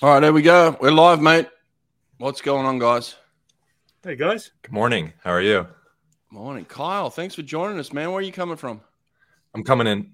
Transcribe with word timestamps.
All 0.00 0.10
right, 0.10 0.20
there 0.20 0.32
we 0.32 0.42
go. 0.42 0.76
We're 0.80 0.92
live, 0.92 1.20
mate. 1.20 1.48
What's 2.18 2.40
going 2.40 2.66
on, 2.66 2.78
guys? 2.78 3.16
Hey 4.04 4.14
guys. 4.14 4.52
Good 4.62 4.70
morning. 4.70 5.12
How 5.24 5.32
are 5.32 5.40
you? 5.42 5.66
Morning, 6.30 6.64
Kyle. 6.64 7.10
Thanks 7.10 7.34
for 7.34 7.42
joining 7.42 7.80
us, 7.80 7.92
man. 7.92 8.10
Where 8.12 8.20
are 8.20 8.22
you 8.22 8.30
coming 8.30 8.56
from? 8.56 8.80
I'm 9.54 9.64
coming 9.64 9.88
in. 9.88 10.12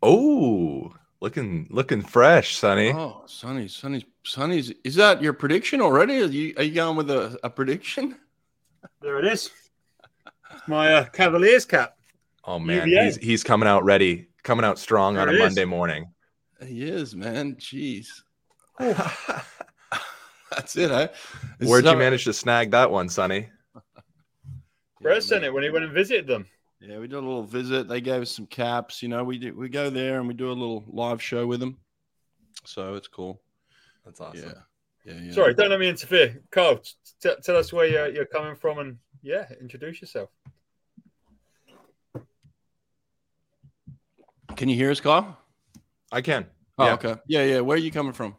Oh, 0.00 0.94
looking 1.20 1.66
looking 1.70 2.02
fresh, 2.02 2.56
Sonny. 2.56 2.92
Oh, 2.92 3.24
Sonny, 3.26 3.66
Sonny's, 3.66 4.04
Sonny's. 4.24 4.72
Is 4.84 4.94
that 4.94 5.20
your 5.20 5.32
prediction 5.32 5.80
already? 5.80 6.22
Are 6.22 6.26
you, 6.26 6.54
are 6.56 6.62
you 6.62 6.74
going 6.74 6.96
with 6.96 7.10
a, 7.10 7.36
a 7.42 7.50
prediction? 7.50 8.16
There 9.02 9.18
it 9.18 9.24
is. 9.26 9.50
It's 10.54 10.68
my 10.68 10.94
uh, 10.94 11.04
Cavaliers 11.06 11.64
cap. 11.64 11.96
Oh 12.44 12.60
man, 12.60 12.86
UVA. 12.88 13.04
he's 13.06 13.16
he's 13.16 13.42
coming 13.42 13.68
out 13.68 13.84
ready, 13.84 14.28
coming 14.44 14.64
out 14.64 14.78
strong 14.78 15.14
There 15.14 15.22
on 15.22 15.28
a 15.28 15.32
it 15.32 15.34
is. 15.34 15.40
Monday 15.40 15.64
morning. 15.64 16.12
He 16.64 16.84
is, 16.84 17.16
man. 17.16 17.56
Jeez. 17.56 18.22
That's 20.50 20.76
it, 20.76 20.90
eh? 20.90 21.08
It's 21.60 21.70
Where'd 21.70 21.84
so- 21.84 21.92
you 21.92 21.98
manage 21.98 22.24
to 22.24 22.32
snag 22.32 22.70
that 22.72 22.90
one, 22.90 23.08
Sonny? 23.08 23.48
Brett 25.00 25.22
sent 25.22 25.44
it 25.44 25.52
when 25.52 25.62
he 25.62 25.70
went 25.70 25.84
and 25.84 25.94
visited 25.94 26.26
them. 26.26 26.46
Yeah, 26.80 26.98
we 26.98 27.06
did 27.08 27.16
a 27.16 27.20
little 27.20 27.42
visit. 27.42 27.88
They 27.88 28.00
gave 28.00 28.22
us 28.22 28.30
some 28.30 28.46
caps. 28.46 29.02
You 29.02 29.08
know, 29.08 29.24
we 29.24 29.38
do, 29.38 29.54
we 29.54 29.68
go 29.68 29.88
there 29.90 30.18
and 30.18 30.28
we 30.28 30.34
do 30.34 30.48
a 30.48 30.52
little 30.52 30.84
live 30.88 31.22
show 31.22 31.46
with 31.46 31.60
them. 31.60 31.78
So 32.64 32.94
it's 32.94 33.08
cool. 33.08 33.40
That's 34.04 34.20
awesome. 34.20 34.52
Yeah. 35.06 35.12
Yeah. 35.14 35.20
yeah. 35.20 35.32
Sorry, 35.32 35.54
don't 35.54 35.70
let 35.70 35.80
me 35.80 35.88
interfere. 35.88 36.42
Carl, 36.50 36.82
t- 37.20 37.30
tell 37.42 37.56
us 37.56 37.72
where 37.72 37.86
you're, 37.86 38.08
you're 38.08 38.26
coming 38.26 38.56
from 38.56 38.78
and 38.78 38.98
yeah, 39.22 39.46
introduce 39.60 40.00
yourself. 40.00 40.30
Can 44.56 44.68
you 44.68 44.76
hear 44.76 44.90
us, 44.90 45.00
Carl? 45.00 45.36
I 46.12 46.20
can. 46.20 46.46
Oh, 46.78 46.86
yeah. 46.86 46.94
okay. 46.94 47.14
Yeah, 47.26 47.44
yeah. 47.44 47.60
Where 47.60 47.76
are 47.76 47.80
you 47.80 47.90
coming 47.90 48.12
from? 48.12 48.36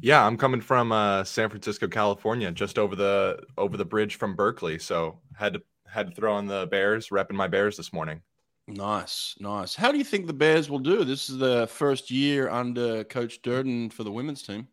Yeah, 0.00 0.24
I'm 0.24 0.36
coming 0.36 0.60
from 0.60 0.92
uh, 0.92 1.24
San 1.24 1.48
Francisco, 1.48 1.88
California, 1.88 2.50
just 2.52 2.78
over 2.78 2.94
the 2.94 3.40
over 3.56 3.76
the 3.76 3.84
bridge 3.84 4.16
from 4.16 4.36
Berkeley. 4.36 4.78
So 4.78 5.18
had 5.36 5.54
to 5.54 5.62
had 5.86 6.08
to 6.08 6.14
throw 6.14 6.34
on 6.34 6.46
the 6.46 6.66
Bears, 6.70 7.08
repping 7.08 7.32
my 7.32 7.46
Bears 7.46 7.76
this 7.76 7.92
morning. 7.92 8.20
Nice, 8.66 9.34
nice. 9.40 9.74
How 9.74 9.92
do 9.92 9.98
you 9.98 10.04
think 10.04 10.26
the 10.26 10.32
Bears 10.32 10.70
will 10.70 10.78
do? 10.78 11.04
This 11.04 11.28
is 11.28 11.38
the 11.38 11.66
first 11.66 12.10
year 12.10 12.48
under 12.48 13.04
Coach 13.04 13.42
Durden 13.42 13.90
for 13.90 14.04
the 14.04 14.12
women's 14.12 14.42
team. 14.42 14.68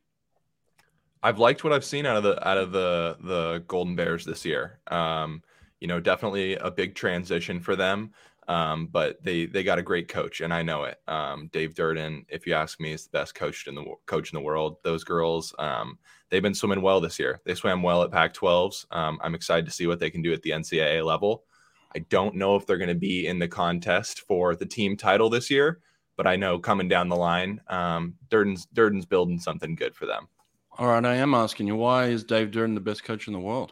I've 1.23 1.39
liked 1.39 1.63
what 1.63 1.73
I've 1.73 1.85
seen 1.85 2.05
out 2.05 2.17
of 2.17 2.23
the 2.23 2.47
out 2.47 2.57
of 2.57 2.71
the 2.71 3.17
the 3.21 3.63
Golden 3.67 3.95
Bears 3.95 4.25
this 4.25 4.45
year. 4.45 4.79
Um, 4.87 5.43
you 5.79 5.87
know, 5.87 5.99
definitely 5.99 6.55
a 6.55 6.71
big 6.71 6.95
transition 6.95 7.59
for 7.59 7.75
them. 7.75 8.11
Um, 8.51 8.87
but 8.87 9.23
they 9.23 9.45
they 9.45 9.63
got 9.63 9.79
a 9.79 9.81
great 9.81 10.09
coach, 10.09 10.41
and 10.41 10.53
I 10.53 10.61
know 10.61 10.83
it. 10.83 10.99
Um, 11.07 11.47
Dave 11.53 11.73
Durden, 11.73 12.25
if 12.27 12.45
you 12.45 12.53
ask 12.53 12.81
me, 12.81 12.91
is 12.91 13.05
the 13.05 13.17
best 13.17 13.33
coach 13.33 13.65
in 13.65 13.75
the 13.75 13.85
coach 14.07 14.33
in 14.33 14.35
the 14.35 14.43
world. 14.43 14.75
Those 14.83 15.05
girls, 15.05 15.55
um, 15.57 15.97
they've 16.29 16.41
been 16.41 16.53
swimming 16.53 16.81
well 16.81 16.99
this 16.99 17.17
year. 17.17 17.39
They 17.45 17.55
swam 17.55 17.81
well 17.81 18.03
at 18.03 18.11
Pac-12s. 18.11 18.87
Um, 18.91 19.19
I'm 19.23 19.35
excited 19.35 19.65
to 19.67 19.71
see 19.71 19.87
what 19.87 19.99
they 19.99 20.09
can 20.09 20.21
do 20.21 20.33
at 20.33 20.41
the 20.41 20.49
NCAA 20.49 21.05
level. 21.05 21.45
I 21.95 21.99
don't 21.99 22.35
know 22.35 22.57
if 22.57 22.65
they're 22.65 22.77
going 22.77 22.89
to 22.89 22.95
be 22.95 23.25
in 23.25 23.39
the 23.39 23.47
contest 23.47 24.19
for 24.27 24.53
the 24.53 24.65
team 24.65 24.97
title 24.97 25.29
this 25.29 25.49
year, 25.49 25.79
but 26.17 26.27
I 26.27 26.35
know 26.35 26.59
coming 26.59 26.89
down 26.89 27.07
the 27.07 27.15
line, 27.15 27.61
um, 27.69 28.15
Durden's 28.29 28.65
Durden's 28.65 29.05
building 29.05 29.39
something 29.39 29.75
good 29.75 29.95
for 29.95 30.05
them. 30.05 30.27
All 30.77 30.87
right, 30.87 31.05
I 31.05 31.15
am 31.15 31.33
asking 31.33 31.67
you, 31.67 31.77
why 31.77 32.07
is 32.07 32.25
Dave 32.25 32.51
Durden 32.51 32.75
the 32.75 32.81
best 32.81 33.05
coach 33.05 33.27
in 33.27 33.33
the 33.33 33.39
world? 33.39 33.71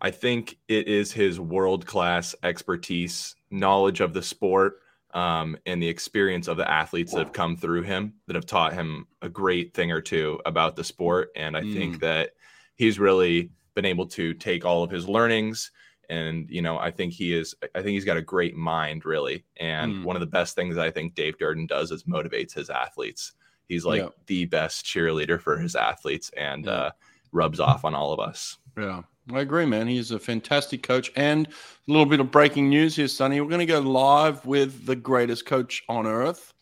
I 0.00 0.10
think 0.10 0.58
it 0.68 0.86
is 0.86 1.12
his 1.12 1.40
world 1.40 1.86
class 1.86 2.34
expertise, 2.42 3.36
knowledge 3.54 4.00
of 4.00 4.12
the 4.12 4.22
sport, 4.22 4.80
um, 5.14 5.56
and 5.64 5.80
the 5.82 5.88
experience 5.88 6.48
of 6.48 6.56
the 6.56 6.68
athletes 6.70 7.12
that 7.12 7.20
have 7.20 7.32
come 7.32 7.56
through 7.56 7.82
him 7.82 8.14
that 8.26 8.34
have 8.34 8.46
taught 8.46 8.72
him 8.72 9.06
a 9.22 9.28
great 9.28 9.72
thing 9.72 9.92
or 9.92 10.00
two 10.00 10.40
about 10.44 10.74
the 10.74 10.82
sport. 10.82 11.30
And 11.36 11.56
I 11.56 11.60
think 11.62 12.00
that 12.00 12.30
he's 12.74 12.98
really 12.98 13.50
been 13.74 13.84
able 13.84 14.06
to 14.06 14.34
take 14.34 14.64
all 14.64 14.82
of 14.82 14.90
his 14.90 15.08
learnings. 15.08 15.70
And, 16.10 16.50
you 16.50 16.62
know, 16.62 16.78
I 16.78 16.90
think 16.90 17.12
he 17.12 17.32
is, 17.32 17.54
I 17.74 17.80
think 17.80 17.94
he's 17.94 18.04
got 18.04 18.16
a 18.16 18.22
great 18.22 18.56
mind, 18.56 19.04
really. 19.04 19.44
And 19.58 19.94
Mm. 19.94 20.04
one 20.04 20.16
of 20.16 20.20
the 20.20 20.26
best 20.26 20.56
things 20.56 20.76
I 20.76 20.90
think 20.90 21.14
Dave 21.14 21.38
Durden 21.38 21.66
does 21.66 21.92
is 21.92 22.04
motivates 22.04 22.52
his 22.52 22.68
athletes. 22.68 23.34
He's 23.68 23.84
like 23.86 24.02
Yeah. 24.02 24.08
the 24.26 24.44
best 24.46 24.84
cheerleader 24.84 25.40
for 25.40 25.58
his 25.58 25.76
athletes 25.76 26.30
and 26.36 26.66
Yeah. 26.66 26.72
uh, 26.72 26.90
rubs 27.32 27.60
off 27.60 27.84
on 27.84 27.94
all 27.94 28.12
of 28.12 28.18
us. 28.20 28.58
Yeah, 28.76 29.02
I 29.32 29.40
agree, 29.40 29.64
man. 29.64 29.86
He's 29.86 30.10
a 30.10 30.18
fantastic 30.18 30.82
coach. 30.82 31.10
And 31.16 31.46
a 31.46 31.50
little 31.86 32.06
bit 32.06 32.20
of 32.20 32.30
breaking 32.30 32.68
news 32.68 32.96
here, 32.96 33.08
Sonny. 33.08 33.40
We're 33.40 33.48
going 33.48 33.60
to 33.60 33.66
go 33.66 33.80
live 33.80 34.44
with 34.44 34.84
the 34.84 34.96
greatest 34.96 35.46
coach 35.46 35.82
on 35.88 36.06
earth, 36.06 36.52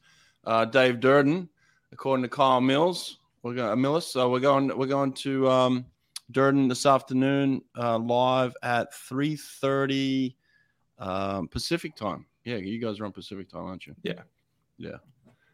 uh, 0.45 0.65
Dave 0.67 1.01
Durden, 1.01 1.49
according 1.93 2.23
to 2.23 2.29
Kyle 2.29 2.61
Mills. 2.61 3.19
We're 3.43 3.55
going 3.55 3.71
uh, 3.71 3.75
Millis. 3.75 4.05
So 4.05 4.31
we're 4.31 4.39
going. 4.41 4.77
We're 4.79 4.87
going 4.87 5.13
to 5.15 5.51
um, 5.51 5.87
Durden 6.31 6.69
this 6.69 6.87
afternoon, 6.87 7.63
uh, 7.77 7.99
live 7.99 8.55
at 8.63 8.95
three 8.95 9.35
thirty 9.35 10.37
um, 10.99 11.49
Pacific 11.49 11.97
time. 11.97 12.27
Yeah, 12.45 12.57
you 12.57 12.79
guys 12.79 13.01
are 13.01 13.05
on 13.05 13.13
Pacific 13.13 13.49
time, 13.49 13.65
aren't 13.65 13.87
you? 13.87 13.97
Yeah. 14.05 14.23
Yeah. 14.79 14.99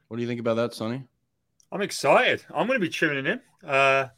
What 0.09 0.19
do 0.19 0.23
you 0.23 0.29
think 0.29 0.41
about 0.41 0.57
that, 0.57 0.75
Sonny? 0.75 1.03
I'm 1.73 1.83
excited. 1.83 2.45
I'm 2.55 2.67
going 2.67 2.79
to 2.79 2.87
be 2.87 2.93
tuning 2.93 3.27
in. 3.27 3.69
Uh, 3.69 4.09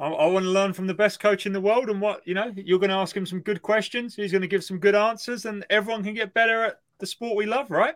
I, 0.00 0.08
I 0.08 0.26
want 0.26 0.44
to 0.44 0.50
learn 0.50 0.72
from 0.72 0.86
the 0.86 0.94
best 0.94 1.20
coach 1.20 1.46
in 1.46 1.52
the 1.52 1.60
world, 1.60 1.90
and 1.90 2.00
what 2.00 2.26
you 2.26 2.34
know, 2.34 2.52
you're 2.56 2.78
going 2.78 2.90
to 2.90 2.96
ask 2.96 3.16
him 3.16 3.26
some 3.26 3.40
good 3.40 3.62
questions. 3.62 4.16
He's 4.16 4.32
going 4.32 4.42
to 4.42 4.48
give 4.48 4.64
some 4.64 4.78
good 4.78 4.94
answers, 4.94 5.44
and 5.44 5.64
everyone 5.68 6.02
can 6.02 6.14
get 6.14 6.32
better 6.32 6.64
at 6.64 6.80
the 6.98 7.06
sport 7.06 7.36
we 7.36 7.46
love, 7.46 7.70
right? 7.70 7.94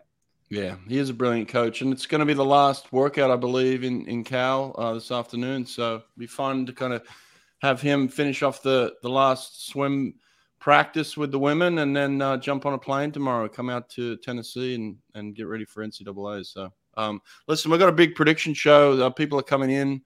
Yeah, 0.49 0.75
he 0.87 0.99
is 0.99 1.09
a 1.09 1.13
brilliant 1.13 1.49
coach, 1.49 1.81
and 1.81 1.91
it's 1.91 2.05
going 2.05 2.19
to 2.19 2.25
be 2.25 2.35
the 2.35 2.45
last 2.45 2.93
workout, 2.93 3.31
I 3.31 3.35
believe, 3.35 3.83
in 3.83 4.05
in 4.07 4.23
Cal 4.23 4.75
uh, 4.77 4.93
this 4.93 5.11
afternoon. 5.11 5.65
So 5.65 5.95
it'll 5.95 6.05
be 6.17 6.27
fun 6.27 6.67
to 6.67 6.73
kind 6.73 6.93
of 6.93 7.03
have 7.61 7.81
him 7.81 8.07
finish 8.07 8.43
off 8.43 8.61
the 8.61 8.93
the 9.01 9.09
last 9.09 9.67
swim 9.67 10.13
practice 10.59 11.17
with 11.17 11.31
the 11.31 11.39
women, 11.39 11.79
and 11.79 11.95
then 11.95 12.21
uh, 12.21 12.37
jump 12.37 12.67
on 12.67 12.73
a 12.73 12.77
plane 12.77 13.11
tomorrow, 13.11 13.49
come 13.49 13.69
out 13.69 13.89
to 13.89 14.17
Tennessee, 14.17 14.75
and 14.75 14.97
and 15.15 15.35
get 15.35 15.47
ready 15.47 15.65
for 15.65 15.83
NCAA. 15.83 16.45
So, 16.45 16.71
um, 16.97 17.19
listen, 17.47 17.71
we've 17.71 17.79
got 17.79 17.89
a 17.89 17.93
big 17.93 18.13
prediction 18.13 18.53
show. 18.53 19.01
Uh, 19.01 19.09
people 19.09 19.39
are 19.39 19.43
coming 19.43 19.71
in. 19.71 20.03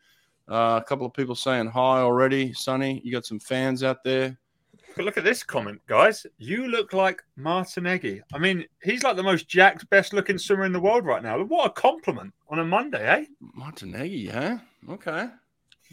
Uh, 0.50 0.80
a 0.82 0.84
couple 0.88 1.06
of 1.06 1.14
people 1.14 1.36
saying 1.36 1.68
hi 1.68 2.00
already. 2.00 2.54
Sonny, 2.54 3.02
you 3.04 3.12
got 3.12 3.26
some 3.26 3.40
fans 3.40 3.84
out 3.84 4.04
there. 4.04 4.38
But 4.96 5.06
look 5.06 5.18
at 5.18 5.24
this 5.24 5.44
comment, 5.44 5.80
guys. 5.88 6.26
You 6.40 6.68
look 6.68 6.92
like 6.94 7.22
Martinenghi. 7.38 8.22
I 8.34 8.38
mean, 8.40 8.66
he's 8.82 9.04
like 9.04 9.16
the 9.16 9.24
most 9.24 9.48
jacked, 9.48 9.88
best 9.92 10.12
looking 10.14 10.38
swimmer 10.40 10.66
in 10.66 10.74
the 10.74 10.80
world 10.80 11.06
right 11.06 11.22
now. 11.22 11.42
What 11.44 11.68
a 11.68 11.70
compliment 11.70 12.34
on 12.50 12.60
a 12.60 12.66
Monday, 12.66 13.06
eh? 13.08 13.26
Martinenghi, 13.58 14.26
yeah, 14.26 14.58
okay, 14.90 15.28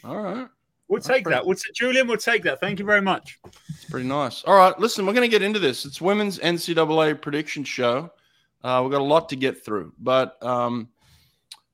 all 0.02 0.16
right. 0.22 0.48
We'll 0.88 0.98
That's 0.98 1.08
take 1.08 1.24
pretty- 1.24 1.36
that. 1.36 1.44
We'll 1.46 1.56
t- 1.56 1.70
Julian, 1.74 2.06
we'll 2.06 2.16
take 2.16 2.42
that. 2.44 2.60
Thank 2.60 2.78
you 2.78 2.84
very 2.86 3.02
much. 3.02 3.38
It's 3.68 3.84
pretty 3.90 4.06
nice. 4.08 4.42
All 4.44 4.56
right, 4.56 4.76
listen, 4.78 5.04
we're 5.04 5.12
going 5.14 5.28
to 5.28 5.34
get 5.34 5.42
into 5.42 5.58
this. 5.58 5.84
It's 5.84 6.00
women's 6.00 6.38
NCAA 6.38 7.20
prediction 7.20 7.64
show. 7.64 8.10
Uh, 8.64 8.80
we've 8.82 8.92
got 8.92 9.00
a 9.00 9.04
lot 9.04 9.28
to 9.28 9.36
get 9.36 9.64
through, 9.64 9.92
but 9.98 10.42
um, 10.42 10.88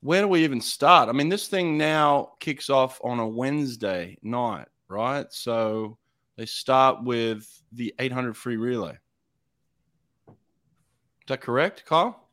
where 0.03 0.23
do 0.23 0.29
we 0.29 0.43
even 0.45 0.61
start? 0.61 1.09
I 1.09 1.13
mean, 1.13 1.29
this 1.29 1.47
thing 1.47 1.79
now 1.79 2.33
kicks 2.41 2.69
off 2.69 3.01
on 3.05 3.21
a 3.21 3.27
Wednesday 3.27 4.19
night, 4.23 4.67
right? 4.89 5.27
So 5.31 5.97
they 6.37 6.45
start 6.45 7.05
with 7.05 7.47
the 7.73 7.95
800 7.99 8.37
free 8.37 8.57
relay. 8.57 8.99
Is 10.29 11.29
that 11.29 11.41
correct, 11.41 11.85
Kyle? 11.87 12.29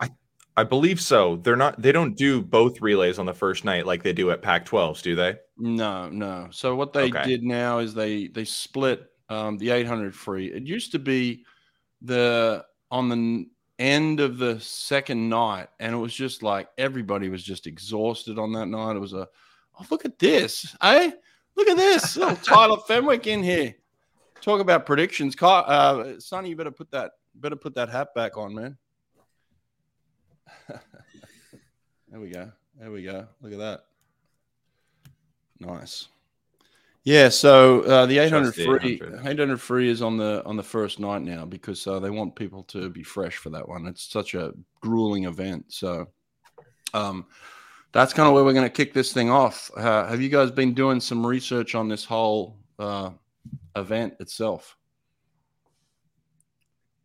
I 0.00 0.08
I 0.56 0.64
believe 0.64 1.00
so. 1.00 1.36
They're 1.36 1.54
not. 1.54 1.80
They 1.80 1.92
don't 1.92 2.16
do 2.16 2.42
both 2.42 2.80
relays 2.80 3.20
on 3.20 3.26
the 3.26 3.34
first 3.34 3.64
night 3.64 3.86
like 3.86 4.02
they 4.02 4.12
do 4.12 4.32
at 4.32 4.42
Pac-12s, 4.42 5.00
do 5.00 5.14
they? 5.14 5.36
No, 5.56 6.08
no. 6.10 6.48
So 6.50 6.74
what 6.74 6.92
they 6.92 7.08
Okay. 7.08 7.22
did 7.24 7.44
now 7.44 7.78
is 7.78 7.94
they 7.94 8.26
they 8.26 8.44
split 8.44 9.06
um, 9.28 9.58
the 9.58 9.70
800 9.70 10.12
free. 10.12 10.52
It 10.52 10.64
used 10.64 10.90
to 10.92 10.98
be 10.98 11.44
the 12.02 12.64
on 12.90 13.08
the 13.08 13.46
end 13.78 14.20
of 14.20 14.38
the 14.38 14.58
second 14.60 15.28
night, 15.28 15.68
and 15.80 15.94
it 15.94 15.98
was 15.98 16.14
just 16.14 16.42
like 16.42 16.68
everybody 16.78 17.28
was 17.28 17.42
just 17.42 17.66
exhausted 17.66 18.38
on 18.38 18.52
that 18.52 18.66
night. 18.66 18.96
It 18.96 19.00
was 19.00 19.12
a 19.12 19.28
oh 19.78 19.86
look 19.90 20.04
at 20.04 20.18
this, 20.18 20.74
eh? 20.82 21.10
Look 21.56 21.68
at 21.68 21.76
this 21.76 22.16
little 22.16 22.36
Tyler 22.42 22.78
Fenwick 22.86 23.26
in 23.26 23.42
here. 23.42 23.74
Talk 24.40 24.60
about 24.60 24.86
predictions, 24.86 25.34
uh, 25.40 26.18
Sonny. 26.18 26.50
You 26.50 26.56
better 26.56 26.70
put 26.70 26.90
that 26.90 27.12
better 27.34 27.56
put 27.56 27.74
that 27.74 27.88
hat 27.88 28.14
back 28.14 28.36
on, 28.36 28.54
man. 28.54 28.76
there 30.68 32.20
we 32.20 32.30
go. 32.30 32.52
There 32.78 32.90
we 32.90 33.02
go. 33.02 33.26
Look 33.40 33.52
at 33.52 33.58
that. 33.58 33.84
Nice. 35.58 36.08
Yeah, 37.06 37.28
so 37.28 37.82
uh, 37.82 38.06
the 38.06 38.18
800 38.18 38.52
free 38.52 38.94
800. 38.94 39.26
800 39.26 39.60
free 39.60 39.88
is 39.88 40.02
on 40.02 40.16
the 40.16 40.42
on 40.44 40.56
the 40.56 40.62
first 40.64 40.98
night 40.98 41.22
now 41.22 41.44
because 41.44 41.86
uh, 41.86 42.00
they 42.00 42.10
want 42.10 42.34
people 42.34 42.64
to 42.64 42.90
be 42.90 43.04
fresh 43.04 43.36
for 43.36 43.48
that 43.50 43.68
one. 43.68 43.86
It's 43.86 44.02
such 44.02 44.34
a 44.34 44.52
grueling 44.80 45.22
event. 45.22 45.66
So 45.68 46.08
um, 46.94 47.26
that's 47.92 48.12
kind 48.12 48.26
of 48.26 48.34
where 48.34 48.42
we're 48.42 48.54
going 48.54 48.66
to 48.66 48.76
kick 48.76 48.92
this 48.92 49.12
thing 49.12 49.30
off. 49.30 49.70
Uh, 49.76 50.08
have 50.08 50.20
you 50.20 50.28
guys 50.28 50.50
been 50.50 50.74
doing 50.74 50.98
some 50.98 51.24
research 51.24 51.76
on 51.76 51.86
this 51.86 52.04
whole 52.04 52.58
uh, 52.80 53.10
event 53.76 54.14
itself? 54.18 54.76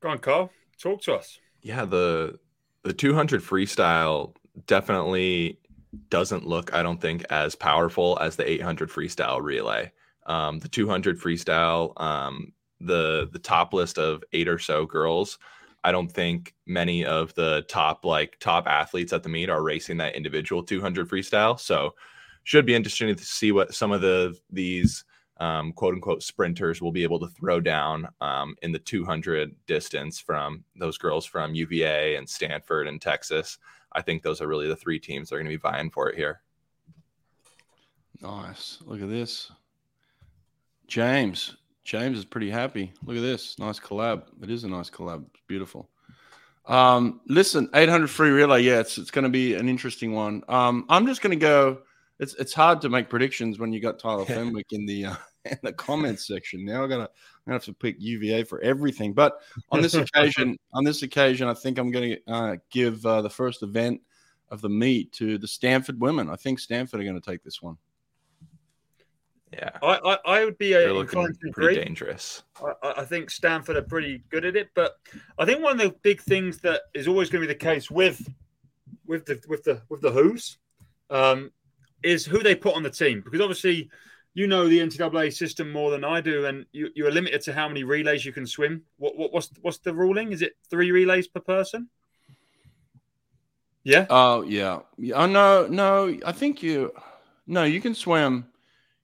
Go 0.01 0.09
on, 0.09 0.17
Carl. 0.17 0.49
Talk 0.81 1.03
to 1.03 1.13
us. 1.13 1.37
Yeah, 1.61 1.85
the 1.85 2.39
the 2.81 2.93
200 2.93 3.43
freestyle 3.43 4.33
definitely 4.65 5.59
doesn't 6.09 6.47
look, 6.47 6.73
I 6.73 6.83
don't 6.83 7.01
think, 7.01 7.25
as 7.29 7.55
powerful 7.55 8.17
as 8.21 8.35
the 8.35 8.49
800 8.49 8.89
freestyle 8.89 9.41
relay. 9.41 9.91
Um, 10.25 10.59
the 10.59 10.69
200 10.69 11.19
freestyle, 11.19 11.99
um, 12.01 12.53
the 12.79 13.29
the 13.31 13.39
top 13.39 13.73
list 13.73 13.97
of 13.97 14.23
eight 14.33 14.47
or 14.47 14.59
so 14.59 14.85
girls. 14.85 15.37
I 15.83 15.91
don't 15.91 16.11
think 16.11 16.53
many 16.67 17.05
of 17.05 17.33
the 17.35 17.63
top 17.67 18.05
like 18.05 18.37
top 18.39 18.67
athletes 18.67 19.13
at 19.13 19.23
the 19.23 19.29
meet 19.29 19.49
are 19.49 19.63
racing 19.63 19.97
that 19.97 20.15
individual 20.15 20.63
200 20.63 21.09
freestyle. 21.09 21.59
So 21.59 21.95
should 22.43 22.65
be 22.65 22.75
interesting 22.75 23.15
to 23.15 23.23
see 23.23 23.51
what 23.51 23.73
some 23.73 23.91
of 23.91 24.01
the 24.01 24.37
these 24.49 25.03
um, 25.41 25.73
quote 25.73 25.95
unquote 25.95 26.21
sprinters 26.21 26.81
will 26.81 26.91
be 26.91 27.01
able 27.01 27.19
to 27.19 27.27
throw 27.27 27.59
down 27.59 28.07
um, 28.21 28.55
in 28.61 28.71
the 28.71 28.79
200 28.79 29.53
distance 29.65 30.19
from 30.19 30.63
those 30.75 30.99
girls 30.99 31.25
from 31.25 31.55
UVA 31.55 32.15
and 32.15 32.29
Stanford 32.29 32.87
and 32.87 33.01
Texas. 33.01 33.57
I 33.91 34.03
think 34.03 34.21
those 34.21 34.39
are 34.39 34.47
really 34.47 34.67
the 34.67 34.75
three 34.75 34.99
teams 34.99 35.29
that 35.29 35.35
are 35.35 35.39
going 35.39 35.51
to 35.51 35.57
be 35.57 35.57
vying 35.57 35.89
for 35.89 36.09
it 36.09 36.15
here. 36.15 36.41
Nice. 38.21 38.77
Look 38.85 39.01
at 39.01 39.09
this. 39.09 39.51
James. 40.87 41.57
James 41.83 42.19
is 42.19 42.25
pretty 42.25 42.51
happy. 42.51 42.93
Look 43.03 43.17
at 43.17 43.23
this. 43.23 43.57
Nice 43.57 43.79
collab. 43.79 44.25
It 44.43 44.51
is 44.51 44.63
a 44.63 44.69
nice 44.69 44.91
collab. 44.91 45.25
It's 45.33 45.41
beautiful. 45.47 45.89
Um, 46.67 47.21
listen, 47.27 47.67
800 47.73 48.07
free 48.07 48.29
relay. 48.29 48.61
Yeah, 48.61 48.79
it's, 48.79 48.99
it's 48.99 49.09
going 49.09 49.23
to 49.23 49.31
be 49.31 49.55
an 49.55 49.67
interesting 49.67 50.13
one. 50.13 50.43
Um, 50.47 50.85
I'm 50.87 51.07
just 51.07 51.23
going 51.23 51.31
to 51.37 51.43
go. 51.43 51.79
It's 52.19 52.35
it's 52.35 52.53
hard 52.53 52.81
to 52.81 52.89
make 52.89 53.09
predictions 53.09 53.57
when 53.57 53.73
you 53.73 53.79
got 53.79 53.97
Tyler 53.97 54.25
Fenwick 54.27 54.67
in 54.71 54.85
the 54.85 55.05
uh, 55.05 55.15
in 55.45 55.57
the 55.63 55.73
comments 55.73 56.27
section. 56.27 56.65
Now 56.65 56.83
I 56.83 56.87
gotta 56.87 57.03
I'm 57.03 57.09
gonna 57.47 57.55
have 57.55 57.65
to 57.65 57.73
pick 57.73 57.95
UVA 57.99 58.43
for 58.43 58.61
everything. 58.61 59.13
But 59.13 59.33
on 59.71 59.81
this 59.81 59.93
occasion, 59.93 60.57
on 60.73 60.83
this 60.83 61.01
occasion, 61.01 61.47
I 61.47 61.53
think 61.53 61.77
I'm 61.77 61.91
gonna 61.91 62.15
uh, 62.27 62.55
give 62.69 63.05
uh, 63.05 63.21
the 63.21 63.29
first 63.29 63.63
event 63.63 64.01
of 64.51 64.61
the 64.61 64.69
meet 64.69 65.11
to 65.13 65.37
the 65.37 65.47
Stanford 65.47 65.99
women. 65.99 66.29
I 66.29 66.35
think 66.35 66.59
Stanford 66.59 66.99
are 66.99 67.03
going 67.03 67.19
to 67.19 67.29
take 67.29 67.41
this 67.41 67.61
one. 67.61 67.77
Yeah, 69.53 69.69
I, 69.81 69.97
I, 69.97 70.17
I 70.25 70.45
would 70.45 70.57
be 70.57 70.75
uh, 70.75 70.79
they're 70.79 70.93
looking 70.93 71.23
pretty 71.23 71.49
agree. 71.49 71.75
dangerous. 71.75 72.43
I, 72.83 72.93
I 72.97 73.05
think 73.05 73.29
Stanford 73.29 73.75
are 73.75 73.81
pretty 73.81 74.23
good 74.29 74.45
at 74.45 74.55
it, 74.55 74.69
but 74.75 74.95
I 75.37 75.45
think 75.45 75.61
one 75.61 75.73
of 75.73 75.77
the 75.79 75.95
big 76.03 76.21
things 76.21 76.59
that 76.59 76.83
is 76.93 77.07
always 77.07 77.29
going 77.29 77.41
to 77.41 77.47
be 77.47 77.53
the 77.53 77.59
case 77.59 77.89
with 77.89 78.29
with 79.05 79.25
the 79.25 79.41
with 79.49 79.63
the 79.63 79.81
with 79.89 79.99
the 80.01 80.11
Who's 80.11 80.57
um, 81.09 81.51
is 82.01 82.25
who 82.25 82.39
they 82.43 82.55
put 82.55 82.75
on 82.75 82.83
the 82.83 82.89
team 82.89 83.21
because 83.21 83.41
obviously 83.41 83.89
you 84.33 84.47
know 84.47 84.67
the 84.67 84.79
NCAA 84.79 85.33
system 85.33 85.71
more 85.71 85.91
than 85.91 86.03
I 86.03 86.21
do, 86.21 86.45
and 86.45 86.65
you, 86.71 86.89
you 86.95 87.05
are 87.07 87.11
limited 87.11 87.41
to 87.41 87.53
how 87.53 87.67
many 87.67 87.83
relays 87.83 88.25
you 88.25 88.31
can 88.31 88.47
swim. 88.47 88.83
What, 88.97 89.17
what 89.17 89.33
what's 89.33 89.49
what's 89.61 89.79
the 89.79 89.93
ruling? 89.93 90.31
Is 90.31 90.41
it 90.41 90.53
three 90.69 90.91
relays 90.91 91.27
per 91.27 91.41
person? 91.41 91.89
Yeah. 93.83 94.05
Oh 94.09 94.43
yeah. 94.43 94.79
yeah. 94.97 95.15
Oh 95.15 95.25
no, 95.25 95.67
no. 95.67 96.17
I 96.25 96.31
think 96.31 96.61
you. 96.63 96.91
No, 97.47 97.63
you 97.63 97.81
can 97.81 97.95
swim. 97.95 98.45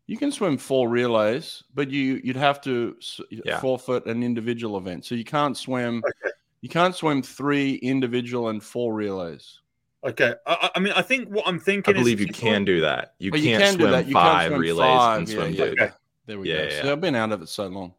You 0.06 0.18
can 0.18 0.32
swim 0.32 0.58
four 0.58 0.88
relays, 0.88 1.64
but 1.74 1.90
you 1.92 2.22
you'd 2.24 2.38
have 2.38 2.62
to 2.62 2.96
Yeah. 3.30 3.60
forfeit 3.60 4.06
an 4.06 4.24
individual 4.24 4.78
event. 4.78 5.06
So 5.06 5.16
you 5.16 5.26
can't 5.26 5.58
swim. 5.58 6.04
Okay. 6.08 6.34
You 6.62 6.70
can't 6.70 6.96
swim 6.96 7.22
three 7.22 7.76
individual 7.76 8.50
and 8.50 8.64
four 8.64 8.94
relays. 8.94 9.60
Okay. 10.06 10.34
I, 10.46 10.54
I- 10.54 10.70
I 10.76 10.80
mean, 10.80 10.94
I 10.94 11.02
think 11.02 11.30
what 11.30 11.48
I'm 11.48 11.60
thinking. 11.60 11.96
Is. 11.96 12.00
I 12.00 12.02
believe 12.02 12.20
is 12.22 12.28
you 12.28 12.34
can 12.34 12.66
do 12.66 12.82
that. 12.82 13.16
You 13.20 13.32
But 13.32 13.42
can't 13.42 13.50
you 13.52 13.58
can 13.58 13.74
do 13.74 13.80
swim 13.80 13.92
that. 13.92 14.08
You 14.08 14.14
can't 14.14 14.26
five 14.26 14.48
swim 14.50 14.62
relays 14.62 14.98
five. 14.98 15.20
and 15.20 15.30
Yeah, 15.30 15.36
swim 15.36 15.54
yeah, 15.54 15.66
two. 15.66 15.72
Okay. 15.72 15.92
There 16.28 16.40
we 16.40 16.50
Yeah, 16.50 16.58
go. 16.58 16.64
yeah, 16.64 16.82
So. 16.84 16.92
I've 16.92 17.02
been 17.02 17.16
out 17.16 17.32
of 17.32 17.42
it 17.42 17.50
so 17.50 17.68
long. 17.68 17.94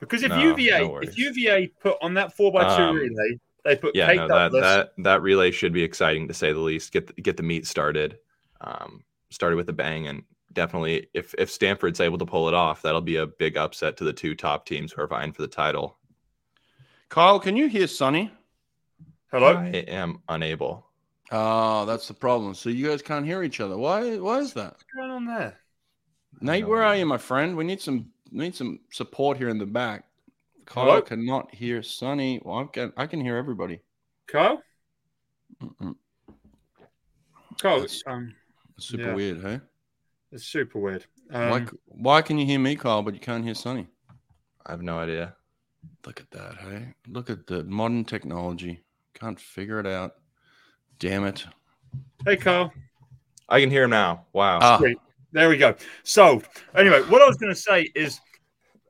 because 0.00 0.22
if 0.22 0.28
No, 0.30 0.40
UVA 0.40 0.78
no 0.80 0.98
if. 0.98 1.16
UVA 1.18 1.68
put 1.80 1.96
on 2.02 2.14
that 2.14 2.32
four 2.36 2.52
by 2.52 2.76
two 2.76 2.82
Um, 2.82 2.96
relay, 2.96 3.38
they 3.64 3.76
put 3.76 3.94
Yeah, 3.96 4.06
Kate 4.08 4.16
no, 4.16 4.28
that 4.28 4.34
Douglas. 4.52 4.62
that 4.62 4.92
that 4.98 5.22
relay 5.22 5.50
should 5.50 5.72
be 5.72 5.82
exciting 5.82 6.28
to 6.28 6.34
say 6.34 6.52
the 6.52 6.58
least. 6.60 6.92
Get 6.92 7.06
the, 7.08 7.12
get 7.22 7.36
the 7.36 7.42
meet 7.42 7.66
started, 7.66 8.18
um, 8.60 9.02
started 9.30 9.56
with 9.56 9.68
a 9.68 9.72
bang, 9.72 10.06
and 10.08 10.22
definitely 10.52 11.08
if 11.14 11.34
if 11.38 11.50
Stanford's 11.50 12.00
able 12.00 12.18
to 12.18 12.26
pull 12.26 12.48
it 12.48 12.54
off, 12.54 12.82
that'll 12.82 13.00
be 13.00 13.16
a 13.16 13.26
big 13.26 13.56
upset 13.56 13.96
to 13.98 14.04
the 14.04 14.12
two 14.12 14.34
top 14.34 14.66
teams 14.66 14.92
who 14.92 15.02
are 15.02 15.06
vying 15.06 15.32
for 15.32 15.42
the 15.42 15.48
title. 15.48 15.98
Kyle, 17.08 17.40
can 17.40 17.56
you 17.56 17.68
hear 17.68 17.86
Sonny? 17.86 18.30
Hello. 19.30 19.54
I 19.56 19.68
am 19.68 20.20
unable. 20.28 20.86
Oh, 21.30 21.84
that's 21.84 22.08
the 22.08 22.14
problem. 22.14 22.54
So 22.54 22.70
you 22.70 22.88
guys 22.88 23.02
can't 23.02 23.26
hear 23.26 23.42
each 23.42 23.60
other. 23.60 23.76
Why? 23.76 24.16
Why 24.18 24.38
is 24.38 24.52
that? 24.54 24.72
What's 24.72 24.84
going 24.96 25.10
on 25.10 25.24
there? 25.26 25.58
Nate, 26.40 26.62
No 26.62 26.68
where 26.70 26.82
are 26.82 26.96
you, 26.96 27.04
my 27.06 27.18
friend? 27.18 27.56
We 27.56 27.64
need 27.64 27.80
some 27.80 28.10
we 28.32 28.44
need 28.44 28.54
some 28.54 28.80
support 28.90 29.36
here 29.38 29.48
in 29.48 29.58
the 29.58 29.66
back. 29.66 30.04
Kyle 30.66 30.84
Hello? 30.84 31.02
cannot 31.02 31.54
hear 31.54 31.82
Sonny. 31.82 32.40
Well, 32.44 32.58
I 32.60 32.64
can 32.64 32.92
I 32.96 33.06
can 33.06 33.20
hear 33.20 33.36
everybody. 33.36 33.80
Carl? 34.26 34.62
Mm-mm. 35.62 35.96
Carl, 37.60 37.80
That's- 37.80 38.02
um, 38.06 38.34
Super 38.78 39.02
Yeah. 39.08 39.14
weird, 39.14 39.40
hey? 39.42 39.60
it's 40.30 40.44
super 40.44 40.78
weird. 40.78 41.04
why, 41.28 41.50
Um, 41.50 41.66
c- 41.66 41.76
why 41.86 42.22
can 42.22 42.38
you 42.38 42.46
hear 42.46 42.58
me, 42.60 42.76
Kyle, 42.76 43.02
but 43.02 43.12
you 43.14 43.20
can't 43.20 43.44
hear 43.44 43.54
Sonny? 43.54 43.88
I 44.64 44.70
have 44.70 44.82
no 44.82 44.98
idea. 44.98 45.34
Look 46.06 46.20
at 46.20 46.30
that, 46.30 46.58
hey? 46.58 46.94
Look 47.08 47.28
at 47.30 47.46
the 47.48 47.64
modern 47.64 48.04
technology. 48.04 48.84
Can't 49.14 49.40
figure 49.40 49.80
it 49.80 49.86
out. 49.86 50.14
Damn 50.98 51.24
it. 51.24 51.46
hey, 52.24 52.36
Carl. 52.36 52.72
I 53.48 53.60
can 53.60 53.70
hear 53.70 53.84
him 53.84 53.90
now. 53.90 54.26
Wow. 54.32 54.58
Ah, 54.60 54.80
There 55.32 55.48
we 55.48 55.56
go. 55.56 55.74
So, 56.02 56.42
anyway, 56.74 57.02
what 57.02 57.22
I 57.22 57.26
was 57.26 57.36
going 57.36 57.52
to 57.54 57.60
say 57.60 57.90
is, 57.94 58.20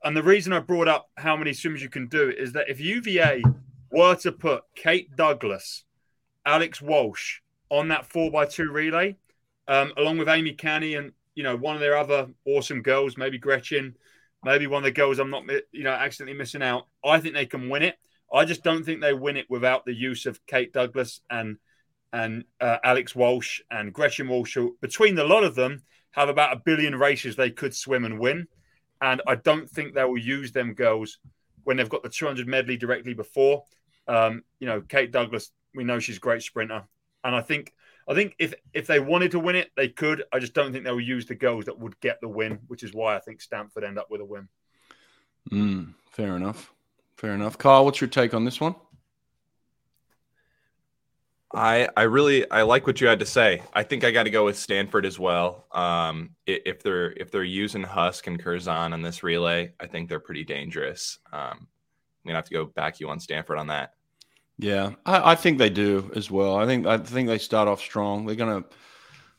and 0.03 0.15
the 0.15 0.23
reason 0.23 0.53
I 0.53 0.59
brought 0.59 0.87
up 0.87 1.09
how 1.17 1.37
many 1.37 1.53
swims 1.53 1.81
you 1.81 1.89
can 1.89 2.07
do 2.07 2.29
is 2.29 2.53
that 2.53 2.69
if 2.69 2.79
UVA 2.79 3.43
were 3.91 4.15
to 4.15 4.31
put 4.31 4.63
Kate 4.75 5.15
Douglas, 5.15 5.83
Alex 6.45 6.81
Walsh 6.81 7.39
on 7.69 7.89
that 7.89 8.05
four 8.05 8.31
by 8.31 8.45
two 8.45 8.71
relay, 8.71 9.15
um, 9.67 9.93
along 9.97 10.17
with 10.17 10.27
Aimee 10.29 10.53
Canny 10.53 10.95
and 10.95 11.11
you 11.35 11.43
know 11.43 11.55
one 11.55 11.75
of 11.75 11.81
their 11.81 11.97
other 11.97 12.27
awesome 12.45 12.81
girls, 12.81 13.17
maybe 13.17 13.37
Gretchen, 13.37 13.95
maybe 14.43 14.67
one 14.67 14.79
of 14.79 14.85
the 14.85 14.91
girls 14.91 15.19
I'm 15.19 15.29
not 15.29 15.43
you 15.71 15.83
know 15.83 15.91
accidentally 15.91 16.37
missing 16.37 16.63
out. 16.63 16.87
I 17.05 17.19
think 17.19 17.35
they 17.35 17.45
can 17.45 17.69
win 17.69 17.83
it. 17.83 17.95
I 18.33 18.45
just 18.45 18.63
don't 18.63 18.83
think 18.83 19.01
they 19.01 19.13
win 19.13 19.37
it 19.37 19.49
without 19.49 19.85
the 19.85 19.93
use 19.93 20.25
of 20.25 20.45
Kate 20.47 20.71
Douglas 20.73 21.21
and 21.29 21.57
and 22.11 22.43
uh, 22.59 22.77
Alex 22.83 23.15
Walsh 23.15 23.61
and 23.69 23.93
Gretchen 23.93 24.27
Walsh. 24.27 24.57
Between 24.81 25.15
the 25.15 25.23
lot 25.23 25.43
of 25.43 25.55
them, 25.55 25.83
have 26.11 26.29
about 26.29 26.53
a 26.53 26.61
billion 26.63 26.95
races 26.95 27.35
they 27.35 27.51
could 27.51 27.75
swim 27.75 28.05
and 28.05 28.19
win. 28.19 28.47
And 29.01 29.21
I 29.27 29.35
don't 29.35 29.69
think 29.69 29.93
they 29.93 30.03
will 30.03 30.17
use 30.17 30.51
them 30.51 30.73
girls 30.73 31.19
when 31.63 31.77
they've 31.77 31.89
got 31.89 32.03
the 32.03 32.09
200 32.09 32.47
medley 32.47 32.77
directly 32.77 33.13
before. 33.13 33.63
Um, 34.07 34.43
you 34.59 34.67
know, 34.67 34.81
Kate 34.81 35.11
Douglas, 35.11 35.51
we 35.75 35.83
know 35.83 35.99
she's 35.99 36.17
a 36.17 36.21
great 36.21 36.41
sprinter, 36.41 36.83
and 37.23 37.35
I 37.35 37.41
think 37.41 37.73
I 38.07 38.15
think 38.15 38.33
if 38.39 38.55
if 38.73 38.87
they 38.87 38.99
wanted 38.99 39.31
to 39.31 39.39
win 39.39 39.55
it, 39.55 39.69
they 39.77 39.87
could. 39.87 40.23
I 40.33 40.39
just 40.39 40.55
don't 40.55 40.71
think 40.71 40.83
they 40.83 40.91
will 40.91 40.99
use 40.99 41.27
the 41.27 41.35
girls 41.35 41.65
that 41.65 41.79
would 41.79 41.99
get 41.99 42.19
the 42.19 42.27
win, 42.27 42.59
which 42.67 42.81
is 42.81 42.91
why 42.91 43.15
I 43.15 43.19
think 43.19 43.39
Stanford 43.39 43.83
end 43.83 43.99
up 43.99 44.09
with 44.09 44.21
a 44.21 44.25
win. 44.25 44.47
mm, 45.51 45.93
fair 46.11 46.35
enough. 46.35 46.73
Fair 47.17 47.33
enough. 47.33 47.57
Carl, 47.59 47.85
what's 47.85 48.01
your 48.01 48.09
take 48.09 48.33
on 48.33 48.45
this 48.45 48.59
one? 48.59 48.73
I 51.53 51.89
I 51.97 52.03
really 52.03 52.49
I 52.51 52.61
like 52.61 52.85
what 52.85 53.01
you 53.01 53.07
had 53.07 53.19
to 53.19 53.25
say. 53.25 53.63
I 53.73 53.83
think 53.83 54.03
I 54.03 54.11
got 54.11 54.23
to 54.23 54.29
go 54.29 54.45
with 54.45 54.57
Stanford 54.57 55.05
as 55.05 55.17
well. 55.17 55.65
Um, 55.71 56.35
if 56.45 56.83
they're 56.83 57.11
if 57.13 57.31
they're 57.31 57.43
using 57.43 57.83
Huske 57.83 58.27
and 58.27 58.39
Curzon 58.39 58.93
on 58.93 59.01
this 59.01 59.23
relay, 59.23 59.73
I 59.79 59.87
think 59.87 60.09
they're 60.09 60.19
pretty 60.19 60.43
dangerous. 60.43 61.17
Um, 61.33 61.67
I'm 62.23 62.27
gonna 62.27 62.37
have 62.37 62.45
to 62.45 62.53
go 62.53 62.65
back 62.65 62.99
you 62.99 63.09
on 63.09 63.19
Stanford 63.19 63.57
on 63.57 63.67
that. 63.67 63.93
Yeah, 64.59 64.91
I, 65.05 65.31
I 65.31 65.35
think 65.35 65.57
they 65.57 65.69
do 65.69 66.11
as 66.15 66.29
well. 66.29 66.55
I 66.55 66.65
think 66.65 66.85
I 66.85 66.97
think 66.97 67.27
they 67.27 67.39
start 67.39 67.67
off 67.67 67.81
strong. 67.81 68.25
They're 68.25 68.35
gonna 68.35 68.65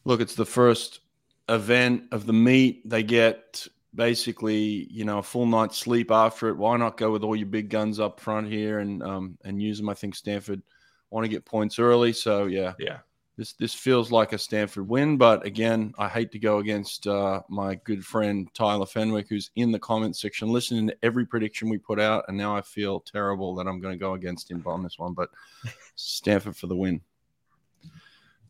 look. 0.05 0.21
It's 0.21 0.35
the 0.35 0.47
first 0.47 1.01
event 1.49 2.05
of 2.11 2.27
the 2.27 2.33
meet. 2.33 2.89
They 2.89 3.05
get 3.05 3.69
basically 3.95 4.89
you 4.91 5.05
know 5.05 5.19
a 5.19 5.23
full 5.23 5.47
night's 5.47 5.79
sleep 5.79 6.11
after 6.11 6.49
it. 6.49 6.57
Why 6.57 6.77
not 6.77 6.97
go 6.97 7.13
with 7.13 7.23
all 7.23 7.37
your 7.37 7.47
big 7.47 7.69
guns 7.69 8.01
up 8.01 8.19
front 8.19 8.49
here 8.49 8.81
and 8.81 9.01
um, 9.05 9.39
and 9.45 9.63
use 9.63 9.79
them? 9.79 9.89
I 9.89 9.95
think 9.95 10.17
Stanford 10.17 10.63
want 11.11 11.25
to 11.25 11.29
get 11.29 11.45
points 11.45 11.79
early. 11.79 12.13
So 12.13 12.47
yeah, 12.47 12.75
Yeah, 12.79 12.99
this 13.37 13.53
this 13.55 13.75
feels 13.75 14.11
like 14.13 14.33
a 14.33 14.39
Stanford 14.39 14.89
win. 14.89 15.17
But 15.17 15.45
again, 15.45 15.93
I 15.99 16.09
hate 16.09 16.33
to 16.33 16.39
go 16.39 16.59
against 16.59 17.07
uh, 17.07 17.43
my 17.49 17.75
good 17.85 18.05
friend 18.05 18.49
Tyler 18.55 18.87
Fenwick, 18.87 19.29
who's 19.29 19.51
in 19.57 19.73
the 19.73 19.79
comment 19.79 20.17
section 20.17 20.49
listening 20.49 20.87
to 20.89 20.97
every 21.03 21.27
prediction 21.27 21.69
we 21.69 21.79
put 21.79 22.01
out, 22.01 22.25
and 22.29 22.37
now 22.37 22.55
I 22.57 22.61
feel 22.63 23.01
terrible 23.01 23.55
that 23.57 23.67
I'm 23.67 23.81
going 23.81 23.95
to 23.95 23.99
go 23.99 24.15
against 24.15 24.51
him 24.51 24.63
on 24.67 24.83
this 24.83 24.99
one. 24.99 25.15
But 25.15 25.31
Stanford 25.97 26.57
for 26.57 26.67
the 26.67 26.77
win. 26.77 27.01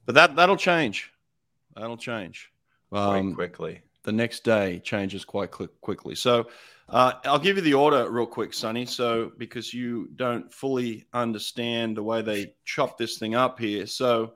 But 0.07 0.15
that 0.15 0.37
that'll 0.37 0.57
change. 0.57 1.13
That'll 1.77 1.97
change. 1.97 2.51
quite 2.91 3.19
Um, 3.21 3.35
quickly. 3.35 3.83
the 4.03 4.13
next 4.13 4.45
day 4.45 4.81
changes 4.81 5.25
quite 5.25 5.51
quick, 5.51 5.71
quickly. 5.81 6.15
So 6.15 6.49
uh, 6.91 7.13
I'll 7.25 7.39
give 7.39 7.57
you 7.57 7.63
the 7.63 7.75
order 7.75 8.11
real 8.11 8.27
quick, 8.27 8.53
Sonny. 8.53 8.85
So 8.87 9.33
because 9.39 9.73
you 9.73 10.09
don't 10.17 10.53
fully 10.53 11.07
understand 11.13 11.97
the 11.97 12.03
way 12.03 12.23
they 12.23 12.55
chop 12.65 12.99
this 12.99 13.19
thing 13.19 13.35
up 13.35 13.59
here, 13.59 13.87
so 13.87 14.35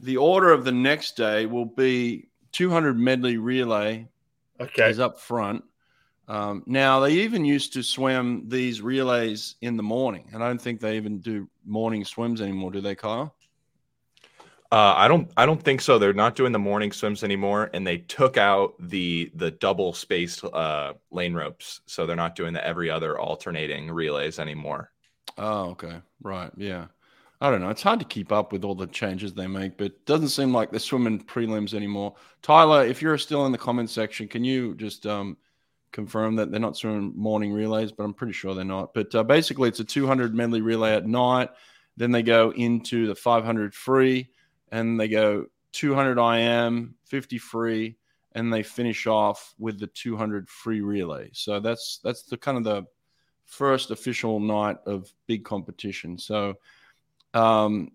the 0.00 0.16
order 0.16 0.52
of 0.52 0.64
the 0.64 0.72
next 0.72 1.16
day 1.16 1.46
will 1.46 1.64
be 1.64 2.28
200 2.52 2.98
medley 2.98 3.36
relay 3.36 4.06
Okay. 4.60 4.88
is 4.88 5.00
up 5.00 5.20
front. 5.20 5.64
Um, 6.26 6.62
now 6.66 7.00
they 7.00 7.12
even 7.12 7.44
used 7.44 7.72
to 7.72 7.82
swim 7.82 8.48
these 8.48 8.82
relays 8.82 9.56
in 9.62 9.76
the 9.76 9.82
morning, 9.82 10.28
and 10.32 10.44
I 10.44 10.48
don't 10.48 10.60
think 10.60 10.80
they 10.80 10.96
even 10.96 11.20
do 11.20 11.48
morning 11.64 12.04
swims 12.04 12.42
anymore, 12.42 12.70
do 12.70 12.82
they, 12.82 12.94
Kyle? 12.94 13.34
Uh, 14.70 14.94
I 14.96 15.08
don't. 15.08 15.30
I 15.36 15.46
don't 15.46 15.62
think 15.62 15.80
so. 15.80 15.98
They're 15.98 16.12
not 16.12 16.36
doing 16.36 16.52
the 16.52 16.58
morning 16.58 16.92
swims 16.92 17.24
anymore, 17.24 17.70
and 17.72 17.86
they 17.86 17.98
took 17.98 18.36
out 18.36 18.74
the 18.78 19.30
the 19.34 19.50
double 19.50 19.94
spaced 19.94 20.44
uh, 20.44 20.92
lane 21.10 21.32
ropes, 21.32 21.80
so 21.86 22.04
they're 22.04 22.16
not 22.16 22.36
doing 22.36 22.52
the 22.52 22.66
every 22.66 22.90
other 22.90 23.18
alternating 23.18 23.90
relays 23.90 24.38
anymore. 24.38 24.90
Oh, 25.38 25.70
okay, 25.70 26.02
right, 26.22 26.50
yeah. 26.56 26.86
I 27.40 27.50
don't 27.50 27.60
know. 27.60 27.70
It's 27.70 27.82
hard 27.82 28.00
to 28.00 28.04
keep 28.04 28.32
up 28.32 28.52
with 28.52 28.64
all 28.64 28.74
the 28.74 28.88
changes 28.88 29.32
they 29.32 29.46
make, 29.46 29.78
but 29.78 29.86
it 29.86 30.06
doesn't 30.06 30.30
seem 30.30 30.52
like 30.52 30.70
they're 30.70 30.80
swimming 30.80 31.24
prelims 31.24 31.72
anymore. 31.72 32.16
Tyler, 32.42 32.84
if 32.84 33.00
you're 33.00 33.16
still 33.16 33.46
in 33.46 33.52
the 33.52 33.58
comment 33.58 33.90
section, 33.90 34.26
can 34.26 34.42
you 34.42 34.74
just 34.74 35.06
um, 35.06 35.36
confirm 35.92 36.34
that 36.36 36.50
they're 36.50 36.58
not 36.58 36.76
swimming 36.76 37.12
morning 37.16 37.52
relays? 37.52 37.92
But 37.92 38.04
I'm 38.04 38.14
pretty 38.14 38.32
sure 38.32 38.54
they're 38.54 38.64
not. 38.64 38.92
But 38.92 39.14
uh, 39.14 39.22
basically, 39.22 39.68
it's 39.68 39.78
a 39.78 39.84
200 39.84 40.34
medley 40.34 40.60
relay 40.60 40.94
at 40.94 41.06
night. 41.06 41.50
Then 41.96 42.10
they 42.10 42.24
go 42.24 42.52
into 42.52 43.06
the 43.06 43.14
500 43.14 43.72
free, 43.72 44.30
and 44.72 44.98
they 44.98 45.08
go 45.08 45.46
200 45.72 46.18
IM, 46.18 46.94
50 47.04 47.38
free, 47.38 47.96
and 48.32 48.52
they 48.52 48.62
finish 48.62 49.06
off 49.06 49.54
with 49.58 49.78
the 49.78 49.86
200 49.86 50.48
free 50.48 50.80
relay. 50.80 51.30
So 51.32 51.60
that's 51.60 52.00
that's 52.02 52.22
the 52.22 52.36
kind 52.36 52.58
of 52.58 52.64
the 52.64 52.84
first 53.44 53.90
official 53.90 54.40
night 54.40 54.76
of 54.86 55.10
big 55.26 55.44
competition. 55.44 56.18
So 56.18 56.54
um, 57.34 57.92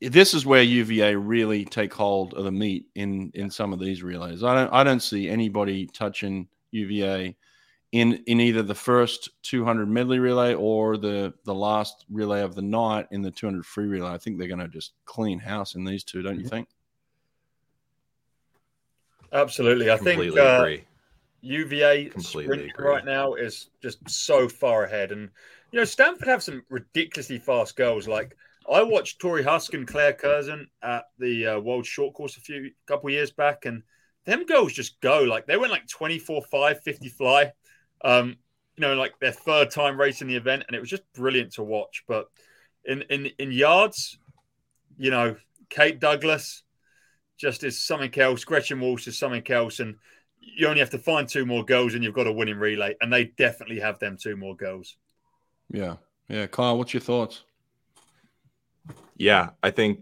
this 0.00 0.32
is 0.34 0.46
where 0.46 0.62
UVA 0.62 1.14
really 1.14 1.64
take 1.64 1.92
hold 1.92 2.34
of 2.34 2.44
the 2.44 2.50
meet 2.50 2.86
in 2.94 3.30
in 3.34 3.50
some 3.50 3.72
of 3.72 3.80
these 3.80 4.02
relays. 4.02 4.42
I 4.42 4.54
don't 4.54 4.72
I 4.72 4.82
don't 4.82 5.00
see 5.00 5.28
anybody 5.28 5.86
touching 5.86 6.48
UVA 6.70 7.36
in 7.92 8.22
in 8.26 8.40
either 8.40 8.62
the 8.62 8.74
first 8.74 9.30
200 9.42 9.88
medley 9.88 10.18
relay 10.18 10.54
or 10.54 10.96
the 10.96 11.34
the 11.44 11.54
last 11.54 12.04
relay 12.08 12.42
of 12.42 12.54
the 12.54 12.62
night 12.62 13.06
in 13.10 13.22
the 13.22 13.30
200 13.30 13.66
free 13.66 13.86
relay. 13.86 14.10
I 14.10 14.18
think 14.18 14.38
they're 14.38 14.48
going 14.48 14.60
to 14.60 14.68
just 14.68 14.92
clean 15.04 15.38
house 15.38 15.74
in 15.74 15.84
these 15.84 16.04
two, 16.04 16.22
don't 16.22 16.36
you 16.36 16.42
mm-hmm. 16.42 16.48
think? 16.48 16.68
Absolutely, 19.32 19.90
I 19.90 19.96
Completely 19.96 20.30
think 20.30 20.40
uh, 20.40 20.58
agree. 20.58 20.84
UVA 21.42 22.06
Completely 22.06 22.68
agree. 22.68 22.86
right 22.86 23.04
now 23.04 23.34
is 23.34 23.70
just 23.82 24.08
so 24.08 24.48
far 24.48 24.84
ahead, 24.84 25.10
and 25.10 25.30
you 25.72 25.78
know 25.78 25.84
Stanford 25.84 26.28
have 26.28 26.42
some 26.42 26.62
ridiculously 26.68 27.38
fast 27.38 27.76
girls. 27.76 28.06
like 28.06 28.36
I 28.70 28.82
watched 28.82 29.20
Torri 29.20 29.44
Huske 29.44 29.74
and 29.74 29.86
Claire 29.86 30.12
Curzon 30.12 30.68
at 30.82 31.04
the 31.18 31.46
uh, 31.46 31.60
World 31.60 31.86
Short 31.86 32.14
Course 32.14 32.36
a 32.36 32.40
few 32.40 32.70
couple 32.86 33.10
years 33.10 33.30
back, 33.30 33.64
and 33.64 33.82
them 34.26 34.44
girls 34.44 34.72
just 34.72 35.00
go 35.00 35.22
like 35.22 35.46
they 35.46 35.56
went 35.56 35.72
like 35.72 35.88
24 35.88 36.42
5 36.42 36.80
50 36.82 37.08
fly 37.08 37.52
um 38.04 38.36
you 38.76 38.82
know 38.82 38.94
like 38.94 39.18
their 39.20 39.32
third 39.32 39.70
time 39.70 39.98
racing 39.98 40.28
the 40.28 40.36
event 40.36 40.64
and 40.66 40.76
it 40.76 40.80
was 40.80 40.90
just 40.90 41.02
brilliant 41.14 41.52
to 41.52 41.62
watch. 41.62 42.04
But 42.08 42.28
in 42.84 43.02
in 43.02 43.26
in 43.38 43.52
yards 43.52 44.18
you 44.98 45.10
know 45.10 45.36
kate 45.68 46.00
douglas 46.00 46.62
just 47.38 47.64
is 47.64 47.82
something 47.82 48.16
else. 48.18 48.44
Gretchen 48.44 48.80
walsh 48.80 49.06
is 49.06 49.18
something 49.18 49.50
else. 49.50 49.80
And 49.80 49.96
you 50.40 50.66
only 50.66 50.80
have 50.80 50.90
to 50.90 50.98
find 50.98 51.26
two 51.26 51.46
more 51.46 51.64
goals 51.64 51.94
and 51.94 52.04
you've 52.04 52.14
got 52.14 52.26
a 52.26 52.32
winning 52.32 52.58
relay. 52.58 52.94
And 53.00 53.10
they 53.10 53.24
definitely 53.24 53.80
have 53.80 53.98
them 53.98 54.18
two 54.20 54.36
more 54.36 54.54
goals 54.54 54.96
yeah. 55.70 55.96
Yeah. 56.28 56.46
Kyle 56.46 56.76
what's 56.76 56.92
your 56.92 57.00
thoughts? 57.00 57.44
Yeah, 59.16 59.50
I 59.62 59.70
think 59.70 60.00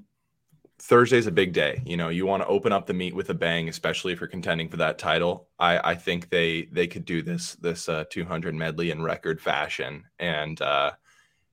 Thursday's 0.81 1.27
a 1.27 1.33
big 1.33 1.53
day. 1.53 1.83
You 1.85 1.97
know, 1.97 2.09
you 2.09 2.25
want 2.25 2.43
to 2.43 2.49
open 2.49 2.73
up 2.73 2.87
the 2.87 2.95
meet 2.95 3.15
with 3.15 3.31
a 3.31 3.35
bang, 3.35 3.69
especially 3.69 4.13
if 4.13 4.21
you're 4.21 4.29
contending 4.29 4.69
for 4.69 4.77
that 4.77 4.99
title. 4.99 5.49
I, 5.59 5.93
I 5.93 5.95
think 5.97 6.31
they 6.31 6.69
they 6.73 6.87
could 6.87 7.05
do 7.05 7.21
this 7.23 7.55
this 7.57 7.89
uh, 7.89 8.05
200 8.11 8.55
medley 8.55 8.91
in 8.91 9.03
record 9.03 9.41
fashion, 9.41 10.05
and 10.19 10.61
uh, 10.63 10.93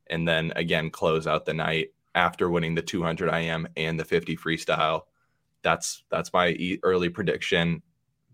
and 0.08 0.28
then 0.28 0.54
again 0.56 0.92
close 0.92 1.26
out 1.26 1.46
the 1.46 1.54
night 1.54 1.90
after 2.14 2.50
winning 2.50 2.76
the 2.76 2.82
200 2.82 3.30
IM 3.30 3.68
and 3.76 4.00
the 4.00 4.06
50 4.06 4.38
freestyle. 4.38 5.02
That's 5.64 6.04
that's 6.10 6.32
my 6.32 6.56
early 6.84 7.10
prediction. 7.10 7.82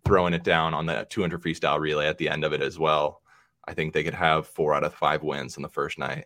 Throwing 0.03 0.33
it 0.33 0.43
down 0.43 0.73
on 0.73 0.87
the 0.87 1.07
200 1.09 1.41
freestyle 1.41 1.79
relay 1.79 2.07
at 2.07 2.17
the 2.17 2.27
end 2.27 2.43
of 2.43 2.53
it 2.53 2.61
as 2.61 2.77
well. 2.77 3.21
I 3.65 3.73
think 3.73 3.93
they 3.93 4.03
could 4.03 4.15
have 4.15 4.47
four 4.47 4.73
out 4.73 4.83
of 4.83 4.93
five 4.93 5.23
wins 5.23 5.55
in 5.55 5.63
the 5.63 5.69
first 5.69 5.99
night. 5.99 6.25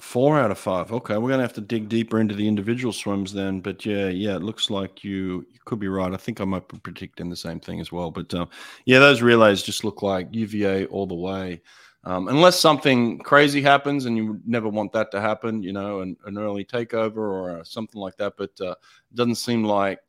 Four 0.00 0.38
out 0.38 0.50
of 0.50 0.58
five. 0.58 0.92
Okay, 0.92 1.16
we're 1.16 1.30
gonna 1.30 1.42
have 1.42 1.54
to 1.54 1.60
dig 1.60 1.88
deeper 1.88 2.20
into 2.20 2.34
the 2.34 2.46
individual 2.46 2.92
swims 2.92 3.32
then. 3.32 3.60
But 3.60 3.84
yeah, 3.84 4.08
yeah, 4.08 4.36
it 4.36 4.42
looks 4.42 4.70
like 4.70 5.02
you 5.02 5.46
you 5.50 5.58
could 5.64 5.80
be 5.80 5.88
right. 5.88 6.12
I 6.12 6.16
think 6.16 6.40
I 6.40 6.44
might 6.44 6.68
be 6.68 6.78
predicting 6.78 7.30
the 7.30 7.36
same 7.36 7.58
thing 7.58 7.80
as 7.80 7.90
well. 7.90 8.10
But 8.10 8.32
uh, 8.32 8.46
yeah, 8.84 9.00
those 9.00 9.22
relays 9.22 9.62
just 9.62 9.84
look 9.84 10.02
like 10.02 10.28
UVA 10.30 10.86
all 10.86 11.06
the 11.06 11.14
way. 11.14 11.62
Um, 12.04 12.28
unless 12.28 12.60
something 12.60 13.18
crazy 13.18 13.60
happens, 13.60 14.06
and 14.06 14.16
you 14.16 14.40
never 14.46 14.68
want 14.68 14.92
that 14.92 15.10
to 15.10 15.20
happen, 15.20 15.62
you 15.62 15.72
know, 15.72 16.00
an, 16.00 16.16
an 16.26 16.38
early 16.38 16.64
takeover 16.64 17.16
or 17.16 17.58
uh, 17.58 17.64
something 17.64 18.00
like 18.00 18.16
that. 18.18 18.34
But 18.38 18.52
uh, 18.60 18.70
it 19.10 19.14
doesn't 19.14 19.34
seem 19.34 19.64
like 19.64 20.00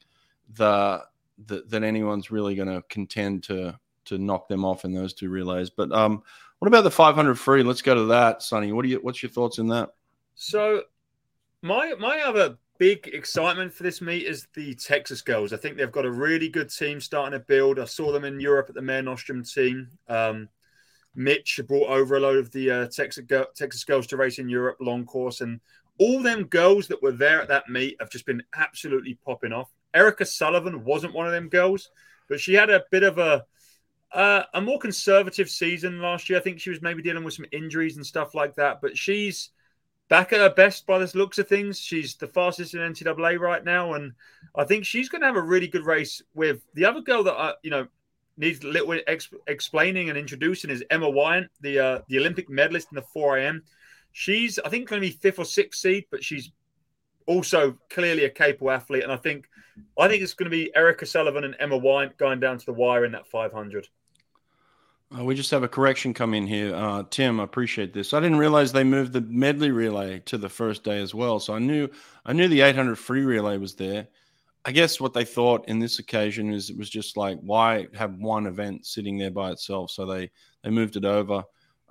the, 0.54 1.04
the 1.48 1.64
that 1.68 1.84
anyone's 1.84 2.32
really 2.32 2.54
going 2.54 2.68
to 2.68 2.84
contend 2.90 3.44
to 3.46 3.78
to 4.06 4.18
knock 4.18 4.48
them 4.48 4.66
off 4.66 4.86
in 4.86 4.94
those 4.94 5.14
two 5.14 5.30
relays. 5.30 5.70
But 5.70 5.92
um, 5.92 6.24
what 6.60 6.68
about 6.68 6.84
the 6.84 6.92
500 6.92 7.36
free? 7.36 7.64
Let's 7.64 7.82
go 7.82 7.96
to 7.96 8.06
that, 8.06 8.44
Sonny. 8.44 8.72
What 8.72 8.84
do 8.84 8.90
you? 8.90 9.00
What's 9.00 9.24
your 9.24 9.32
thoughts 9.32 9.58
in 9.58 9.68
that? 9.70 9.90
So, 10.36 10.84
my 11.62 11.94
my 12.00 12.22
other 12.22 12.58
big 12.78 13.08
excitement 13.08 13.74
for 13.74 13.84
this 13.84 14.02
meet 14.02 14.26
is 14.26 14.48
the 14.54 14.74
Texas 14.76 15.22
girls. 15.22 15.54
I 15.54 15.58
think 15.58 15.78
they've 15.78 15.92
got 15.92 16.06
a 16.06 16.12
really 16.12 16.50
good 16.50 16.70
team 16.70 17.02
starting 17.02 17.38
to 17.38 17.46
build. 17.46 17.80
I 17.80 17.86
saw 17.86 18.12
them 18.12 18.24
in 18.26 18.40
Europe 18.40 18.70
at 18.70 18.76
the 18.76 18.82
Mare 18.82 19.02
Nostrum 19.02 19.44
team. 19.44 19.90
Um, 20.08 20.50
Mitch 21.16 21.60
brought 21.68 21.90
over 21.90 22.16
a 22.16 22.20
load 22.20 22.38
of 22.38 22.52
the 22.52 22.72
uh, 22.72 22.88
Texas 22.88 23.26
Texas 23.56 23.84
girls 23.84 24.08
to 24.08 24.18
race 24.18 24.40
in 24.40 24.50
Europe 24.50 24.78
long 24.80 25.06
course, 25.06 25.42
and 25.42 25.60
all 25.98 26.22
them 26.22 26.46
girls 26.46 26.88
that 26.88 27.02
were 27.02 27.12
there 27.12 27.42
at 27.42 27.48
that 27.48 27.70
meet 27.70 27.98
have 28.00 28.10
just 28.10 28.26
been 28.26 28.44
absolutely 28.56 29.18
popping 29.26 29.54
off. 29.54 29.70
Erica 29.94 30.26
Sullivan 30.26 30.84
wasn't 30.84 31.14
one 31.14 31.26
of 31.26 31.34
them 31.34 31.50
girls, 31.50 31.90
but 32.28 32.40
she 32.40 32.54
had 32.54 32.70
a 32.70 32.84
bit 32.92 33.04
of 33.04 33.18
a 33.18 33.46
uh, 34.14 34.44
a 34.54 34.62
more 34.62 34.80
conservative 34.80 35.50
season 35.50 36.02
last 36.02 36.30
year. 36.30 36.40
I 36.40 36.42
think 36.42 36.60
she 36.60 36.70
was 36.70 36.82
maybe 36.82 37.02
dealing 37.02 37.24
with 37.24 37.34
some 37.34 37.46
injuries 37.52 37.96
and 37.96 38.06
stuff 38.06 38.34
like 38.34 38.56
that, 38.56 38.82
but 38.82 38.98
she's 38.98 39.50
back 40.08 40.34
at 40.34 40.40
her 40.40 40.50
best 40.50 40.88
by 40.88 40.98
the 40.98 41.12
looks 41.18 41.38
of 41.38 41.48
things. 41.48 41.80
She's 41.80 42.16
the 42.16 42.28
fastest 42.28 42.74
in 42.74 42.80
NCAA 42.80 43.40
right 43.40 43.64
now, 43.64 43.94
and 43.94 44.14
I 44.56 44.64
think 44.64 44.86
she's 44.86 45.10
going 45.10 45.22
to 45.22 45.28
have 45.28 45.36
a 45.36 45.42
really 45.42 45.68
good 45.68 45.86
race 45.86 46.22
with 46.34 46.62
the 46.74 46.86
other 46.86 47.02
girl 47.02 47.24
that 47.24 47.34
I, 47.34 47.54
you 47.62 47.70
know, 47.70 47.88
needs 48.38 48.64
a 48.64 48.68
little 48.68 48.98
ex- 49.08 49.30
explaining 49.48 50.10
and 50.10 50.18
introducing 50.18 50.70
is 50.70 50.84
Emma 50.90 51.08
Weyant, 51.08 51.50
the 51.62 51.80
uh, 51.80 52.00
the 52.08 52.18
Olympic 52.18 52.50
medalist 52.50 52.88
in 52.92 52.96
the 52.96 53.06
4IM 53.16 53.62
She's 54.12 54.60
I 54.60 54.70
think 54.70 54.90
going 54.90 55.02
to 55.02 55.08
be 55.08 55.14
fifth 55.14 55.40
or 55.40 55.46
sixth 55.46 55.82
seed, 55.82 56.06
but 56.12 56.24
she's 56.24 56.52
also 57.26 57.78
clearly 57.90 58.26
a 58.26 58.30
capable 58.30 58.72
athlete, 58.72 59.04
and 59.04 59.12
I 59.12 59.18
think 59.18 59.48
I 59.98 60.08
think 60.08 60.24
it's 60.24 60.34
going 60.34 60.50
to 60.50 60.56
be 60.56 60.76
Erica 60.76 61.06
Sullivan 61.06 61.44
and 61.44 61.56
Emma 61.60 61.80
Weyant 61.80 62.18
going 62.18 62.40
down 62.40 62.58
to 62.58 62.66
the 62.66 62.74
wire 62.74 63.06
in 63.06 63.12
that 63.12 63.28
500. 63.28 63.88
Uh, 65.18 65.24
we 65.24 65.34
just 65.34 65.50
have 65.50 65.64
a 65.64 65.68
correction 65.68 66.14
come 66.14 66.36
in 66.36 66.46
here. 66.46 66.76
Uh, 66.76 67.04
Tim, 67.10 67.40
I 67.40 67.44
appreciate 67.44 67.94
this. 67.94 68.14
I 68.14 68.20
didn't 68.20 68.38
realize 68.38 68.72
they 68.72 68.84
moved 68.84 69.14
the 69.14 69.22
medley 69.22 69.72
relay 69.72 70.20
to 70.26 70.38
the 70.38 70.50
first 70.50 70.84
day 70.84 71.02
as 71.02 71.16
well. 71.16 71.40
So 71.40 71.56
I 71.56 71.60
knew 71.60 71.90
I 72.26 72.34
knew 72.34 72.48
the 72.48 72.62
800 72.62 72.96
free 72.96 73.24
relay 73.24 73.58
was 73.58 73.74
there. 73.74 74.08
I 74.66 74.72
guess 74.72 75.00
what 75.00 75.14
they 75.14 75.26
thought 75.26 75.68
in 75.68 75.80
this 75.80 75.98
occasion 75.98 76.54
is 76.54 76.70
it 76.70 76.78
was 76.78 76.90
just 76.90 77.18
like 77.18 77.40
why 77.40 77.88
have 77.96 78.20
one 78.20 78.46
event 78.46 78.86
sitting 78.86 79.18
there 79.18 79.32
by 79.32 79.52
itself? 79.52 79.90
So 79.90 80.06
they 80.06 80.30
they 80.64 80.70
moved 80.70 80.96
it 80.96 81.06
over, 81.06 81.44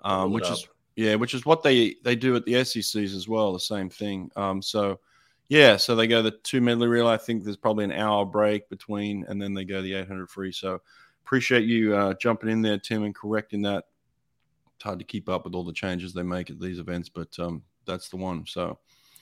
um, 0.05 0.33
which 0.33 0.49
is 0.49 0.69
yeah, 0.95 1.17
which 1.17 1.35
is 1.35 1.45
what 1.45 1.65
they 1.65 1.97
they 2.05 2.15
do 2.15 2.37
at 2.37 2.45
the 2.45 2.65
SECs 2.65 3.17
as 3.17 3.27
well. 3.27 3.53
The 3.53 3.59
same 3.59 3.91
thing. 3.91 4.31
Um, 4.37 4.63
so 4.63 5.01
yeah, 5.49 5.77
so 5.77 5.97
they 5.97 6.07
go 6.07 6.23
the 6.23 6.31
two 6.31 6.61
medley 6.61 6.87
relay. 6.87 7.15
I 7.15 7.17
think 7.17 7.43
there's 7.43 7.57
probably 7.57 7.85
an 7.85 7.93
hour 7.93 8.25
break 8.25 8.69
between, 8.69 9.25
and 9.29 9.41
then 9.41 9.55
they 9.55 9.65
go 9.65 9.83
the 9.83 9.95
800 9.95 10.29
free. 10.29 10.53
So 10.53 10.81
appreciate 11.29 11.65
you 11.65 11.95
uh, 11.95 12.15
jumping 12.15 12.49
in 12.49 12.63
there, 12.63 12.79
Tim, 12.79 13.05
and 13.05 13.15
correcting 13.15 13.61
that. 13.63 13.85
It's 14.77 14.85
hard 14.85 14.99
to 14.99 15.05
keep 15.05 15.29
up 15.29 15.45
with 15.45 15.55
all 15.55 15.63
the 15.63 15.75
changes 15.75 16.15
they 16.15 16.23
make 16.23 16.49
at 16.49 16.59
these 16.59 16.79
events, 16.79 17.11
but 17.11 17.39
um, 17.39 17.63
that's 17.85 18.09
the 18.09 18.17
one. 18.17 18.47
So, 18.47 18.79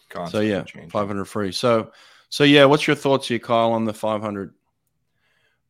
Constantly 0.09 0.51
so 0.51 0.57
yeah, 0.57 0.63
changing. 0.63 0.91
500 0.91 1.25
free. 1.25 1.51
So, 1.51 1.91
so 2.29 2.45
yeah, 2.45 2.65
what's 2.65 2.87
your 2.87 2.95
thoughts 2.95 3.27
here, 3.27 3.41
Kyle, 3.41 3.73
on 3.73 3.87
the 3.87 3.93
500? 3.93 4.55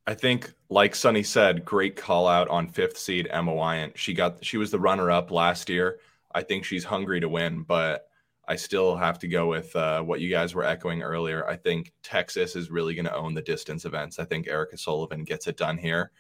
I 0.07 0.13
think, 0.13 0.53
like 0.69 0.95
Sunny 0.95 1.23
said, 1.23 1.65
great 1.65 1.97
call 1.97 2.29
out 2.29 2.49
on 2.49 2.69
fifth 2.69 2.99
seed 2.99 3.29
Emma 3.31 3.53
Weyant. 3.53 3.97
She 3.97 4.13
got 4.13 4.45
she 4.45 4.59
was 4.59 4.71
the 4.71 4.79
runner 4.79 5.11
up 5.11 5.31
last 5.31 5.71
year. 5.71 6.01
I 6.35 6.43
think 6.43 6.67
she's 6.67 6.85
hungry 6.85 7.21
to 7.21 7.31
win, 7.31 7.63
but 7.63 8.09
I 8.49 8.57
still 8.57 8.95
have 8.97 9.19
to 9.21 9.29
go 9.29 9.49
with 9.49 9.75
uh, 9.75 10.03
what 10.03 10.21
you 10.21 10.31
guys 10.31 10.55
were 10.55 10.65
echoing 10.65 11.03
earlier. 11.03 11.49
I 11.49 11.57
think 11.57 11.93
Texas 12.03 12.55
is 12.55 12.71
really 12.71 12.95
going 12.95 13.07
to 13.07 13.17
own 13.17 13.35
the 13.35 13.43
distance 13.43 13.85
events. 13.85 14.19
I 14.19 14.25
think 14.25 14.47
Erica 14.47 14.79
Sullivan 14.79 15.25
gets 15.25 15.49
it 15.49 15.57
done 15.57 15.77
here. 15.77 16.13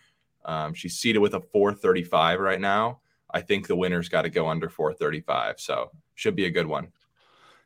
Um, 0.46 0.72
she's 0.72 0.96
seated 0.98 1.18
with 1.18 1.34
a 1.34 1.40
435 1.40 2.40
right 2.40 2.60
now. 2.60 3.00
I 3.30 3.40
think 3.40 3.66
the 3.66 3.76
winner's 3.76 4.08
got 4.08 4.22
to 4.22 4.30
go 4.30 4.48
under 4.48 4.68
435. 4.68 5.60
So 5.60 5.90
should 6.14 6.36
be 6.36 6.46
a 6.46 6.50
good 6.50 6.66
one. 6.66 6.88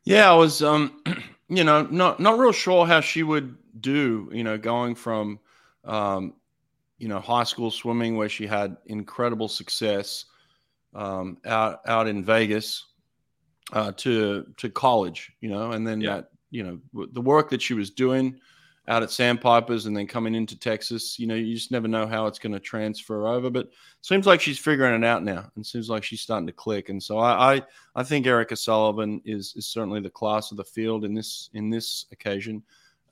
Yeah, 0.03 0.29
I 0.31 0.35
was, 0.35 0.61
um, 0.63 1.01
you 1.49 1.63
know, 1.63 1.83
not 1.83 2.19
not 2.19 2.39
real 2.39 2.51
sure 2.51 2.85
how 2.85 2.99
she 2.99 3.23
would 3.23 3.55
do. 3.79 4.29
You 4.33 4.43
know, 4.43 4.57
going 4.57 4.95
from, 4.95 5.39
um, 5.85 6.33
you 6.97 7.07
know, 7.07 7.19
high 7.19 7.43
school 7.43 7.69
swimming 7.69 8.17
where 8.17 8.29
she 8.29 8.47
had 8.47 8.77
incredible 8.87 9.47
success 9.47 10.25
um, 10.95 11.37
out 11.45 11.81
out 11.85 12.07
in 12.07 12.23
Vegas 12.23 12.87
uh, 13.73 13.91
to 13.97 14.51
to 14.57 14.69
college. 14.69 15.31
You 15.39 15.49
know, 15.49 15.71
and 15.71 15.85
then 15.85 16.01
yeah. 16.01 16.15
that 16.15 16.31
you 16.49 16.63
know 16.63 17.07
the 17.11 17.21
work 17.21 17.51
that 17.51 17.61
she 17.61 17.75
was 17.75 17.91
doing 17.91 18.39
out 18.87 19.03
at 19.03 19.11
Sandpipers 19.11 19.85
and 19.85 19.95
then 19.95 20.07
coming 20.07 20.35
into 20.35 20.57
Texas. 20.57 21.19
You 21.19 21.27
know, 21.27 21.35
you 21.35 21.53
just 21.53 21.71
never 21.71 21.87
know 21.87 22.07
how 22.07 22.25
it's 22.25 22.39
going 22.39 22.53
to 22.53 22.59
transfer 22.59 23.27
over. 23.27 23.49
But 23.49 23.69
seems 24.01 24.25
like 24.25 24.41
she's 24.41 24.57
figuring 24.57 24.95
it 24.95 25.05
out 25.05 25.23
now, 25.23 25.49
and 25.55 25.65
seems 25.65 25.89
like 25.89 26.03
she's 26.03 26.21
starting 26.21 26.47
to 26.47 26.53
click. 26.53 26.89
And 26.89 27.01
so 27.01 27.19
I, 27.19 27.55
I, 27.55 27.61
I 27.95 28.03
think 28.03 28.25
Erica 28.25 28.55
Sullivan 28.55 29.21
is 29.25 29.53
is 29.55 29.67
certainly 29.67 30.01
the 30.01 30.09
class 30.09 30.51
of 30.51 30.57
the 30.57 30.63
field 30.63 31.05
in 31.05 31.13
this 31.13 31.49
in 31.53 31.69
this 31.69 32.05
occasion. 32.11 32.63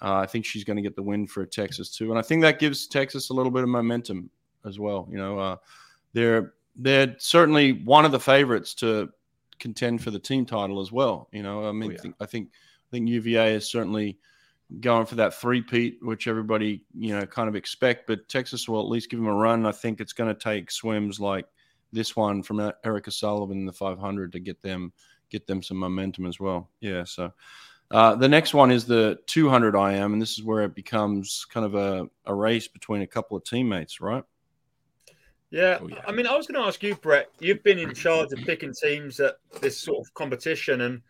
Uh, 0.02 0.16
I 0.16 0.26
think 0.26 0.46
she's 0.46 0.64
going 0.64 0.78
to 0.78 0.84
get 0.84 0.96
the 0.96 1.04
win 1.04 1.28
for 1.28 1.46
Texas 1.46 1.90
too, 1.90 2.10
and 2.10 2.18
I 2.18 2.22
think 2.22 2.42
that 2.42 2.60
gives 2.60 2.88
Texas 2.88 3.30
a 3.30 3.34
little 3.34 3.52
bit 3.52 3.64
of 3.64 3.70
momentum 3.70 4.30
as 4.66 4.80
well. 4.80 5.08
You 5.12 5.18
know, 5.18 5.40
uh, 5.40 5.58
they're 6.14 6.54
they're 6.76 7.16
certainly 7.20 7.74
one 7.84 8.06
of 8.06 8.12
the 8.12 8.20
favorites 8.20 8.74
to 8.76 9.10
contend 9.60 10.02
for 10.02 10.12
the 10.12 10.20
team 10.20 10.46
title 10.46 10.80
as 10.80 10.92
well. 10.92 11.28
You 11.32 11.44
know, 11.44 11.68
I 11.68 11.74
mean, 11.74 11.92
oh, 11.92 11.94
yeah. 12.04 12.12
I 12.22 12.26
think 12.26 12.50
I 12.52 12.92
think 12.92 13.10
UVA 13.10 13.56
is 13.56 13.70
certainly 13.70 14.18
going 14.80 15.06
for 15.06 15.16
that 15.16 15.34
three-peat, 15.34 16.00
which 16.02 16.28
everybody 16.28 16.84
you 16.98 17.18
know 17.18 17.26
kind 17.26 17.50
of 17.50 17.56
expect. 17.56 18.08
But 18.08 18.28
Texas 18.30 18.68
will 18.68 18.82
at 18.82 18.90
least 18.90 19.10
give 19.10 19.20
them 19.20 19.28
a 19.28 19.34
run. 19.34 19.66
I 19.66 19.72
think 19.72 20.00
it's 20.00 20.14
going 20.14 20.34
to 20.34 20.40
take 20.40 20.72
swims 20.72 21.20
like 21.20 21.46
this 21.92 22.16
one 22.16 22.44
from 22.44 22.72
Erica 22.84 23.12
Sullivan 23.12 23.60
in 23.60 23.66
the 23.66 23.74
500 23.74 24.32
to 24.34 24.40
get 24.40 24.62
them 24.62 24.94
get 25.30 25.48
them 25.48 25.62
some 25.62 25.78
momentum 25.78 26.26
as 26.26 26.40
well. 26.40 26.70
Yeah. 26.82 27.04
So 27.04 27.32
uh, 27.92 28.16
the 28.16 28.28
next 28.28 28.54
one 28.54 28.72
is 28.72 28.86
the 28.86 29.20
200 29.28 29.76
IM, 29.76 30.14
and 30.14 30.22
this 30.22 30.38
is 30.38 30.44
where 30.44 30.64
it 30.64 30.76
becomes 30.76 31.46
kind 31.46 31.66
of 31.66 31.76
a, 31.76 32.08
a 32.26 32.34
race 32.34 32.68
between 32.68 33.02
a 33.02 33.08
couple 33.08 33.36
of 33.36 33.44
teammates, 33.44 34.02
right? 34.02 34.24
Yeah. 35.50 35.80
Oh, 35.82 35.88
yeah. 35.88 36.02
I 36.08 36.12
mean, 36.12 36.28
I 36.28 36.36
was 36.36 36.46
going 36.46 36.62
to 36.62 36.68
ask 36.68 36.84
you, 36.84 36.96
Brett. 36.96 37.30
You've 37.40 37.64
been 37.64 37.80
in 37.80 37.94
charge 37.96 38.32
of 38.32 38.40
picking 38.46 38.74
teams 38.74 39.20
at 39.20 39.38
this 39.62 39.80
sort 39.80 40.06
of 40.06 40.14
competition, 40.14 40.82
and 40.82 41.02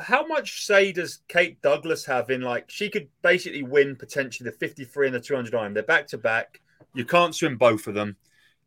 how 0.00 0.26
much 0.26 0.64
say 0.64 0.92
does 0.92 1.20
Kate 1.28 1.60
Douglas 1.62 2.04
have 2.06 2.30
in 2.30 2.40
like 2.40 2.70
she 2.70 2.88
could 2.88 3.08
basically 3.22 3.62
win 3.62 3.96
potentially 3.96 4.50
the 4.50 4.56
53 4.56 5.06
and 5.06 5.14
the 5.14 5.20
200 5.20 5.54
IM? 5.54 5.74
They're 5.74 5.82
back 5.82 6.06
to 6.08 6.18
back. 6.18 6.60
You 6.94 7.04
can't 7.04 7.34
swim 7.34 7.56
both 7.56 7.86
of 7.86 7.94
them, 7.94 8.16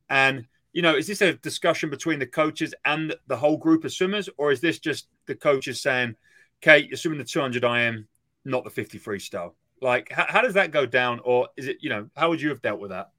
and 0.10 0.46
you 0.72 0.82
know, 0.82 0.96
is 0.96 1.08
this 1.08 1.22
a 1.22 1.34
discussion 1.34 1.90
between 1.90 2.20
the 2.20 2.26
coaches 2.26 2.74
and 2.86 3.16
the 3.28 3.36
whole 3.36 3.58
group 3.58 3.84
of 3.84 3.92
swimmers, 3.92 4.30
or 4.38 4.52
is 4.52 4.62
this 4.62 4.80
just 4.80 5.08
the 5.26 5.36
coaches 5.36 5.82
saying, 5.82 6.16
"Kate, 6.62 6.88
you're 6.88 6.98
swimming 6.98 7.20
the 7.20 7.26
200 7.26 7.64
IM, 7.64 8.08
not 8.46 8.64
the 8.64 8.70
53 8.70 9.20
style"? 9.20 9.56
Like, 9.82 10.12
how, 10.12 10.26
how 10.30 10.42
does 10.42 10.54
that 10.54 10.72
go 10.72 10.86
down, 10.86 11.20
or 11.24 11.50
is 11.58 11.68
it, 11.68 11.78
you 11.82 11.90
know, 11.90 12.10
how 12.16 12.30
would 12.30 12.42
you 12.42 12.50
have 12.50 12.62
dealt 12.62 12.80
with 12.80 12.92
that? 12.92 13.12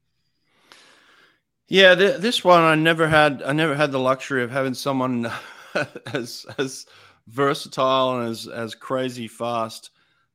Yeah, 1.67 1.95
th- 1.95 2.19
this 2.19 2.43
one 2.43 2.61
I 2.61 2.75
never 2.75 3.07
had. 3.07 3.41
I 3.43 3.53
never 3.53 3.75
had 3.75 3.91
the 3.91 3.99
luxury 3.99 4.43
of 4.43 4.51
having 4.51 4.73
someone 4.73 5.31
as 6.13 6.45
as 6.57 6.85
versatile 7.27 8.19
and 8.19 8.29
as 8.29 8.47
as 8.47 8.75
crazy 8.75 9.27
fast 9.27 9.91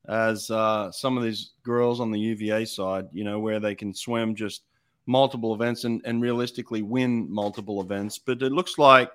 as 0.08 0.50
uh, 0.50 0.90
some 0.90 1.16
of 1.16 1.22
these 1.22 1.52
girls 1.62 2.00
on 2.00 2.10
the 2.10 2.18
UVA 2.18 2.64
side. 2.64 3.06
You 3.12 3.24
know, 3.24 3.38
where 3.38 3.60
they 3.60 3.74
can 3.74 3.94
swim 3.94 4.34
just 4.34 4.62
multiple 5.06 5.54
events 5.54 5.84
and, 5.84 6.00
and 6.04 6.22
realistically 6.22 6.82
win 6.82 7.30
multiple 7.30 7.80
events. 7.80 8.18
But 8.18 8.42
it 8.42 8.52
looks 8.52 8.78
like, 8.78 9.10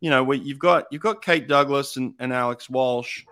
you 0.00 0.10
know, 0.10 0.22
we 0.22 0.38
you've 0.38 0.58
got 0.58 0.86
you've 0.90 1.02
got 1.02 1.22
Kate 1.22 1.48
Douglas 1.48 1.96
and, 1.96 2.14
and 2.18 2.32
Alex 2.32 2.70
Walsh, 2.70 3.24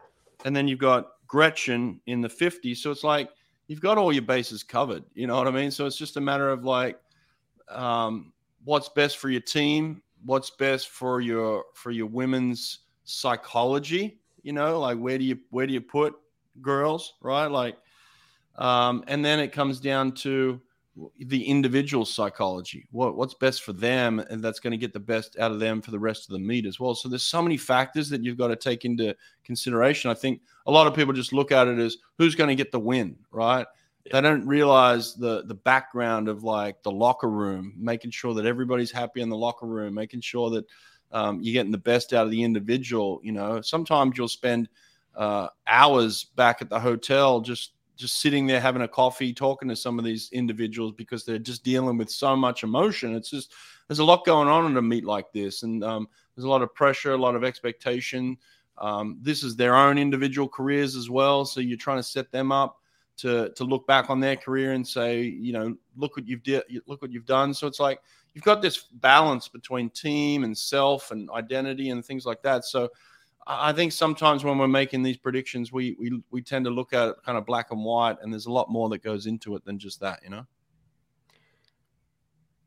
and 0.44 0.54
then 0.54 0.68
you've 0.68 0.78
got 0.78 1.12
Gretchen 1.26 2.00
in 2.06 2.20
the 2.20 2.28
50. 2.28 2.74
So 2.74 2.90
it's 2.90 3.04
like 3.04 3.30
you've 3.68 3.80
got 3.80 3.98
all 3.98 4.12
your 4.12 4.22
bases 4.22 4.62
covered. 4.62 5.04
You 5.14 5.26
know 5.26 5.36
what 5.36 5.48
I 5.48 5.50
mean? 5.50 5.70
So 5.70 5.86
it's 5.86 5.96
just 5.96 6.16
a 6.16 6.20
matter 6.20 6.50
of 6.50 6.64
like 6.64 6.98
um, 7.68 8.32
what's 8.64 8.88
best 8.88 9.18
for 9.18 9.30
your 9.30 9.40
team, 9.40 10.02
what's 10.24 10.50
best 10.50 10.88
for 10.88 11.20
your 11.20 11.64
for 11.74 11.90
your 11.90 12.06
women's 12.06 12.80
psychology. 13.08 14.20
You 14.42 14.52
know, 14.52 14.78
like 14.80 14.98
where 14.98 15.18
do 15.18 15.24
you 15.24 15.38
where 15.50 15.66
do 15.66 15.72
you 15.72 15.80
put 15.80 16.14
girls, 16.62 17.14
right? 17.20 17.46
Like, 17.46 17.76
um, 18.56 19.04
and 19.06 19.24
then 19.24 19.40
it 19.40 19.52
comes 19.52 19.80
down 19.80 20.12
to 20.12 20.60
the 21.20 21.44
individual 21.44 22.04
psychology 22.04 22.84
what 22.90 23.14
what's 23.14 23.34
best 23.34 23.62
for 23.62 23.72
them 23.72 24.18
and 24.18 24.42
that's 24.42 24.58
going 24.58 24.72
to 24.72 24.76
get 24.76 24.92
the 24.92 24.98
best 24.98 25.38
out 25.38 25.52
of 25.52 25.60
them 25.60 25.80
for 25.80 25.92
the 25.92 25.98
rest 25.98 26.28
of 26.28 26.32
the 26.32 26.38
meet 26.40 26.66
as 26.66 26.80
well 26.80 26.92
so 26.92 27.08
there's 27.08 27.22
so 27.22 27.40
many 27.40 27.56
factors 27.56 28.08
that 28.08 28.24
you've 28.24 28.36
got 28.36 28.48
to 28.48 28.56
take 28.56 28.84
into 28.84 29.14
consideration 29.44 30.10
i 30.10 30.14
think 30.14 30.40
a 30.66 30.72
lot 30.72 30.88
of 30.88 30.96
people 30.96 31.12
just 31.12 31.32
look 31.32 31.52
at 31.52 31.68
it 31.68 31.78
as 31.78 31.98
who's 32.16 32.34
going 32.34 32.48
to 32.48 32.56
get 32.56 32.72
the 32.72 32.80
win 32.80 33.16
right 33.30 33.68
they 34.10 34.20
don't 34.20 34.46
realize 34.46 35.14
the 35.14 35.42
the 35.44 35.54
background 35.54 36.28
of 36.28 36.44
like 36.44 36.82
the 36.82 36.90
locker 36.90 37.28
room, 37.28 37.74
making 37.76 38.10
sure 38.10 38.34
that 38.34 38.46
everybody's 38.46 38.90
happy 38.90 39.20
in 39.20 39.28
the 39.28 39.36
locker 39.36 39.66
room, 39.66 39.94
making 39.94 40.20
sure 40.20 40.50
that 40.50 40.64
um, 41.12 41.40
you're 41.40 41.52
getting 41.52 41.72
the 41.72 41.78
best 41.78 42.12
out 42.12 42.24
of 42.24 42.30
the 42.30 42.42
individual. 42.42 43.20
You 43.22 43.32
know, 43.32 43.60
sometimes 43.60 44.16
you'll 44.16 44.28
spend 44.28 44.68
uh, 45.16 45.48
hours 45.66 46.24
back 46.24 46.62
at 46.62 46.70
the 46.70 46.78
hotel 46.78 47.40
just 47.40 47.72
just 47.96 48.20
sitting 48.20 48.46
there 48.46 48.60
having 48.60 48.82
a 48.82 48.88
coffee, 48.88 49.32
talking 49.32 49.68
to 49.68 49.74
some 49.74 49.98
of 49.98 50.04
these 50.04 50.30
individuals 50.30 50.92
because 50.96 51.24
they're 51.24 51.36
just 51.36 51.64
dealing 51.64 51.98
with 51.98 52.08
so 52.08 52.36
much 52.36 52.62
emotion. 52.62 53.16
It's 53.16 53.30
just 53.30 53.52
there's 53.88 53.98
a 53.98 54.04
lot 54.04 54.24
going 54.24 54.46
on 54.46 54.66
in 54.66 54.76
a 54.76 54.82
meet 54.82 55.04
like 55.04 55.32
this, 55.32 55.64
and 55.64 55.82
um, 55.82 56.08
there's 56.34 56.44
a 56.44 56.48
lot 56.48 56.62
of 56.62 56.72
pressure, 56.74 57.12
a 57.12 57.16
lot 57.18 57.34
of 57.34 57.42
expectation. 57.42 58.36
Um, 58.78 59.18
this 59.20 59.42
is 59.42 59.56
their 59.56 59.74
own 59.74 59.98
individual 59.98 60.48
careers 60.48 60.94
as 60.94 61.10
well, 61.10 61.44
so 61.44 61.60
you're 61.60 61.76
trying 61.76 61.98
to 61.98 62.02
set 62.04 62.30
them 62.30 62.52
up 62.52 62.80
to 63.18 63.50
to 63.50 63.64
look 63.64 63.86
back 63.86 64.10
on 64.10 64.20
their 64.20 64.36
career 64.36 64.72
and 64.72 64.86
say, 64.86 65.22
you 65.22 65.52
know, 65.52 65.76
look 65.96 66.16
what 66.16 66.26
you've 66.26 66.42
did, 66.42 66.62
look 66.86 67.02
what 67.02 67.12
you've 67.12 67.26
done. 67.26 67.52
So 67.52 67.66
it's 67.66 67.80
like 67.80 68.00
you've 68.34 68.44
got 68.44 68.62
this 68.62 68.84
balance 68.92 69.48
between 69.48 69.90
team 69.90 70.44
and 70.44 70.56
self 70.56 71.10
and 71.10 71.30
identity 71.30 71.90
and 71.90 72.04
things 72.04 72.24
like 72.24 72.42
that. 72.42 72.64
So 72.64 72.88
I 73.46 73.72
think 73.72 73.92
sometimes 73.92 74.44
when 74.44 74.58
we're 74.58 74.68
making 74.68 75.02
these 75.02 75.16
predictions, 75.16 75.72
we 75.72 75.96
we 75.98 76.22
we 76.30 76.42
tend 76.42 76.64
to 76.66 76.70
look 76.70 76.92
at 76.92 77.08
it 77.08 77.16
kind 77.24 77.38
of 77.38 77.46
black 77.46 77.70
and 77.70 77.84
white, 77.84 78.16
and 78.22 78.32
there's 78.32 78.46
a 78.46 78.52
lot 78.52 78.70
more 78.70 78.88
that 78.90 79.02
goes 79.02 79.26
into 79.26 79.56
it 79.56 79.64
than 79.64 79.78
just 79.78 80.00
that, 80.00 80.20
you 80.22 80.30
know. 80.30 80.46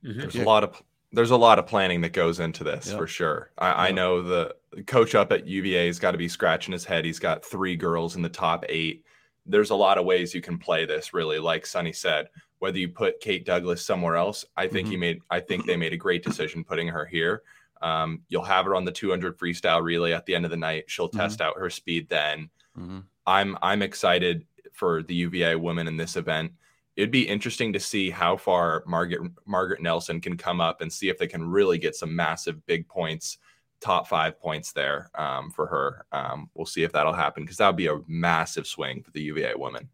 Mm-hmm. 0.04 0.20
There's 0.20 0.36
yeah. 0.36 0.44
a 0.44 0.46
lot 0.46 0.64
of 0.64 0.82
there's 1.14 1.32
a 1.32 1.38
lot 1.38 1.60
of 1.60 1.68
planning 1.68 2.02
that 2.02 2.14
goes 2.14 2.40
into 2.40 2.64
this 2.64 2.88
yep. 2.88 2.98
for 2.98 3.06
sure. 3.06 3.52
I, 3.58 3.68
yep. 3.68 3.78
I, 3.78 3.92
know 3.92 4.22
the 4.22 4.56
coach 4.88 5.14
up 5.14 5.32
at 5.34 5.46
UVA 5.46 5.88
has 5.88 6.00
got 6.00 6.12
to 6.12 6.18
be 6.18 6.30
scratching 6.30 6.72
his 6.72 6.86
head. 6.86 7.04
He's 7.04 7.20
got 7.20 7.46
three 7.46 7.76
girls 7.76 8.16
in 8.16 8.22
the 8.22 8.30
top 8.30 8.64
eight 8.70 9.04
there's 9.46 9.70
a 9.70 9.76
lot 9.76 9.98
of 9.98 10.06
ways 10.06 10.34
you 10.34 10.42
can 10.42 10.58
play 10.58 10.86
this 10.86 11.14
really 11.14 11.40
like 11.40 11.66
Sunny 11.66 11.94
said 11.94 12.28
whether 12.60 12.78
you 12.78 12.90
put 12.90 13.20
Kate 13.20 13.46
Douglas 13.46 13.86
somewhere 13.86 14.16
else 14.16 14.46
I 14.56 14.68
think 14.68 14.86
mm-hmm. 14.86 14.92
he 14.92 14.98
made 14.98 15.20
I 15.30 15.40
think 15.40 15.66
they 15.66 15.78
made 15.78 15.94
a 15.94 15.98
great 15.98 16.24
decision 16.24 16.64
putting 16.64 16.88
her 16.88 17.06
here 17.06 17.44
um, 17.82 18.22
you'll 18.30 18.44
have 18.44 18.66
her 18.66 18.76
on 18.76 18.86
the 18.86 18.92
200 18.92 19.38
freestyle 19.38 19.82
relay 19.82 20.14
at 20.14 20.26
the 20.26 20.36
end 20.36 20.46
of 20.46 20.52
the 20.52 20.58
night 20.58 20.86
she'll 20.88 21.10
mm-hmm. 21.10 21.18
test 21.18 21.42
out 21.42 21.58
her 21.58 21.70
speed 21.70 22.08
then 22.10 22.50
mm-hmm. 22.78 23.00
I'm 23.26 23.58
I'm 23.62 23.82
excited 23.82 24.46
for 24.74 25.04
the 25.04 25.16
UVA 25.16 25.56
women 25.56 25.88
in 25.88 25.98
this 25.98 26.16
event 26.16 26.52
it'd 26.96 27.12
be 27.12 27.28
interesting 27.28 27.74
to 27.74 27.80
see 27.80 28.10
how 28.10 28.38
far 28.38 28.84
Margaret 28.86 29.32
Margaret 29.46 29.82
Nelson 29.82 30.22
can 30.22 30.38
come 30.38 30.62
up 30.62 30.82
and 30.82 30.92
see 30.92 31.10
if 31.10 31.18
they 31.18 31.28
can 31.28 31.44
really 31.44 31.78
get 31.78 31.96
some 31.96 32.16
massive 32.16 32.66
big 32.66 32.88
points 32.88 33.38
top 33.82 34.08
five 34.08 34.40
points 34.40 34.72
there 34.72 35.10
um, 35.16 35.52
for 35.52 35.68
her. 35.68 36.06
Um, 36.12 36.50
we'll 36.54 36.66
see 36.66 36.84
if 36.84 36.94
that'll 36.94 37.14
happen 37.14 37.44
because 37.44 37.58
that 37.58 37.68
would 37.68 37.76
be 37.76 37.88
a 37.88 38.00
massive 38.08 38.68
swing 38.68 39.04
for 39.04 39.12
the 39.12 39.22
UVA 39.22 39.56
women. 39.56 39.90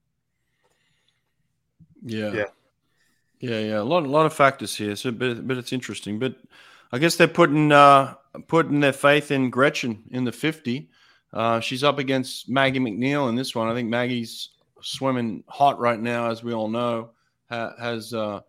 Yeah. 2.04 2.32
Yeah. 2.32 2.45
Yeah, 3.39 3.60
yeah, 3.60 3.80
a 3.80 3.84
lot, 3.84 4.04
a 4.04 4.10
lot 4.10 4.26
of 4.26 4.34
factors 4.34 4.76
here. 4.76 4.95
So, 4.95 5.12
but, 5.12 5.47
but 5.47 5.58
it's 5.58 5.71
interesting. 5.71 6.17
But 6.17 6.36
I 6.91 6.97
guess 6.97 7.15
they're 7.15 7.28
putting 7.28 7.71
uh, 7.71 8.15
putting 8.47 8.80
their 8.80 8.93
faith 8.93 9.30
in 9.30 9.50
Gretchen 9.50 10.04
in 10.10 10.23
the 10.23 10.32
fifty. 10.32 10.89
Uh, 11.34 11.60
she's 11.60 11.84
up 11.84 12.00
against 12.00 12.50
Maggie 12.50 12.80
MacNeil 12.80 13.30
in 13.30 13.36
this 13.36 13.54
one. 13.54 13.67
I 13.67 13.76
think 13.76 13.89
Maggie's 13.89 14.50
swimming 14.82 15.43
hot 15.47 15.80
right 15.80 16.00
now, 16.00 16.32
as 16.32 16.43
we 16.43 16.54
all 16.54 16.67
know. 16.67 17.12
Ha- 17.52 17.76
has 17.80 18.13
uh, 18.13 18.39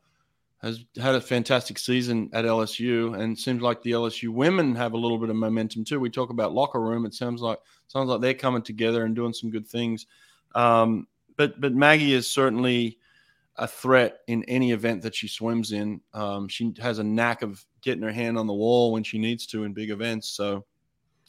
has 0.62 0.84
had 1.00 1.14
a 1.14 1.20
fantastic 1.20 1.78
season 1.78 2.30
at 2.32 2.44
LSU, 2.44 3.18
and 3.18 3.38
seems 3.38 3.62
like 3.62 3.80
the 3.82 3.92
LSU 3.92 4.30
women 4.30 4.74
have 4.74 4.92
a 4.92 4.98
little 4.98 5.18
bit 5.18 5.30
of 5.30 5.36
momentum 5.36 5.84
too. 5.84 6.00
We 6.00 6.10
talk 6.10 6.30
about 6.30 6.52
locker 6.52 6.80
room; 6.80 7.06
it 7.06 7.14
sounds 7.14 7.40
like 7.40 7.58
sounds 7.86 8.08
like 8.08 8.20
they're 8.20 8.34
coming 8.34 8.62
together 8.62 9.04
and 9.04 9.14
doing 9.14 9.32
some 9.32 9.50
good 9.50 9.66
things. 9.68 10.06
Um, 10.54 11.06
but 11.36 11.60
but 11.60 11.74
Maggie 11.74 12.14
is 12.14 12.28
certainly 12.28 12.98
a 13.56 13.66
threat 13.66 14.20
in 14.26 14.44
any 14.44 14.72
event 14.72 15.02
that 15.02 15.14
she 15.14 15.28
swims 15.28 15.72
in. 15.72 16.00
Um, 16.14 16.48
she 16.48 16.74
has 16.80 16.98
a 16.98 17.04
knack 17.04 17.42
of 17.42 17.64
getting 17.82 18.02
her 18.02 18.12
hand 18.12 18.38
on 18.38 18.46
the 18.46 18.54
wall 18.54 18.92
when 18.92 19.02
she 19.02 19.18
needs 19.18 19.46
to 19.46 19.64
in 19.64 19.72
big 19.72 19.90
events. 19.90 20.30
So 20.30 20.64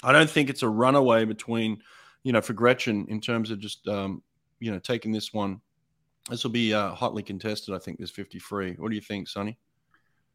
I 0.03 0.11
don't 0.11 0.29
think 0.29 0.49
it's 0.49 0.63
a 0.63 0.69
runaway 0.69 1.25
between, 1.25 1.81
you 2.23 2.31
know, 2.31 2.41
for 2.41 2.53
Gretchen 2.53 3.07
in 3.09 3.19
terms 3.19 3.51
of 3.51 3.59
just 3.59 3.87
um, 3.87 4.21
you 4.59 4.71
know 4.71 4.79
taking 4.79 5.11
this 5.11 5.33
one 5.33 5.61
this 6.29 6.43
will 6.43 6.51
be 6.51 6.73
uh, 6.73 6.91
hotly 6.91 7.23
contested, 7.23 7.73
I 7.73 7.79
think, 7.79 7.99
this 7.99 8.11
53. 8.11 8.73
What 8.73 8.89
do 8.89 8.95
you 8.95 9.01
think, 9.01 9.27
Sonny? 9.27 9.57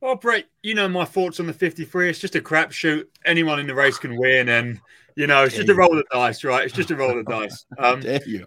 Well, 0.00 0.16
Brett, 0.16 0.46
you 0.62 0.74
know 0.74 0.88
my 0.88 1.04
thoughts 1.04 1.40
on 1.40 1.46
the 1.46 1.52
53. 1.52 2.10
It's 2.10 2.18
just 2.18 2.36
a 2.36 2.40
crapshoot. 2.40 3.04
Anyone 3.24 3.58
in 3.58 3.66
the 3.66 3.74
race 3.74 3.96
can 3.96 4.18
win, 4.18 4.48
and 4.48 4.80
you 5.16 5.26
know 5.26 5.44
it's 5.44 5.56
just 5.56 5.68
a 5.68 5.74
roll 5.74 5.92
of 5.92 5.96
the 5.96 6.04
dice, 6.12 6.44
right? 6.44 6.64
It's 6.64 6.74
just 6.74 6.90
a 6.90 6.96
roll 6.96 7.18
of 7.18 7.24
the 7.24 7.30
dice. 7.30 7.64
Um, 7.78 8.00
Dare 8.00 8.20
you? 8.26 8.46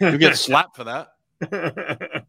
you 0.00 0.18
get 0.18 0.36
slapped 0.36 0.76
for 0.76 0.84
that. 0.84 1.08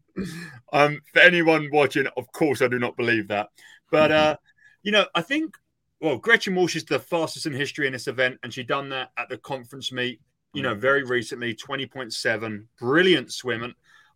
um, 0.72 1.00
for 1.12 1.18
anyone 1.20 1.68
watching, 1.72 2.06
of 2.16 2.30
course, 2.32 2.62
I 2.62 2.68
do 2.68 2.78
not 2.78 2.96
believe 2.96 3.28
that. 3.28 3.48
But 3.90 4.12
uh, 4.12 4.36
you 4.82 4.92
know, 4.92 5.04
I 5.14 5.20
think 5.20 5.54
well, 6.00 6.16
Gretchen 6.16 6.54
Walsh 6.54 6.76
is 6.76 6.84
the 6.84 7.00
fastest 7.00 7.44
in 7.44 7.52
history 7.52 7.86
in 7.86 7.92
this 7.92 8.06
event, 8.06 8.38
and 8.42 8.54
she 8.54 8.62
done 8.62 8.88
that 8.90 9.10
at 9.18 9.28
the 9.28 9.36
conference 9.36 9.92
meet 9.92 10.20
you 10.52 10.62
know, 10.62 10.74
very 10.74 11.02
recently, 11.02 11.54
20.7, 11.54 12.64
brilliant 12.78 13.32
swim. 13.32 13.74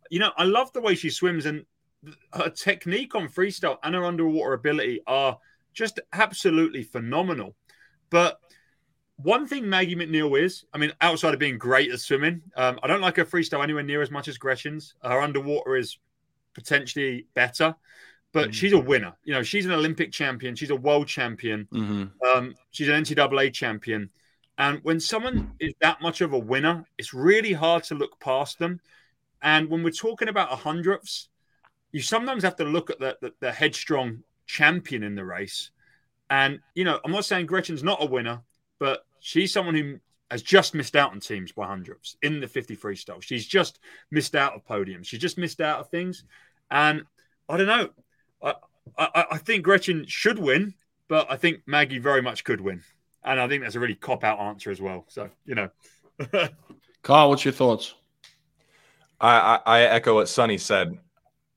You 0.09 0.19
know, 0.19 0.31
I 0.37 0.43
love 0.43 0.71
the 0.73 0.81
way 0.81 0.95
she 0.95 1.09
swims 1.09 1.45
and 1.45 1.65
her 2.33 2.49
technique 2.49 3.15
on 3.15 3.27
freestyle 3.27 3.77
and 3.83 3.95
her 3.95 4.05
underwater 4.05 4.53
ability 4.53 5.01
are 5.07 5.37
just 5.73 5.99
absolutely 6.11 6.83
phenomenal. 6.83 7.55
But 8.09 8.39
one 9.17 9.47
thing 9.47 9.69
Maggie 9.69 9.95
MacNeil 9.95 10.41
is, 10.41 10.65
I 10.73 10.77
mean, 10.77 10.91
outside 11.01 11.33
of 11.33 11.39
being 11.39 11.57
great 11.57 11.91
at 11.91 11.99
swimming, 11.99 12.41
um, 12.55 12.79
I 12.83 12.87
don't 12.87 13.01
like 13.01 13.17
her 13.17 13.25
freestyle 13.25 13.63
anywhere 13.63 13.83
near 13.83 14.01
as 14.01 14.11
much 14.11 14.27
as 14.27 14.37
Gretchen's. 14.37 14.95
Her 15.03 15.21
underwater 15.21 15.75
is 15.75 15.97
potentially 16.53 17.27
better, 17.33 17.75
but 18.31 18.45
mm-hmm. 18.45 18.51
she's 18.51 18.73
a 18.73 18.79
winner. 18.79 19.13
You 19.23 19.33
know, 19.33 19.43
she's 19.43 19.65
an 19.65 19.71
Olympic 19.71 20.11
champion, 20.11 20.55
she's 20.55 20.71
a 20.71 20.75
world 20.75 21.07
champion, 21.07 21.67
mm-hmm. 21.71 22.27
um, 22.27 22.55
she's 22.71 22.89
an 22.89 23.03
NCAA 23.03 23.53
champion. 23.53 24.09
And 24.57 24.79
when 24.83 24.99
someone 24.99 25.53
is 25.59 25.73
that 25.81 26.01
much 26.01 26.21
of 26.21 26.33
a 26.33 26.39
winner, 26.39 26.85
it's 26.97 27.13
really 27.13 27.53
hard 27.53 27.83
to 27.85 27.95
look 27.95 28.19
past 28.19 28.59
them. 28.59 28.79
And 29.43 29.69
when 29.69 29.83
we're 29.83 29.91
talking 29.91 30.29
about 30.29 30.51
a 30.51 30.55
hundredths, 30.55 31.27
you 31.91 32.01
sometimes 32.01 32.43
have 32.43 32.55
to 32.55 32.63
look 32.63 32.89
at 32.89 32.99
the, 32.99 33.17
the, 33.21 33.33
the 33.41 33.51
headstrong 33.51 34.23
champion 34.47 35.03
in 35.03 35.15
the 35.15 35.25
race. 35.25 35.69
And, 36.29 36.59
you 36.73 36.85
know, 36.85 36.99
I'm 37.03 37.11
not 37.11 37.25
saying 37.25 37.45
Gretchen's 37.45 37.83
not 37.83 38.01
a 38.01 38.05
winner, 38.05 38.41
but 38.79 39.05
she's 39.19 39.53
someone 39.53 39.75
who 39.75 39.99
has 40.31 40.41
just 40.41 40.73
missed 40.73 40.95
out 40.95 41.11
on 41.11 41.19
teams 41.19 41.51
by 41.51 41.67
hundredths 41.67 42.15
in 42.23 42.39
the 42.39 42.47
50 42.47 42.75
freestyle. 42.77 43.21
She's 43.21 43.45
just 43.45 43.79
missed 44.09 44.33
out 44.33 44.53
of 44.53 44.65
podiums. 44.65 45.05
She's 45.05 45.19
just 45.19 45.37
missed 45.37 45.61
out 45.61 45.79
of 45.79 45.89
things. 45.89 46.23
And 46.71 47.03
I 47.49 47.57
don't 47.57 47.67
know. 47.67 47.89
I, 48.41 48.55
I, 48.97 49.25
I 49.31 49.37
think 49.37 49.63
Gretchen 49.63 50.05
should 50.07 50.39
win, 50.39 50.73
but 51.07 51.29
I 51.29 51.35
think 51.35 51.61
Maggie 51.67 51.99
very 51.99 52.21
much 52.21 52.45
could 52.45 52.61
win. 52.61 52.81
And 53.23 53.39
I 53.39 53.47
think 53.47 53.61
that's 53.61 53.75
a 53.75 53.79
really 53.79 53.95
cop 53.95 54.23
out 54.23 54.39
answer 54.39 54.71
as 54.71 54.81
well. 54.81 55.05
So, 55.09 55.29
you 55.45 55.55
know. 55.55 55.69
Carl, 57.03 57.29
what's 57.29 57.45
your 57.45 57.53
thoughts? 57.53 57.93
I, 59.23 59.59
I, 59.65 59.81
echo 59.83 60.15
what 60.15 60.27
Sonny 60.27 60.57
said. 60.57 60.97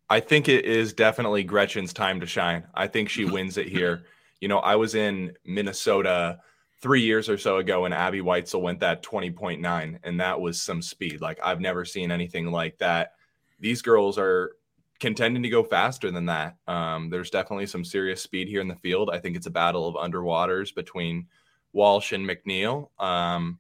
I 0.08 0.20
think 0.20 0.48
it 0.48 0.64
is 0.64 0.92
definitely 0.92 1.42
Gretchen's 1.42 1.92
time 1.92 2.20
to 2.20 2.26
shine. 2.26 2.64
I 2.74 2.86
think 2.86 3.08
she 3.08 3.24
wins 3.30 3.58
it 3.58 3.66
here. 3.66 4.04
You 4.40 4.48
know, 4.48 4.58
I 4.58 4.76
was 4.76 4.94
in 4.94 5.36
Minnesota 5.44 6.38
three 6.80 7.02
years 7.02 7.28
or 7.28 7.38
so 7.38 7.56
ago 7.56 7.84
and 7.84 7.92
Abbey 7.92 8.20
Weitzeil 8.20 8.60
went 8.60 8.80
that 8.80 9.02
20.9, 9.02 9.98
and 10.04 10.20
that 10.20 10.40
was 10.40 10.60
some 10.60 10.80
speed. 10.80 11.20
Like, 11.20 11.40
I've 11.42 11.60
never 11.60 11.84
seen 11.84 12.12
anything 12.12 12.52
like 12.52 12.78
that. 12.78 13.14
These 13.58 13.82
girls 13.82 14.16
are 14.18 14.52
contending 15.00 15.42
to 15.42 15.48
go 15.48 15.64
faster 15.64 16.10
than 16.10 16.26
that. 16.26 16.56
Um, 16.68 17.10
there's 17.10 17.30
definitely 17.30 17.66
some 17.66 17.84
serious 17.84 18.22
speed 18.22 18.48
here 18.48 18.60
in 18.60 18.68
the 18.68 18.76
field. 18.76 19.10
I 19.12 19.18
think 19.18 19.36
it's 19.36 19.46
a 19.46 19.50
battle 19.50 19.88
of 19.88 19.94
underwaters 19.96 20.74
between 20.74 21.26
Walsh 21.72 22.12
and 22.12 22.28
MacNeil. 22.28 22.88
Um, 23.00 23.58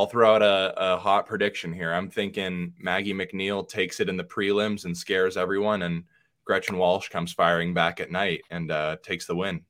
I'll 0.00 0.06
throw 0.06 0.34
out 0.34 0.40
a, 0.40 0.72
a, 0.94 0.96
hot 0.96 1.26
prediction 1.26 1.74
here. 1.74 1.92
I'm 1.92 2.08
thinking 2.08 2.72
Maggie 2.78 3.12
MacNeil 3.12 3.68
takes 3.68 4.00
it 4.00 4.08
in 4.08 4.16
the 4.16 4.24
prelims 4.24 4.86
and 4.86 4.96
scares 4.96 5.36
everyone, 5.36 5.82
and 5.82 6.04
Gretchen 6.46 6.78
Walsh 6.78 7.10
comes 7.10 7.34
firing 7.34 7.74
back 7.74 8.00
at 8.00 8.10
night 8.10 8.40
and 8.50 8.70
uh, 8.70 8.96
takes 9.02 9.26
the 9.26 9.36
win. 9.36 9.60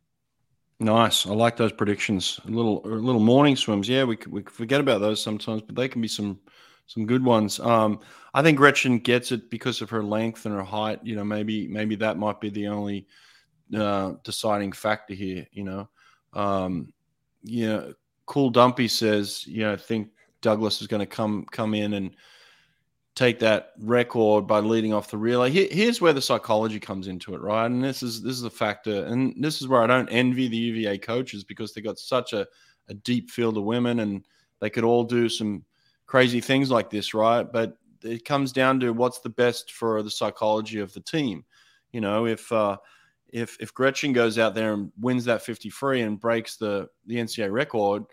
Nice. 0.79 1.27
I 1.27 1.31
like 1.31 1.57
those 1.57 1.73
predictions. 1.73 2.39
A 2.47 2.51
little, 2.51 2.81
a 2.85 2.95
little 2.95 3.21
morning 3.21 3.57
swims. 3.57 3.89
Yeah, 3.89 4.05
we 4.05 4.19
we 4.29 4.43
forget 4.45 4.81
about 4.81 5.01
those 5.01 5.21
sometimes, 5.21 5.63
but 5.63 5.75
they 5.75 5.89
can 5.89 6.01
be 6.01 6.07
some 6.07 6.39
some 6.87 7.07
good 7.07 7.25
ones. 7.25 7.59
Um, 7.59 7.99
I 8.33 8.43
think 8.43 8.57
Gretchen 8.57 9.01
gets 9.01 9.33
it 9.33 9.51
because 9.51 9.83
of 9.83 9.91
her 9.91 10.05
length 10.05 10.47
and 10.47 10.55
her 10.55 10.63
height. 10.63 11.01
You 11.03 11.17
know, 11.17 11.25
maybe 11.25 11.67
maybe 11.67 11.97
that 11.97 12.19
might 12.19 12.41
be 12.41 12.51
the 12.51 12.69
only 12.69 13.09
uh, 13.77 14.13
deciding 14.23 14.71
factor 14.73 15.15
here. 15.15 15.49
You 15.51 15.65
know, 15.65 15.89
um, 16.35 16.93
you 17.43 17.67
know, 17.67 17.95
Cool 18.27 18.51
Dumpy 18.51 18.87
says, 18.87 19.45
you 19.45 19.65
know, 19.65 19.77
think 19.77 20.11
Douglas 20.41 20.81
is 20.81 20.87
going 20.87 21.01
to 21.01 21.07
come 21.07 21.47
come 21.51 21.75
in 21.75 21.95
and 21.95 22.15
take 23.15 23.41
that 23.41 23.73
record 23.79 24.47
by 24.47 24.61
leading 24.61 24.95
off 24.95 25.11
the 25.11 25.19
relay. 25.19 25.51
here's 25.51 26.01
where 26.01 26.13
the 26.13 26.23
psychology 26.23 26.81
comes 26.81 27.07
into 27.07 27.35
it, 27.35 27.41
right? 27.41 27.67
And 27.67 27.83
this 27.83 28.03
is 28.03 28.23
this 28.23 28.35
is 28.35 28.45
a 28.45 28.51
factor, 28.51 29.05
and 29.05 29.35
this 29.37 29.61
is 29.61 29.69
where 29.69 29.83
I 29.83 29.87
don't 29.87 30.09
envy 30.09 30.49
the 30.49 30.57
UVA 30.57 30.99
coaches 30.99 31.45
because 31.45 31.73
they 31.73 31.81
got 31.81 31.99
such 31.99 32.33
a, 32.33 32.47
a 32.89 32.95
deep 32.95 33.31
field 33.31 33.59
of 33.59 33.65
women, 33.65 34.01
and 34.01 34.25
they 34.61 34.71
could 34.71 34.85
all 34.85 35.05
do 35.05 35.29
some 35.29 35.65
crazy 36.07 36.41
things 36.41 36.71
like 36.71 36.91
this, 36.91 37.15
right? 37.15 37.51
But 37.51 37.77
it 38.03 38.25
comes 38.25 38.53
down 38.53 38.81
to 38.81 38.93
what's 38.93 39.21
the 39.21 39.29
best 39.29 39.73
for 39.73 40.03
the 40.03 40.11
psychology 40.11 40.81
of 40.81 40.93
the 40.93 41.01
team. 41.01 41.45
You 41.93 42.01
know, 42.01 42.27
if 42.27 42.51
uh, 42.53 42.79
if 43.29 43.57
if 43.61 43.75
Gretchen 43.75 44.13
goes 44.13 44.39
out 44.39 44.55
there 44.55 44.73
and 44.73 44.93
wins 44.99 45.25
that 45.27 45.43
50 45.43 45.71
free 45.71 46.01
and 46.03 46.19
breaks 46.19 46.57
the 46.57 46.89
the 47.07 47.17
NCAA 47.17 47.53
record 47.53 48.05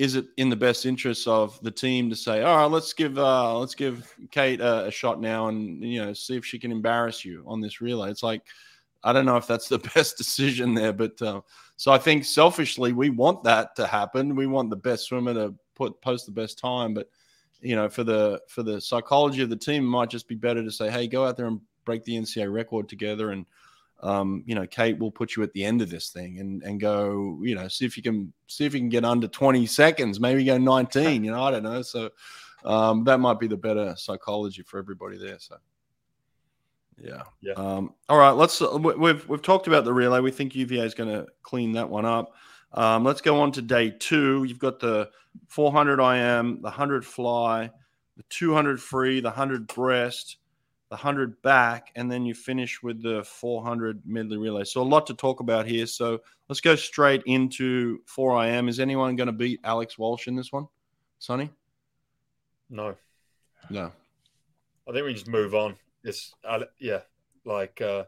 is 0.00 0.14
it 0.14 0.28
in 0.38 0.48
the 0.48 0.56
best 0.56 0.86
interest 0.86 1.28
of 1.28 1.60
the 1.60 1.70
team 1.70 2.08
to 2.08 2.16
say, 2.16 2.42
all 2.42 2.56
right, 2.56 2.72
let's 2.72 2.94
give 2.94 3.18
uh, 3.18 3.58
let's 3.58 3.74
give 3.74 4.10
Kate 4.30 4.58
a, 4.58 4.86
a, 4.86 4.90
shot 4.90 5.20
now 5.20 5.48
and 5.48 5.84
you 5.84 6.02
know 6.02 6.14
see 6.14 6.38
if 6.38 6.46
she 6.46 6.58
can 6.58 6.72
embarrass 6.72 7.22
you 7.22 7.44
on 7.46 7.60
this 7.60 7.82
relay? 7.82 8.10
It's 8.10 8.22
like 8.22 8.40
I 9.04 9.12
don't 9.12 9.26
know 9.26 9.36
if 9.36 9.46
that's 9.46 9.68
the 9.68 9.78
best 9.94 10.16
decision 10.16 10.72
there, 10.72 10.94
but 10.94 11.20
uh, 11.20 11.42
so 11.76 11.92
I 11.92 11.98
think 11.98 12.24
selfishly 12.24 12.94
we 12.94 13.10
want 13.10 13.44
that 13.44 13.76
to 13.76 13.86
happen. 13.86 14.34
We 14.34 14.46
want 14.46 14.70
the 14.70 14.76
best 14.76 15.04
swimmer 15.04 15.34
to 15.34 15.54
put 15.74 16.00
post 16.00 16.24
the 16.24 16.32
best 16.32 16.58
time, 16.58 16.94
but 16.94 17.10
you 17.60 17.76
know 17.76 17.90
for 17.90 18.02
the 18.02 18.40
for 18.48 18.62
the 18.62 18.80
psychology 18.80 19.42
of 19.42 19.50
the 19.50 19.56
team, 19.56 19.84
it 19.84 19.88
might 19.88 20.08
just 20.08 20.28
be 20.28 20.34
better 20.34 20.64
to 20.64 20.72
say, 20.72 20.90
hey, 20.90 21.08
go 21.08 21.26
out 21.26 21.36
there 21.36 21.46
and 21.46 21.60
break 21.84 22.04
the 22.04 22.16
NCAA 22.16 22.50
record 22.50 22.88
together 22.88 23.32
and 23.32 23.44
um, 24.02 24.42
you 24.46 24.54
know, 24.54 24.66
Kate 24.66 24.98
will 24.98 25.10
put 25.10 25.36
you 25.36 25.42
at 25.42 25.52
the 25.52 25.64
end 25.64 25.82
of 25.82 25.90
this 25.90 26.10
thing 26.10 26.38
and 26.38 26.62
and 26.62 26.80
go, 26.80 27.38
you 27.42 27.54
know, 27.54 27.68
see 27.68 27.84
if 27.84 27.96
you 27.96 28.02
can 28.02 28.32
see 28.46 28.64
if 28.64 28.74
you 28.74 28.80
can 28.80 28.88
get 28.88 29.04
under 29.04 29.28
20 29.28 29.66
seconds, 29.66 30.20
maybe 30.20 30.44
go 30.44 30.58
19, 30.58 31.24
you 31.24 31.30
know, 31.30 31.42
I 31.42 31.50
don't 31.50 31.62
know. 31.62 31.82
So 31.82 32.10
um, 32.64 33.04
that 33.04 33.20
might 33.20 33.38
be 33.38 33.46
the 33.46 33.56
better 33.56 33.94
psychology 33.96 34.62
for 34.62 34.78
everybody 34.78 35.18
there. 35.18 35.38
So 35.38 35.56
yeah. 37.02 37.22
Yeah. 37.40 37.54
Um, 37.54 37.94
all 38.08 38.18
right, 38.18 38.30
let's 38.32 38.60
uh, 38.60 38.76
we've 38.76 39.26
we've 39.28 39.42
talked 39.42 39.66
about 39.66 39.84
the 39.84 39.92
relay. 39.92 40.20
We 40.20 40.30
think 40.30 40.54
UVA 40.54 40.84
is 40.84 40.94
going 40.94 41.10
to 41.10 41.26
clean 41.42 41.72
that 41.72 41.88
one 41.88 42.04
up. 42.04 42.34
Um, 42.72 43.04
let's 43.04 43.20
go 43.20 43.40
on 43.40 43.52
to 43.52 43.62
day 43.62 43.90
two. 43.90 44.44
You've 44.44 44.58
got 44.58 44.80
the 44.80 45.10
400 45.48 46.00
IM, 46.00 46.56
the 46.56 46.68
100 46.68 47.04
fly, 47.04 47.70
the 48.16 48.22
200 48.28 48.80
free, 48.80 49.20
the 49.20 49.28
100 49.28 49.66
breast, 49.66 50.36
the 50.90 50.96
100 50.96 51.40
back, 51.40 51.92
and 51.94 52.10
then 52.10 52.26
you 52.26 52.34
finish 52.34 52.82
with 52.82 53.00
the 53.00 53.22
400 53.22 54.02
medley 54.04 54.36
relay. 54.36 54.64
So 54.64 54.82
a 54.82 54.84
lot 54.84 55.06
to 55.06 55.14
talk 55.14 55.38
about 55.38 55.64
here. 55.64 55.86
So 55.86 56.20
let's 56.48 56.60
go 56.60 56.74
straight 56.74 57.22
into 57.26 58.00
4IM. 58.12 58.68
Is 58.68 58.80
anyone 58.80 59.14
going 59.14 59.28
to 59.28 59.32
beat 59.32 59.60
Alex 59.62 59.96
Walsh 59.96 60.26
in 60.26 60.34
this 60.34 60.50
one, 60.50 60.66
Sonny? 61.20 61.48
No. 62.68 62.96
No. 63.70 63.92
I 64.88 64.92
think 64.92 65.06
we 65.06 65.14
just 65.14 65.28
move 65.28 65.54
on. 65.54 65.76
It's, 66.02 66.34
yeah, 66.80 67.02
like 67.44 67.80
uh, 67.80 68.04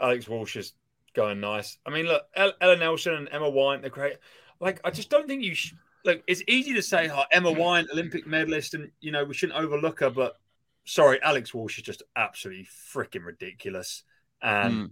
Alex 0.00 0.26
Walsh 0.26 0.56
is 0.56 0.72
going 1.12 1.40
nice. 1.40 1.76
I 1.84 1.90
mean, 1.90 2.06
look, 2.06 2.22
Ella 2.34 2.76
Nelson 2.76 3.12
and 3.12 3.28
Emma 3.30 3.50
Weyant, 3.50 3.82
they're 3.82 3.90
great. 3.90 4.16
Like, 4.60 4.80
I 4.82 4.90
just 4.90 5.10
don't 5.10 5.26
think 5.26 5.44
you 5.44 5.54
should. 5.54 5.76
Look, 6.06 6.22
it's 6.26 6.42
easy 6.48 6.72
to 6.72 6.82
say, 6.82 7.10
oh, 7.12 7.24
Emma 7.30 7.52
Weyant, 7.52 7.90
Olympic 7.92 8.26
medalist, 8.26 8.72
and, 8.72 8.90
you 9.00 9.12
know, 9.12 9.24
we 9.24 9.34
shouldn't 9.34 9.58
overlook 9.58 10.00
her, 10.00 10.08
but 10.08 10.38
sorry, 10.84 11.20
Alex 11.22 11.52
Walsh 11.54 11.78
is 11.78 11.84
just 11.84 12.02
absolutely 12.16 12.66
freaking 12.92 13.24
ridiculous. 13.24 14.02
And 14.40 14.74
mm. 14.74 14.90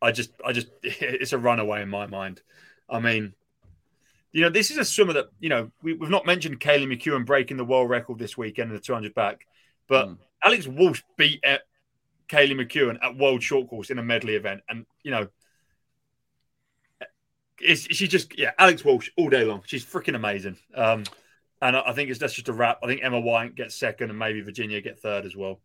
I 0.00 0.12
just, 0.12 0.30
I 0.44 0.52
just, 0.52 0.68
it's 0.82 1.32
a 1.32 1.38
runaway 1.38 1.82
in 1.82 1.88
my 1.88 2.06
mind. 2.06 2.42
I 2.88 3.00
mean, 3.00 3.34
you 4.32 4.42
know, 4.42 4.50
this 4.50 4.70
is 4.70 4.78
a 4.78 4.84
swimmer 4.84 5.14
that, 5.14 5.26
you 5.40 5.48
know, 5.48 5.70
we, 5.82 5.96
have 5.98 6.10
not 6.10 6.26
mentioned 6.26 6.60
Kaylee 6.60 6.86
McKeown 6.86 7.24
breaking 7.24 7.56
the 7.56 7.64
world 7.64 7.90
record 7.90 8.18
this 8.18 8.36
weekend 8.36 8.70
in 8.70 8.76
the 8.76 8.82
200 8.82 9.14
back, 9.14 9.46
but 9.88 10.08
mm. 10.08 10.18
Alex 10.44 10.66
Walsh 10.66 11.02
beat 11.16 11.42
Kaylee 12.28 12.60
McKeown 12.60 12.98
at 13.02 13.16
World 13.16 13.42
Short 13.42 13.68
Course 13.68 13.90
in 13.90 13.98
a 13.98 14.02
medley 14.02 14.34
event. 14.34 14.62
And, 14.68 14.86
you 15.02 15.10
know, 15.10 15.28
is 17.60 17.88
she 17.90 18.06
just, 18.06 18.38
yeah, 18.38 18.52
Alex 18.58 18.84
Walsh 18.84 19.10
all 19.16 19.30
day 19.30 19.44
long. 19.44 19.62
She's 19.64 19.84
freaking 19.84 20.14
amazing. 20.14 20.58
Um, 20.74 21.04
and 21.62 21.76
I 21.76 21.92
think 21.92 22.10
it's 22.10 22.18
that's 22.18 22.34
just 22.34 22.48
a 22.48 22.52
wrap. 22.52 22.78
I 22.82 22.86
think 22.86 23.02
Emma 23.02 23.20
White 23.20 23.54
gets 23.54 23.74
second, 23.74 24.10
and 24.10 24.18
maybe 24.18 24.40
Virginia 24.40 24.80
get 24.80 24.98
third 24.98 25.24
as 25.24 25.36
well. 25.36 25.60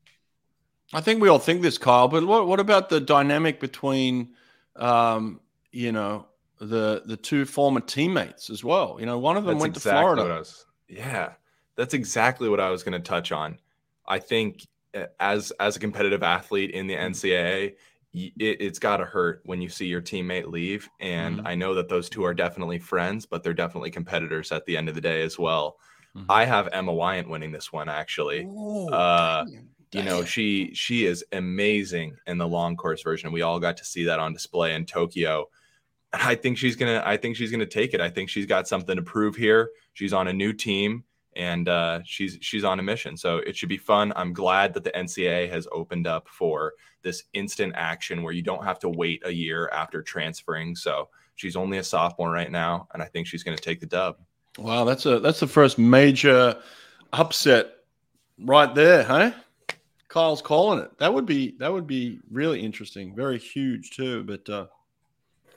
I 0.93 1.01
think 1.01 1.21
we 1.21 1.29
all 1.29 1.39
think 1.39 1.61
this, 1.61 1.77
Kyle. 1.77 2.07
But 2.07 2.25
what 2.25 2.47
what 2.47 2.59
about 2.59 2.89
the 2.89 2.99
dynamic 2.99 3.59
between, 3.59 4.33
um, 4.75 5.39
you 5.71 5.91
know, 5.91 6.27
the 6.59 7.03
the 7.05 7.17
two 7.17 7.45
former 7.45 7.79
teammates 7.79 8.49
as 8.49 8.63
well? 8.63 8.97
You 8.99 9.05
know, 9.05 9.17
one 9.17 9.37
of 9.37 9.45
them 9.45 9.55
that's 9.55 9.61
went 9.61 9.77
exactly 9.77 9.99
to 9.99 10.15
Florida. 10.15 10.39
Was, 10.39 10.65
yeah, 10.87 11.33
that's 11.75 11.93
exactly 11.93 12.49
what 12.49 12.59
I 12.59 12.69
was 12.69 12.83
going 12.83 12.93
to 12.93 12.99
touch 12.99 13.31
on. 13.31 13.57
I 14.05 14.19
think 14.19 14.67
uh, 14.93 15.05
as 15.19 15.51
as 15.59 15.75
a 15.75 15.79
competitive 15.79 16.23
athlete 16.23 16.71
in 16.71 16.87
the 16.87 16.95
NCAA, 16.95 17.75
it, 18.13 18.61
has 18.61 18.79
got 18.79 18.97
to 18.97 19.05
hurt 19.05 19.41
when 19.45 19.61
you 19.61 19.69
see 19.69 19.85
your 19.85 20.01
teammate 20.01 20.47
leave. 20.47 20.89
And 20.99 21.37
mm-hmm. 21.37 21.47
I 21.47 21.55
know 21.55 21.73
that 21.75 21.89
those 21.89 22.09
two 22.09 22.23
are 22.25 22.33
definitely 22.33 22.79
friends, 22.79 23.25
but 23.25 23.43
they're 23.43 23.53
definitely 23.53 23.91
competitors 23.91 24.51
at 24.51 24.65
the 24.65 24.77
end 24.77 24.89
of 24.89 24.95
the 24.95 25.01
day 25.01 25.21
as 25.21 25.39
well. 25.39 25.77
Mm-hmm. 26.15 26.29
I 26.29 26.45
have 26.45 26.69
Emma 26.73 26.91
Weyant 26.91 27.27
winning 27.27 27.51
this 27.51 27.71
one 27.71 27.89
actually. 27.89 28.45
Oh, 28.47 28.89
uh, 28.89 29.45
you 29.93 30.03
know, 30.03 30.23
she 30.23 30.73
she 30.73 31.05
is 31.05 31.23
amazing 31.31 32.17
in 32.27 32.37
the 32.37 32.47
long 32.47 32.77
course 32.77 33.01
version. 33.01 33.31
We 33.31 33.41
all 33.41 33.59
got 33.59 33.77
to 33.77 33.85
see 33.85 34.05
that 34.05 34.19
on 34.19 34.33
display 34.33 34.73
in 34.73 34.85
Tokyo. 34.85 35.49
And 36.13 36.21
I 36.21 36.35
think 36.35 36.57
she's 36.57 36.75
gonna 36.75 37.01
I 37.05 37.17
think 37.17 37.35
she's 37.37 37.51
gonna 37.51 37.65
take 37.65 37.93
it. 37.93 38.01
I 38.01 38.09
think 38.09 38.29
she's 38.29 38.45
got 38.45 38.67
something 38.67 38.95
to 38.95 39.01
prove 39.01 39.35
here. 39.35 39.69
She's 39.93 40.13
on 40.13 40.27
a 40.27 40.33
new 40.33 40.53
team 40.53 41.03
and 41.35 41.69
uh, 41.69 42.01
she's 42.03 42.37
she's 42.41 42.63
on 42.63 42.79
a 42.79 42.83
mission. 42.83 43.15
So 43.17 43.37
it 43.37 43.55
should 43.55 43.69
be 43.69 43.77
fun. 43.77 44.13
I'm 44.15 44.33
glad 44.33 44.73
that 44.73 44.83
the 44.83 44.91
NCAA 44.91 45.49
has 45.49 45.67
opened 45.71 46.07
up 46.07 46.27
for 46.27 46.73
this 47.01 47.23
instant 47.33 47.73
action 47.75 48.21
where 48.21 48.33
you 48.33 48.41
don't 48.41 48.63
have 48.63 48.79
to 48.79 48.89
wait 48.89 49.21
a 49.25 49.31
year 49.31 49.69
after 49.69 50.01
transferring. 50.01 50.75
So 50.75 51.09
she's 51.35 51.55
only 51.55 51.77
a 51.77 51.83
sophomore 51.83 52.31
right 52.31 52.51
now, 52.51 52.87
and 52.93 53.01
I 53.01 53.05
think 53.05 53.27
she's 53.27 53.43
going 53.43 53.57
to 53.57 53.63
take 53.63 53.79
the 53.79 53.85
dub. 53.85 54.17
Wow, 54.57 54.83
that's 54.83 55.05
a 55.05 55.19
that's 55.19 55.39
the 55.39 55.47
first 55.47 55.77
major 55.77 56.57
upset 57.13 57.73
right 58.37 58.73
there, 58.73 59.03
huh? 59.03 59.31
Kyle's 60.09 60.41
calling 60.41 60.79
it. 60.79 60.97
That 60.97 61.13
would 61.13 61.25
be 61.25 61.55
that 61.59 61.71
would 61.71 61.87
be 61.87 62.19
really 62.29 62.59
interesting. 62.61 63.15
Very 63.15 63.39
huge 63.39 63.91
too. 63.91 64.23
But 64.23 64.49
uh, 64.49 64.65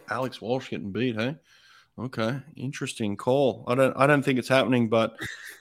Alex 0.09 0.41
Walsh 0.41 0.71
getting 0.71 0.93
beat, 0.93 1.17
hey? 1.17 1.37
Okay, 1.97 2.41
interesting 2.57 3.17
call. 3.17 3.65
I 3.69 3.77
don't 3.77 3.97
I 3.97 4.07
don't 4.07 4.25
think 4.25 4.39
it's 4.39 4.49
happening, 4.49 4.89
but 4.89 5.17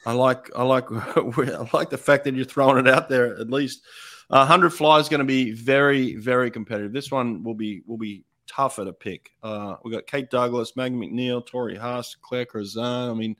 I 0.05 0.13
like 0.13 0.49
I 0.55 0.63
like 0.63 0.85
I 0.91 1.67
like 1.73 1.91
the 1.91 1.97
fact 1.97 2.23
that 2.23 2.33
you're 2.33 2.45
throwing 2.45 2.85
it 2.85 2.91
out 2.91 3.07
there 3.07 3.39
at 3.39 3.51
least. 3.51 3.83
Uh, 4.29 4.45
hundred 4.45 4.71
fly 4.71 4.99
is 4.99 5.09
going 5.09 5.19
to 5.19 5.25
be 5.25 5.51
very 5.51 6.15
very 6.15 6.49
competitive. 6.49 6.91
This 6.91 7.11
one 7.11 7.43
will 7.43 7.53
be 7.53 7.83
will 7.85 7.97
be 7.97 8.25
tougher 8.47 8.83
to 8.83 8.93
pick. 8.93 9.31
Uh, 9.43 9.75
we 9.83 9.91
got 9.91 10.07
Kate 10.07 10.29
Douglas, 10.31 10.75
Maggie 10.75 10.95
MacNeil, 10.95 11.47
Torri 11.47 11.77
Huske, 11.77 12.19
Claire 12.21 12.45
Curzon. 12.45 13.11
I 13.11 13.13
mean, 13.13 13.35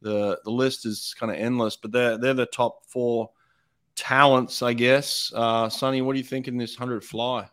the 0.00 0.40
the 0.44 0.50
list 0.50 0.84
is 0.84 1.14
kind 1.18 1.30
of 1.30 1.38
endless, 1.38 1.76
but 1.76 1.92
they're 1.92 2.18
they're 2.18 2.34
the 2.34 2.46
top 2.46 2.86
four 2.88 3.30
talents, 3.94 4.62
I 4.62 4.72
guess. 4.72 5.32
Uh, 5.32 5.68
Sonny, 5.68 6.02
what 6.02 6.14
do 6.14 6.18
you 6.18 6.24
think 6.24 6.48
in 6.48 6.56
this 6.56 6.74
hundred 6.74 7.04
fly? 7.04 7.48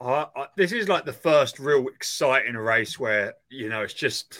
I, 0.00 0.26
I, 0.36 0.46
this 0.56 0.72
is 0.72 0.88
like 0.88 1.04
the 1.04 1.12
first 1.12 1.58
real 1.58 1.86
exciting 1.88 2.56
race 2.56 2.98
where 2.98 3.34
you 3.50 3.68
know 3.68 3.82
it's 3.82 3.94
just 3.94 4.38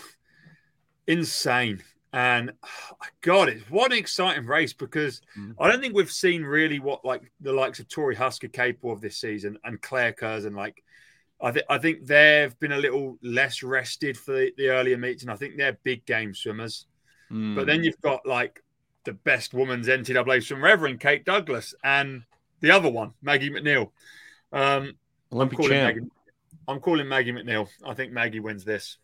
insane. 1.07 1.83
And 2.13 2.53
God, 3.21 3.49
it's 3.49 3.69
one 3.71 3.93
exciting 3.93 4.47
race 4.47 4.73
because 4.73 5.21
mm. 5.37 5.55
I 5.59 5.69
don't 5.69 5.81
think 5.81 5.95
we've 5.95 6.11
seen 6.11 6.43
really 6.43 6.79
what 6.79 7.05
like 7.05 7.23
the 7.41 7.53
likes 7.53 7.81
of 7.81 7.89
Tori 7.89 8.15
Husker 8.15 8.49
capable 8.49 8.93
of 8.93 9.01
this 9.01 9.17
season 9.17 9.59
and 9.65 9.83
Claire 9.83 10.13
Curzon. 10.13 10.55
Like, 10.55 10.83
I 11.41 11.51
think 11.51 11.67
I 11.69 11.79
think 11.79 12.07
they've 12.07 12.59
been 12.61 12.73
a 12.73 12.79
little 12.79 13.19
less 13.23 13.63
rested 13.63 14.17
for 14.17 14.33
the, 14.33 14.53
the 14.57 14.69
earlier 14.69 14.99
meets, 14.99 15.23
and 15.23 15.33
I 15.33 15.37
think 15.37 15.57
they're 15.57 15.79
big 15.83 16.07
game 16.07 16.35
swimmers. 16.35 16.87
Mm. 17.33 17.57
But 17.57 17.67
then 17.67 17.83
you've 17.83 18.01
got 18.01 18.27
like 18.27 18.63
the 19.05 19.13
best 19.13 19.55
woman's 19.55 19.89
NCAA 19.89 20.43
swimmer 20.43 20.69
ever 20.69 20.87
in 20.87 20.99
Kate 20.99 21.25
Douglas, 21.25 21.75
and 21.83 22.23
the 22.61 22.71
other 22.71 22.91
one, 22.91 23.13
Maggie 23.23 23.51
MacNeil. 23.51 23.91
Um, 24.53 24.95
Olympic 25.33 25.59
I'm 25.61 25.69
champ. 25.69 25.97
Maggie, 25.97 26.11
I'm 26.67 26.81
calling 26.81 27.09
Maggie 27.09 27.33
McNeil. 27.33 27.69
I 27.85 27.95
think 27.95 28.13
Maggie 28.13 28.41
wins 28.41 28.65
this. 28.65 28.99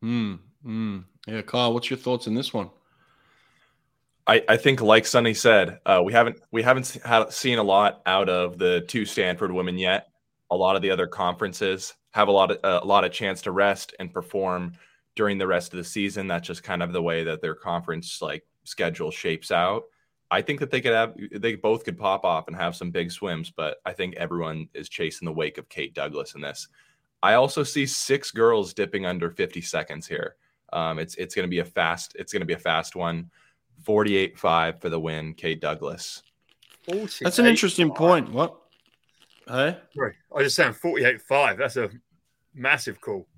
Hmm. 0.00 0.34
Mm. 0.64 1.04
Yeah, 1.26 1.42
Kyle, 1.42 1.72
what's 1.72 1.90
your 1.90 1.98
thoughts 1.98 2.26
on 2.26 2.34
this 2.34 2.52
one? 2.52 2.70
I, 4.26 4.44
I 4.48 4.56
think, 4.58 4.82
like 4.82 5.06
Sunny 5.06 5.32
said, 5.32 5.80
uh, 5.86 6.02
we 6.04 6.12
haven't 6.12 6.38
we 6.50 6.62
haven't 6.62 6.98
had, 7.04 7.32
seen 7.32 7.58
a 7.58 7.62
lot 7.62 8.02
out 8.04 8.28
of 8.28 8.58
the 8.58 8.84
two 8.86 9.04
Stanford 9.04 9.52
women 9.52 9.78
yet. 9.78 10.08
A 10.50 10.56
lot 10.56 10.76
of 10.76 10.82
the 10.82 10.90
other 10.90 11.06
conferences 11.06 11.94
have 12.10 12.28
a 12.28 12.32
lot 12.32 12.50
of 12.50 12.58
uh, 12.62 12.80
a 12.82 12.86
lot 12.86 13.04
of 13.04 13.12
chance 13.12 13.42
to 13.42 13.52
rest 13.52 13.94
and 13.98 14.12
perform 14.12 14.74
during 15.16 15.38
the 15.38 15.46
rest 15.46 15.72
of 15.72 15.78
the 15.78 15.84
season. 15.84 16.28
That's 16.28 16.46
just 16.46 16.62
kind 16.62 16.82
of 16.82 16.92
the 16.92 17.02
way 17.02 17.24
that 17.24 17.40
their 17.40 17.54
conference 17.54 18.20
like 18.20 18.44
schedule 18.64 19.10
shapes 19.10 19.50
out. 19.50 19.84
I 20.30 20.42
think 20.42 20.60
that 20.60 20.70
they 20.70 20.80
could 20.80 20.92
have 20.92 21.14
they 21.32 21.54
both 21.54 21.84
could 21.84 21.98
pop 21.98 22.24
off 22.24 22.48
and 22.48 22.56
have 22.56 22.76
some 22.76 22.90
big 22.90 23.10
swims, 23.10 23.50
but 23.50 23.78
I 23.86 23.92
think 23.92 24.16
everyone 24.16 24.68
is 24.74 24.88
chasing 24.88 25.26
the 25.26 25.32
wake 25.32 25.58
of 25.58 25.68
Kate 25.68 25.94
Douglas 25.94 26.34
in 26.34 26.40
this. 26.40 26.68
I 27.22 27.34
also 27.34 27.62
see 27.62 27.86
six 27.86 28.30
girls 28.30 28.74
dipping 28.74 29.06
under 29.06 29.30
50 29.30 29.60
seconds 29.62 30.06
here. 30.06 30.36
Um, 30.72 30.98
it's 30.98 31.14
it's 31.14 31.34
going 31.34 31.44
to 31.44 31.50
be 31.50 31.60
a 31.60 31.64
fast 31.64 32.14
it's 32.18 32.32
going 32.32 32.40
to 32.40 32.46
be 32.46 32.52
a 32.52 32.58
fast 32.58 32.94
one. 32.94 33.30
48-5 33.84 34.80
for 34.80 34.88
the 34.88 34.98
win, 34.98 35.34
Kate 35.34 35.60
Douglas. 35.60 36.24
That's 37.20 37.38
an 37.38 37.46
interesting 37.46 37.92
point. 37.92 38.32
What? 38.32 38.56
Hey? 39.46 39.78
Sorry, 39.94 40.14
I 40.32 40.34
was 40.34 40.46
just 40.46 40.56
saying 40.56 40.72
48-5. 40.72 41.58
That's 41.58 41.76
a 41.76 41.88
massive 42.54 43.00
call. 43.00 43.28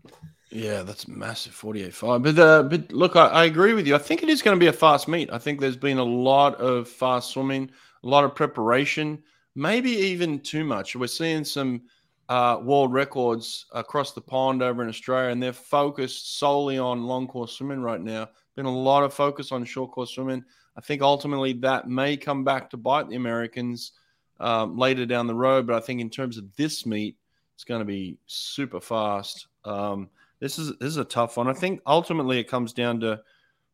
Yeah, 0.50 0.82
that's 0.82 1.06
massive 1.06 1.52
48 1.52 1.94
5. 1.94 2.22
But, 2.22 2.38
uh, 2.38 2.62
but 2.64 2.92
look, 2.92 3.14
I, 3.14 3.26
I, 3.26 3.44
agree 3.44 3.72
with 3.72 3.86
you. 3.86 3.94
I 3.94 3.98
think 3.98 4.24
it 4.24 4.28
is 4.28 4.42
going 4.42 4.56
to 4.56 4.60
be 4.60 4.66
a 4.66 4.72
fast 4.72 5.06
meet. 5.06 5.30
I 5.32 5.38
think 5.38 5.60
there's 5.60 5.76
been 5.76 5.98
a 5.98 6.04
lot 6.04 6.56
of 6.56 6.88
fast 6.88 7.30
swimming, 7.30 7.70
a 8.02 8.08
lot 8.08 8.24
of 8.24 8.34
preparation, 8.34 9.22
maybe 9.54 9.90
even 9.90 10.40
too 10.40 10.64
much. 10.64 10.96
We're 10.96 11.06
seeing 11.06 11.44
some 11.44 11.82
uh, 12.28 12.58
world 12.62 12.92
records 12.92 13.66
across 13.72 14.12
the 14.12 14.20
pond 14.20 14.60
over 14.60 14.82
in 14.82 14.88
Australia, 14.88 15.30
and 15.30 15.40
they're 15.40 15.52
focused 15.52 16.38
solely 16.38 16.78
on 16.78 17.04
long 17.04 17.28
course 17.28 17.52
swimming 17.52 17.80
right 17.80 18.00
now. 18.00 18.28
Been 18.56 18.66
a 18.66 18.76
lot 18.76 19.04
of 19.04 19.14
focus 19.14 19.52
on 19.52 19.64
short 19.64 19.92
course 19.92 20.14
swimming. 20.14 20.44
I 20.76 20.80
think 20.80 21.00
ultimately 21.00 21.52
that 21.54 21.88
may 21.88 22.16
come 22.16 22.42
back 22.42 22.70
to 22.70 22.76
bite 22.76 23.08
the 23.08 23.16
Americans 23.16 23.92
um, 24.40 24.76
later 24.76 25.06
down 25.06 25.26
the 25.28 25.34
road. 25.34 25.66
But 25.66 25.76
I 25.76 25.80
think 25.80 26.00
in 26.00 26.10
terms 26.10 26.38
of 26.38 26.54
this 26.56 26.86
meet, 26.86 27.16
it's 27.54 27.64
going 27.64 27.80
to 27.80 27.84
be 27.84 28.18
super 28.26 28.80
fast. 28.80 29.46
Um, 29.64 30.08
this 30.40 30.58
is 30.58 30.76
this 30.78 30.88
is 30.88 30.96
a 30.96 31.04
tough 31.04 31.36
one. 31.36 31.48
I 31.48 31.52
think 31.52 31.80
ultimately 31.86 32.38
it 32.38 32.48
comes 32.48 32.72
down 32.72 33.00
to 33.00 33.20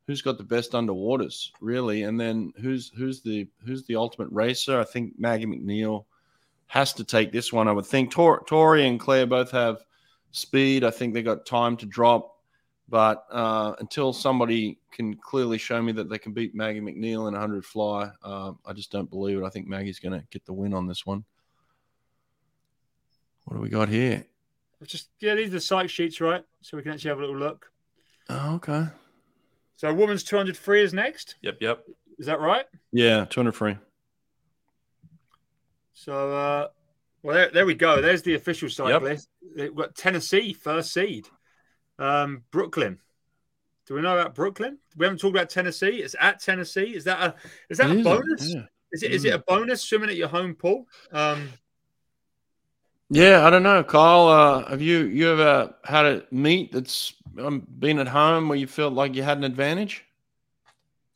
who's 0.06 0.22
got 0.22 0.38
the 0.38 0.44
best 0.44 0.72
underwaters, 0.72 1.50
really, 1.60 2.02
and 2.02 2.20
then 2.20 2.52
who's 2.60 2.92
who's 2.96 3.22
the 3.22 3.48
who's 3.64 3.84
the 3.86 3.96
ultimate 3.96 4.28
racer. 4.30 4.78
I 4.78 4.84
think 4.84 5.14
Maggie 5.18 5.46
MacNeil 5.46 6.04
has 6.66 6.92
to 6.94 7.04
take 7.04 7.32
this 7.32 7.52
one. 7.52 7.68
I 7.68 7.72
would 7.72 7.86
think 7.86 8.10
Tor- 8.10 8.44
Tori 8.46 8.86
and 8.86 8.98
Claire 8.98 9.26
both 9.26 9.52
have 9.52 9.84
speed. 10.32 10.84
I 10.84 10.90
think 10.90 11.14
they 11.14 11.22
got 11.22 11.46
time 11.46 11.76
to 11.78 11.86
drop, 11.86 12.36
but 12.88 13.24
uh, 13.30 13.74
until 13.78 14.12
somebody 14.12 14.78
can 14.90 15.14
clearly 15.14 15.58
show 15.58 15.80
me 15.80 15.92
that 15.92 16.08
they 16.08 16.18
can 16.18 16.32
beat 16.32 16.54
Maggie 16.54 16.80
MacNeil 16.80 17.28
in 17.28 17.34
a 17.34 17.38
100 17.38 17.64
fly, 17.64 18.10
uh, 18.24 18.52
I 18.64 18.72
just 18.72 18.90
don't 18.90 19.08
believe 19.08 19.38
it. 19.38 19.44
I 19.44 19.50
think 19.50 19.68
Maggie's 19.68 20.00
going 20.00 20.18
to 20.18 20.26
get 20.30 20.44
the 20.44 20.52
win 20.52 20.74
on 20.74 20.88
this 20.88 21.06
one. 21.06 21.24
What 23.44 23.56
do 23.56 23.62
we 23.62 23.68
got 23.68 23.88
here? 23.88 24.26
Just 24.84 25.08
yeah, 25.20 25.34
these 25.34 25.48
are 25.48 25.52
the 25.52 25.60
psych 25.60 25.90
sheets, 25.90 26.20
right? 26.20 26.44
So 26.62 26.76
we 26.76 26.82
can 26.82 26.92
actually 26.92 27.10
have 27.10 27.18
a 27.18 27.22
little 27.22 27.38
look. 27.38 27.70
Oh, 28.28 28.56
okay. 28.56 28.86
So 29.76 29.92
women's 29.92 30.24
200 30.24 30.56
free 30.56 30.82
is 30.82 30.92
next. 30.92 31.36
Yep, 31.42 31.58
yep. 31.60 31.84
Is 32.18 32.26
that 32.26 32.40
right? 32.40 32.64
Yeah, 32.92 33.26
200 33.26 33.52
free. 33.52 33.76
So, 35.92 36.32
uh, 36.34 36.68
well, 37.22 37.34
there, 37.34 37.50
there 37.50 37.66
we 37.66 37.74
go. 37.74 38.00
There's 38.00 38.22
the 38.22 38.34
official 38.34 38.68
site 38.68 38.88
yep. 38.88 39.02
list. 39.02 39.28
We've 39.56 39.74
got 39.74 39.94
Tennessee, 39.94 40.52
first 40.52 40.92
seed. 40.92 41.26
Um, 41.98 42.42
Brooklyn. 42.50 42.98
Do 43.86 43.94
we 43.94 44.02
know 44.02 44.18
about 44.18 44.34
Brooklyn? 44.34 44.78
We 44.96 45.06
haven't 45.06 45.20
talked 45.20 45.36
about 45.36 45.50
Tennessee. 45.50 46.02
It's 46.02 46.16
at 46.18 46.40
Tennessee. 46.40 46.94
Is 46.94 47.04
that 47.04 47.20
a 47.20 47.34
is 47.68 47.78
that 47.78 47.90
it 47.90 47.96
a 47.96 47.98
is 47.98 48.04
bonus? 48.04 48.54
yeah. 48.54 48.62
Is 48.92 49.02
it 49.02 49.10
is 49.12 49.24
it 49.24 49.32
mm. 49.32 49.36
a 49.36 49.38
bonus 49.38 49.82
swimming 49.82 50.10
at 50.10 50.16
your 50.16 50.28
home 50.28 50.54
pool? 50.54 50.86
Um, 51.12 51.50
yeah, 53.10 53.46
I 53.46 53.50
don't 53.50 53.62
know, 53.62 53.84
Kyle. 53.84 54.28
Uh, 54.28 54.68
have 54.68 54.82
you 54.82 55.04
you 55.04 55.30
ever 55.30 55.74
had 55.84 56.06
a 56.06 56.24
meet 56.30 56.72
that's 56.72 57.14
um, 57.38 57.66
been 57.78 57.98
at 57.98 58.08
home 58.08 58.48
where 58.48 58.58
you 58.58 58.66
felt 58.66 58.92
like 58.92 59.14
you 59.14 59.22
had 59.22 59.38
an 59.38 59.44
advantage? 59.44 60.04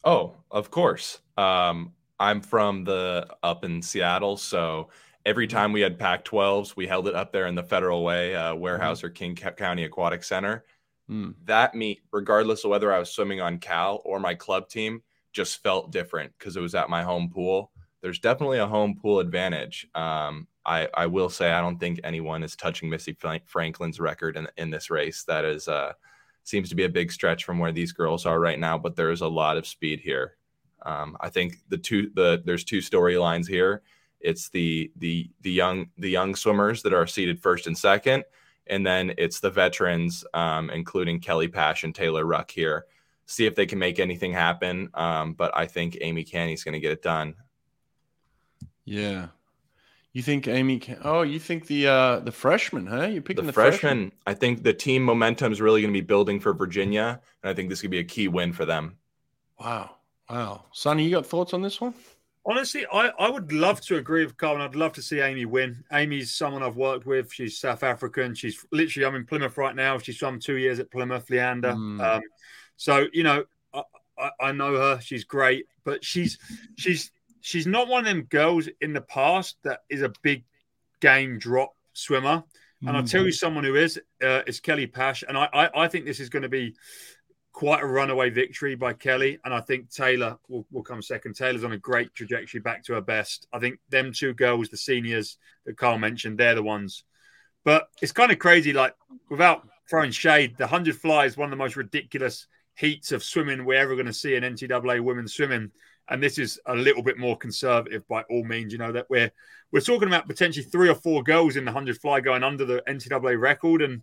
Oh, 0.05 0.35
of 0.51 0.71
course. 0.71 1.19
Um, 1.37 1.93
I'm 2.19 2.41
from 2.41 2.85
the 2.85 3.27
up 3.43 3.65
in 3.65 3.83
Seattle, 3.83 4.37
so 4.37 4.89
every 5.27 5.47
mm-hmm. 5.47 5.57
time 5.57 5.73
we 5.73 5.81
had 5.81 5.99
Pac-12s, 5.99 6.77
we 6.77 6.87
held 6.87 7.09
it 7.09 7.15
up 7.15 7.33
there 7.33 7.47
in 7.47 7.55
the 7.55 7.63
Federal 7.63 8.05
Way 8.05 8.35
uh, 8.35 8.55
warehouse 8.55 9.01
mm. 9.01 9.05
or 9.05 9.11
King 9.11 9.35
County 9.35 9.85
Aquatic 9.85 10.23
Center. 10.23 10.65
Mm. 11.11 11.35
That 11.45 11.75
meet, 11.75 12.03
regardless 12.13 12.65
of 12.65 12.71
whether 12.71 12.93
I 12.93 12.99
was 12.99 13.11
swimming 13.11 13.41
on 13.41 13.59
Cal 13.59 14.01
or 14.05 14.21
my 14.21 14.35
club 14.35 14.69
team, 14.69 15.03
just 15.33 15.63
felt 15.63 15.91
different 15.91 16.33
because 16.39 16.57
it 16.57 16.61
was 16.61 16.75
at 16.75 16.91
my 16.91 17.03
home 17.03 17.31
pool. 17.31 17.71
There's 18.03 18.19
definitely 18.19 18.59
a 18.59 18.67
home 18.67 18.97
pool 19.01 19.21
advantage. 19.21 19.87
Um, 19.95 20.47
I, 20.65 20.89
I 20.95 21.07
will 21.07 21.29
say 21.29 21.53
I 21.53 21.61
don't 21.61 21.79
think 21.79 22.01
anyone 22.05 22.43
is 22.43 22.57
touching 22.57 22.89
Missy 22.89 23.17
Franklin's 23.47 24.01
record 24.01 24.37
in, 24.37 24.49
in 24.57 24.71
this 24.71 24.91
race. 24.91 25.25
That 25.25 25.45
is 25.45 25.69
uh, 25.69 25.93
seems 26.45 26.69
to 26.71 26.75
be 26.75 26.85
a 26.85 26.89
big 26.89 27.13
stretch 27.13 27.45
from 27.45 27.59
where 27.59 27.73
these 27.73 27.93
girls 27.93 28.27
are 28.27 28.41
right 28.41 28.59
now, 28.59 28.79
but 28.79 28.97
there 28.97 29.11
is 29.11 29.21
a 29.21 29.29
lot 29.29 29.57
of 29.57 29.67
speed 29.67 30.01
here. 30.01 30.37
Um, 30.83 31.17
I 31.21 31.29
think 31.29 31.57
the 31.69 31.79
two 31.79 32.11
the 32.15 32.43
there's 32.45 32.65
two 32.65 32.79
storylines 32.79 33.47
here. 33.47 33.83
It's 34.21 34.49
the 34.51 34.91
the 34.97 35.31
the 35.43 35.51
young 35.51 35.91
the 35.99 36.11
young 36.11 36.35
swimmers 36.35 36.83
that 36.83 36.95
are 36.95 37.07
seated 37.07 37.41
first 37.41 37.67
and 37.67 37.77
second, 37.77 38.25
and 38.67 38.87
then 38.87 39.13
it's 39.19 39.41
the 39.41 39.51
veterans, 39.51 40.25
um, 40.35 40.71
including 40.71 41.21
Kelly 41.21 41.49
Pash 41.49 41.85
and 41.85 41.95
Taylor 41.95 42.25
Ruck 42.25 42.51
here. 42.51 42.87
See 43.27 43.47
if 43.47 43.55
they 43.55 43.67
can 43.67 43.79
make 43.79 44.01
anything 44.01 44.33
happen. 44.33 44.91
Um, 44.95 45.35
but 45.35 45.57
I 45.57 45.67
think 45.67 45.99
Aimee 46.01 46.25
Canny's 46.25 46.65
going 46.65 46.73
to 46.73 46.81
get 46.81 46.93
it 46.93 47.03
done. 47.03 47.35
Yeah, 48.91 49.29
you 50.13 50.21
think 50.21 50.49
Amy? 50.49 50.81
Can, 50.81 50.99
oh, 51.05 51.23
you 51.23 51.39
think 51.39 51.69
the 51.69 51.87
uh, 51.87 52.19
the 52.19 52.33
freshman? 52.33 52.89
Huh? 52.89 53.07
You're 53.07 53.23
picking 53.23 53.45
the, 53.45 53.51
the 53.51 53.53
freshman. 53.53 54.11
I 54.27 54.35
think 54.35 54.65
the 54.65 54.73
team 54.73 55.05
momentum 55.05 55.53
is 55.53 55.61
really 55.61 55.81
going 55.81 55.95
to 55.95 55.97
be 55.97 56.05
building 56.05 56.41
for 56.41 56.53
Virginia, 56.53 57.21
and 57.45 57.51
I 57.51 57.55
think 57.55 57.69
this 57.69 57.81
could 57.81 57.93
be 57.93 58.01
a 58.01 58.05
key 58.05 58.27
win 58.27 58.53
for 58.53 58.65
them. 58.65 58.97
Wow, 59.61 59.93
wow, 60.29 60.65
Sonny, 60.73 61.05
you 61.05 61.11
got 61.13 61.25
thoughts 61.25 61.55
on 61.55 61.63
this 61.63 61.81
one? 61.81 61.95
Honestly, 62.45 62.85
I, 62.93 63.13
I 63.17 63.31
would 63.31 63.53
love 63.53 63.81
to 63.83 63.97
agree 63.97 64.25
with 64.25 64.37
Carl, 64.37 64.55
and 64.55 64.63
I'd 64.65 64.75
love 64.75 64.95
to 64.95 65.03
see 65.03 65.21
Amy 65.21 65.45
win. 65.45 65.85
Amy's 65.93 66.35
someone 66.35 66.65
I've 66.65 66.77
worked 66.77 67.07
with. 67.07 67.33
She's 67.33 67.59
South 67.59 67.85
African. 67.85 68.35
She's 68.35 68.67
literally 68.73 69.07
I'm 69.07 69.15
in 69.15 69.25
Plymouth 69.25 69.57
right 69.57 69.77
now. 69.77 69.99
She's 69.99 70.17
from 70.17 70.41
two 70.41 70.57
years 70.57 70.81
at 70.81 70.91
Plymouth, 70.91 71.31
Leander. 71.31 71.75
Mm. 71.75 72.01
Um, 72.01 72.23
so 72.77 73.07
you 73.13 73.23
know, 73.23 73.45
I, 73.73 73.83
I, 74.19 74.31
I 74.41 74.53
know 74.53 74.75
her. 74.75 75.01
She's 75.01 75.23
great, 75.23 75.67
but 75.85 76.05
she's 76.05 76.39
she's 76.77 77.13
she's 77.41 77.67
not 77.67 77.89
one 77.89 78.01
of 78.01 78.07
them 78.07 78.23
girls 78.23 78.69
in 78.81 78.93
the 78.93 79.01
past 79.01 79.57
that 79.65 79.81
is 79.89 80.03
a 80.03 80.13
big 80.23 80.45
game 81.01 81.39
drop 81.39 81.75
swimmer. 81.93 82.45
And 82.87 82.97
I'll 82.97 83.05
tell 83.05 83.25
you 83.25 83.33
someone 83.33 83.65
who 83.65 83.77
is, 83.77 84.01
uh, 84.23 84.41
is 84.47 84.59
Kelly 84.59 84.87
Pash. 84.87 85.23
And 85.29 85.37
I, 85.37 85.49
I, 85.53 85.83
I 85.83 85.89
think 85.89 86.07
this 86.07 86.19
is 86.19 86.31
going 86.31 86.45
to 86.45 86.49
be 86.49 86.75
quite 87.53 87.83
a 87.83 87.87
runaway 87.87 88.31
victory 88.31 88.75
by 88.75 88.95
Kelly. 88.95 89.39
And 89.45 89.53
I 89.53 89.61
think 89.61 89.91
Taylor 89.91 90.39
will, 90.49 90.67
will 90.71 90.83
come 90.83 91.03
second. 91.03 91.35
Taylor's 91.35 91.63
on 91.63 91.73
a 91.73 91.79
great 91.79 92.15
trajectory 92.15 92.61
back 92.61 92.83
to 92.85 92.95
her 92.95 93.03
best. 93.03 93.47
I 93.53 93.59
think 93.59 93.81
them 93.91 94.13
two 94.15 94.33
girls, 94.33 94.71
the 94.71 94.79
seniors 94.79 95.37
that 95.67 95.77
Carl 95.77 95.99
mentioned, 95.99 96.39
they're 96.39 96.55
the 96.55 96.63
ones. 96.63 97.05
But 97.65 97.89
it's 98.01 98.13
kind 98.13 98.33
of 98.33 98.39
crazy. 98.39 98.73
Like, 98.73 98.95
without 99.29 99.69
throwing 99.91 100.11
shade, 100.11 100.57
the 100.57 100.65
100 100.65 100.97
fly 100.97 101.27
is 101.27 101.37
one 101.37 101.49
of 101.49 101.51
the 101.51 101.63
most 101.63 101.77
ridiculous 101.77 102.47
heats 102.77 103.13
of 103.13 103.23
swimming 103.23 103.67
we're 103.67 103.79
ever 103.79 103.95
going 103.95 104.07
to 104.07 104.13
see 104.13 104.37
in 104.37 104.43
NCAA 104.43 105.03
women's 105.03 105.35
swimming 105.35 105.71
and 106.11 106.23
this 106.23 106.39
is 106.39 106.61
a 106.67 106.75
little 106.75 107.03
bit 107.03 107.19
more 107.19 107.37
conservative 107.37 108.07
by 108.09 108.23
all 108.23 108.45
means. 108.45 108.73
You 108.73 108.79
know 108.79 108.93
that 108.93 109.09
we're 109.09 109.31
we're 109.73 109.81
talking 109.81 110.09
about 110.09 110.27
potentially 110.27 110.65
three 110.65 110.89
or 110.89 110.95
four 110.95 111.23
girls 111.23 111.57
in 111.57 111.65
the 111.65 111.73
hundred 111.73 111.99
fly 111.99 112.21
going 112.21 112.43
under 112.43 112.65
the 112.65 112.83
NCAA 112.89 113.41
record, 113.41 113.83
and 113.83 114.03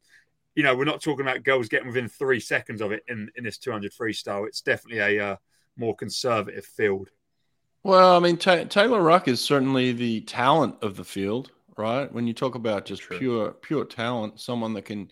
you 0.55 0.63
know 0.63 0.75
we're 0.75 0.85
not 0.85 1.01
talking 1.01 1.25
about 1.25 1.43
girls 1.43 1.67
getting 1.67 1.87
within 1.87 2.07
three 2.07 2.39
seconds 2.39 2.81
of 2.81 2.91
it 2.91 3.03
in 3.07 3.29
in 3.35 3.43
this 3.43 3.57
200 3.57 3.91
freestyle. 3.91 4.47
It's 4.47 4.61
definitely 4.61 5.17
a 5.17 5.31
uh, 5.31 5.35
more 5.75 5.95
conservative 5.95 6.65
field. 6.65 7.09
Well, 7.83 8.15
I 8.15 8.19
mean, 8.19 8.37
Taylor 8.37 9.01
Ruck 9.01 9.27
is 9.27 9.39
certainly 9.39 9.91
the 9.91 10.21
talent 10.21 10.75
of 10.81 10.97
the 10.97 11.05
field, 11.05 11.51
right? 11.77 12.11
When 12.11 12.27
you 12.27 12.33
talk 12.33 12.55
about 12.55 12.85
just 12.85 13.03
True. 13.03 13.17
pure 13.19 13.51
pure 13.51 13.85
talent, 13.85 14.39
someone 14.39 14.73
that 14.73 14.85
can 14.85 15.11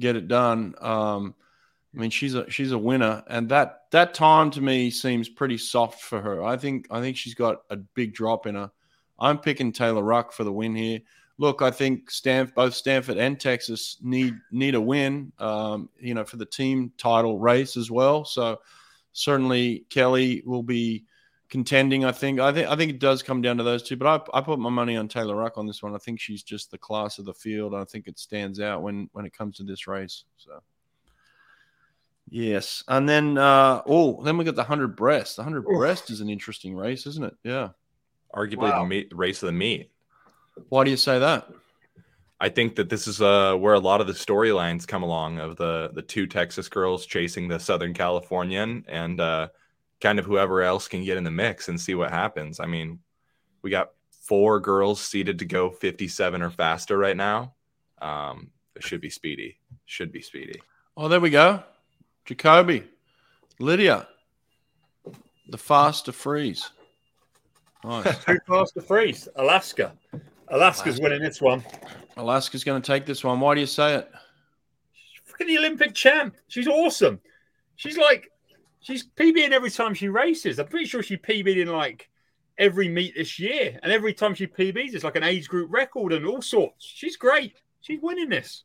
get 0.00 0.16
it 0.16 0.28
done. 0.28 0.74
Um, 0.80 1.34
I 1.94 2.00
mean, 2.00 2.10
she's 2.10 2.34
a 2.34 2.48
she's 2.50 2.72
a 2.72 2.78
winner, 2.78 3.22
and 3.28 3.48
that 3.48 3.84
that 3.92 4.12
time 4.12 4.50
to 4.52 4.60
me 4.60 4.90
seems 4.90 5.28
pretty 5.28 5.56
soft 5.56 6.02
for 6.02 6.20
her. 6.20 6.44
I 6.44 6.56
think 6.56 6.86
I 6.90 7.00
think 7.00 7.16
she's 7.16 7.34
got 7.34 7.62
a 7.70 7.76
big 7.76 8.14
drop 8.14 8.46
in 8.46 8.56
her. 8.56 8.70
I'm 9.18 9.38
picking 9.38 9.72
Taylor 9.72 10.02
Ruck 10.02 10.32
for 10.32 10.44
the 10.44 10.52
win 10.52 10.74
here. 10.74 11.00
Look, 11.38 11.62
I 11.62 11.70
think 11.70 12.10
Stanf- 12.10 12.54
both 12.54 12.74
Stanford 12.74 13.16
and 13.16 13.40
Texas 13.40 13.96
need 14.02 14.34
need 14.50 14.74
a 14.74 14.80
win, 14.80 15.32
um, 15.38 15.88
you 15.98 16.12
know, 16.14 16.24
for 16.24 16.36
the 16.36 16.46
team 16.46 16.92
title 16.98 17.38
race 17.38 17.76
as 17.76 17.90
well. 17.90 18.24
So 18.24 18.60
certainly 19.12 19.86
Kelly 19.88 20.42
will 20.44 20.62
be 20.62 21.04
contending. 21.48 22.04
I 22.04 22.12
think 22.12 22.38
I 22.38 22.52
think 22.52 22.68
I 22.68 22.76
think 22.76 22.90
it 22.90 23.00
does 23.00 23.22
come 23.22 23.40
down 23.40 23.56
to 23.56 23.62
those 23.62 23.82
two. 23.82 23.96
But 23.96 24.28
I, 24.34 24.38
I 24.38 24.40
put 24.42 24.58
my 24.58 24.70
money 24.70 24.96
on 24.96 25.08
Taylor 25.08 25.36
Ruck 25.36 25.56
on 25.56 25.66
this 25.66 25.82
one. 25.82 25.94
I 25.94 25.98
think 25.98 26.20
she's 26.20 26.42
just 26.42 26.70
the 26.70 26.78
class 26.78 27.18
of 27.18 27.24
the 27.24 27.34
field. 27.34 27.74
I 27.74 27.84
think 27.84 28.08
it 28.08 28.18
stands 28.18 28.60
out 28.60 28.82
when 28.82 29.08
when 29.12 29.24
it 29.24 29.32
comes 29.32 29.56
to 29.56 29.64
this 29.64 29.86
race. 29.86 30.24
So. 30.36 30.60
Yes, 32.30 32.84
and 32.88 33.08
then 33.08 33.38
uh, 33.38 33.82
oh, 33.86 34.22
then 34.22 34.36
we 34.36 34.44
got 34.44 34.56
the 34.56 34.64
hundred 34.64 34.96
breast. 34.96 35.36
The 35.36 35.44
hundred 35.44 35.62
breast 35.64 36.10
is 36.10 36.20
an 36.20 36.28
interesting 36.28 36.76
race, 36.76 37.06
isn't 37.06 37.24
it? 37.24 37.34
Yeah, 37.42 37.70
arguably 38.34 38.70
wow. 38.70 38.82
the 38.82 38.88
meet, 38.88 39.12
race 39.14 39.42
of 39.42 39.46
the 39.46 39.52
meet. 39.52 39.90
Why 40.68 40.84
do 40.84 40.90
you 40.90 40.96
say 40.96 41.18
that? 41.18 41.48
I 42.40 42.48
think 42.48 42.76
that 42.76 42.88
this 42.88 43.08
is 43.08 43.20
uh, 43.20 43.56
where 43.56 43.74
a 43.74 43.80
lot 43.80 44.00
of 44.00 44.06
the 44.06 44.12
storylines 44.12 44.86
come 44.86 45.02
along 45.02 45.38
of 45.38 45.56
the 45.56 45.90
the 45.94 46.02
two 46.02 46.26
Texas 46.26 46.68
girls 46.68 47.06
chasing 47.06 47.48
the 47.48 47.58
Southern 47.58 47.94
Californian 47.94 48.84
and 48.88 49.20
uh, 49.20 49.48
kind 50.00 50.18
of 50.18 50.24
whoever 50.24 50.62
else 50.62 50.86
can 50.88 51.04
get 51.04 51.16
in 51.16 51.24
the 51.24 51.30
mix 51.30 51.68
and 51.68 51.80
see 51.80 51.94
what 51.94 52.10
happens. 52.10 52.60
I 52.60 52.66
mean, 52.66 53.00
we 53.62 53.70
got 53.70 53.90
four 54.10 54.60
girls 54.60 55.00
seated 55.00 55.38
to 55.38 55.44
go 55.44 55.70
57 55.70 56.42
or 56.42 56.50
faster 56.50 56.98
right 56.98 57.16
now. 57.16 57.54
Um, 58.00 58.50
it 58.76 58.84
should 58.84 59.00
be 59.00 59.10
speedy. 59.10 59.58
Should 59.86 60.12
be 60.12 60.20
speedy. 60.20 60.60
Oh, 60.96 61.08
there 61.08 61.20
we 61.20 61.30
go. 61.30 61.62
Jacoby, 62.28 62.84
Lydia, 63.58 64.06
the 65.48 65.56
fast 65.56 66.04
to 66.04 66.12
freeze. 66.12 66.68
Nice. 67.82 68.22
Too 68.26 68.38
fast 68.46 68.74
to 68.74 68.82
freeze. 68.82 69.30
Alaska. 69.36 69.94
Alaska's 70.48 70.98
Alaska. 70.98 71.02
winning 71.02 71.22
this 71.22 71.40
one. 71.40 71.64
Alaska's 72.18 72.64
going 72.64 72.82
to 72.82 72.86
take 72.86 73.06
this 73.06 73.24
one. 73.24 73.40
Why 73.40 73.54
do 73.54 73.62
you 73.62 73.66
say 73.66 73.94
it? 73.94 74.10
She's 74.92 75.22
freaking 75.22 75.46
the 75.46 75.56
Olympic 75.56 75.94
champ. 75.94 76.36
She's 76.48 76.68
awesome. 76.68 77.18
She's 77.76 77.96
like, 77.96 78.30
she's 78.80 79.06
PBing 79.16 79.52
every 79.52 79.70
time 79.70 79.94
she 79.94 80.08
races. 80.08 80.58
I'm 80.58 80.66
pretty 80.66 80.84
sure 80.84 81.02
she 81.02 81.16
PB'd 81.16 81.56
in 81.56 81.68
like 81.68 82.10
every 82.58 82.90
meet 82.90 83.14
this 83.16 83.38
year. 83.38 83.80
And 83.82 83.90
every 83.90 84.12
time 84.12 84.34
she 84.34 84.46
PBs, 84.46 84.92
it's 84.92 85.04
like 85.04 85.16
an 85.16 85.24
age 85.24 85.48
group 85.48 85.72
record 85.72 86.12
and 86.12 86.26
all 86.26 86.42
sorts. 86.42 86.84
She's 86.84 87.16
great. 87.16 87.62
She's 87.80 88.00
winning 88.02 88.28
this. 88.28 88.64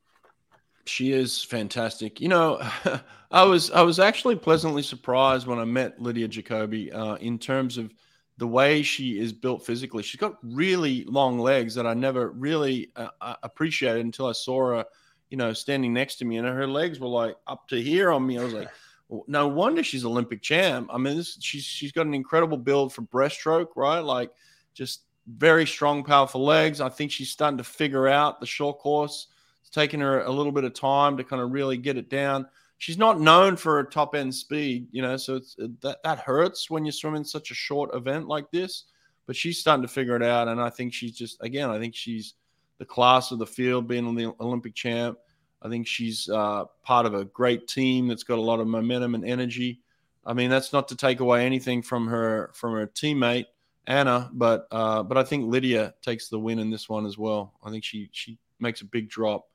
She 0.86 1.14
is 1.14 1.42
fantastic. 1.42 2.20
You 2.20 2.28
know, 2.28 2.70
I 3.34 3.44
was 3.44 3.72
I 3.72 3.82
was 3.82 3.98
actually 3.98 4.36
pleasantly 4.36 4.84
surprised 4.84 5.48
when 5.48 5.58
I 5.58 5.66
met 5.66 6.00
Lydia 6.00 6.28
Jacoby 6.28 6.92
uh, 6.92 7.16
in 7.16 7.40
terms 7.40 7.80
of 7.80 7.92
the 8.38 8.46
way 8.46 8.84
she 8.84 9.20
is 9.20 9.34
built 9.34 9.66
physically. 9.66 10.04
She's 10.04 10.22
got 10.22 10.38
really 10.44 11.04
long 11.06 11.40
legs 11.40 11.74
that 11.74 11.88
I 11.88 11.96
never 11.96 12.30
really 12.30 12.92
uh, 12.96 13.08
uh 13.20 13.36
appreciated 13.42 14.06
until 14.06 14.28
I 14.28 14.34
saw 14.34 14.68
her, 14.68 14.86
you 15.32 15.38
know, 15.38 15.52
standing 15.52 15.94
next 15.94 16.18
to 16.18 16.26
me, 16.26 16.38
and 16.38 16.48
her 16.48 16.68
legs 16.68 17.00
were 17.00 17.08
like 17.08 17.36
up 17.48 17.68
to 17.70 17.82
here 17.82 18.12
on 18.12 18.26
me. 18.26 18.38
I 18.38 18.44
was 18.44 18.54
like, 18.54 18.70
well, 19.10 19.24
no 19.28 19.48
wonder 19.48 19.84
she's 19.84 20.06
Olympic 20.06 20.44
champ. 20.44 20.90
I 20.94 21.00
mean, 21.00 21.18
this, 21.18 21.36
she's 21.42 21.64
she's 21.64 21.92
got 21.92 22.06
an 22.06 22.14
incredible 22.14 22.58
build 22.58 22.94
for 22.94 23.02
breaststroke, 23.02 23.70
right? 23.76 24.00
Like, 24.00 24.30
just 24.76 25.06
very 25.26 25.66
strong, 25.66 26.04
powerful 26.04 26.46
legs. 26.46 26.82
I 26.82 26.90
think 26.90 27.10
she's 27.10 27.32
starting 27.32 27.58
to 27.58 27.64
figure 27.64 28.08
out 28.08 28.40
the 28.40 28.46
short 28.46 28.78
course 28.78 29.30
It's 29.62 29.72
taken 29.72 30.02
her 30.02 30.22
a 30.22 30.32
little 30.32 30.52
bit 30.52 30.66
of 30.66 30.76
time 30.76 31.18
to 31.18 31.24
kind 31.24 31.42
of 31.42 31.52
really 31.52 31.78
get 31.78 31.98
it 31.98 32.12
down. 32.12 32.46
She's 32.84 32.98
not 32.98 33.22
known 33.22 33.56
for 33.56 33.80
a 33.80 33.90
top 33.90 34.14
end 34.14 34.36
speed, 34.36 34.88
you 34.92 35.02
know, 35.02 35.16
so 35.16 35.38
it's 35.38 35.56
that 35.80 36.04
that 36.04 36.20
hurts 36.20 36.70
when 36.70 36.84
you 36.84 36.92
swim 36.92 37.16
in 37.16 37.24
such 37.24 37.50
a 37.50 37.54
short 37.54 37.96
event 37.96 38.28
like 38.28 38.52
this. 38.52 38.84
But 39.26 39.38
she's 39.38 39.58
starting 39.58 39.84
to 39.84 39.88
figure 39.88 40.18
it 40.18 40.22
out, 40.22 40.50
and 40.50 40.60
I 40.60 40.70
think 40.70 40.94
she's 40.94 41.16
just 41.16 41.38
again, 41.40 41.70
I 41.70 41.80
think 41.80 41.96
she's 41.96 42.34
the 42.80 42.86
class 42.86 43.32
of 43.32 43.40
the 43.40 43.48
field, 43.48 43.88
being 43.88 44.14
the 44.16 44.36
Olympic 44.42 44.76
champ. 44.76 45.18
I 45.62 45.70
think 45.70 45.88
she's 45.88 46.28
uh, 46.28 46.66
part 46.84 47.06
of 47.06 47.14
a 47.14 47.24
great 47.24 47.70
team 47.70 48.10
that's 48.10 48.24
got 48.24 48.38
a 48.38 48.42
lot 48.42 48.60
of 48.60 48.68
momentum 48.68 49.16
and 49.16 49.24
energy. 49.24 49.80
I 50.26 50.34
mean, 50.34 50.50
that's 50.50 50.74
not 50.74 50.90
to 50.90 50.98
take 50.98 51.22
away 51.22 51.46
anything 51.46 51.84
from 51.84 52.06
her 52.08 52.52
from 52.54 52.74
her 52.74 52.88
teammate 52.88 53.46
Anna, 53.88 54.30
but 54.34 54.68
uh, 54.72 55.04
but 55.04 55.18
I 55.18 55.24
think 55.24 55.50
Lydia 55.50 55.94
takes 56.02 56.28
the 56.28 56.38
win 56.38 56.60
in 56.60 56.70
this 56.70 56.90
one 56.90 57.06
as 57.06 57.18
well. 57.18 57.54
I 57.64 57.70
think 57.70 57.86
she 57.86 58.10
she 58.12 58.38
makes 58.60 58.82
a 58.82 58.86
big 58.86 59.08
drop. 59.10 59.48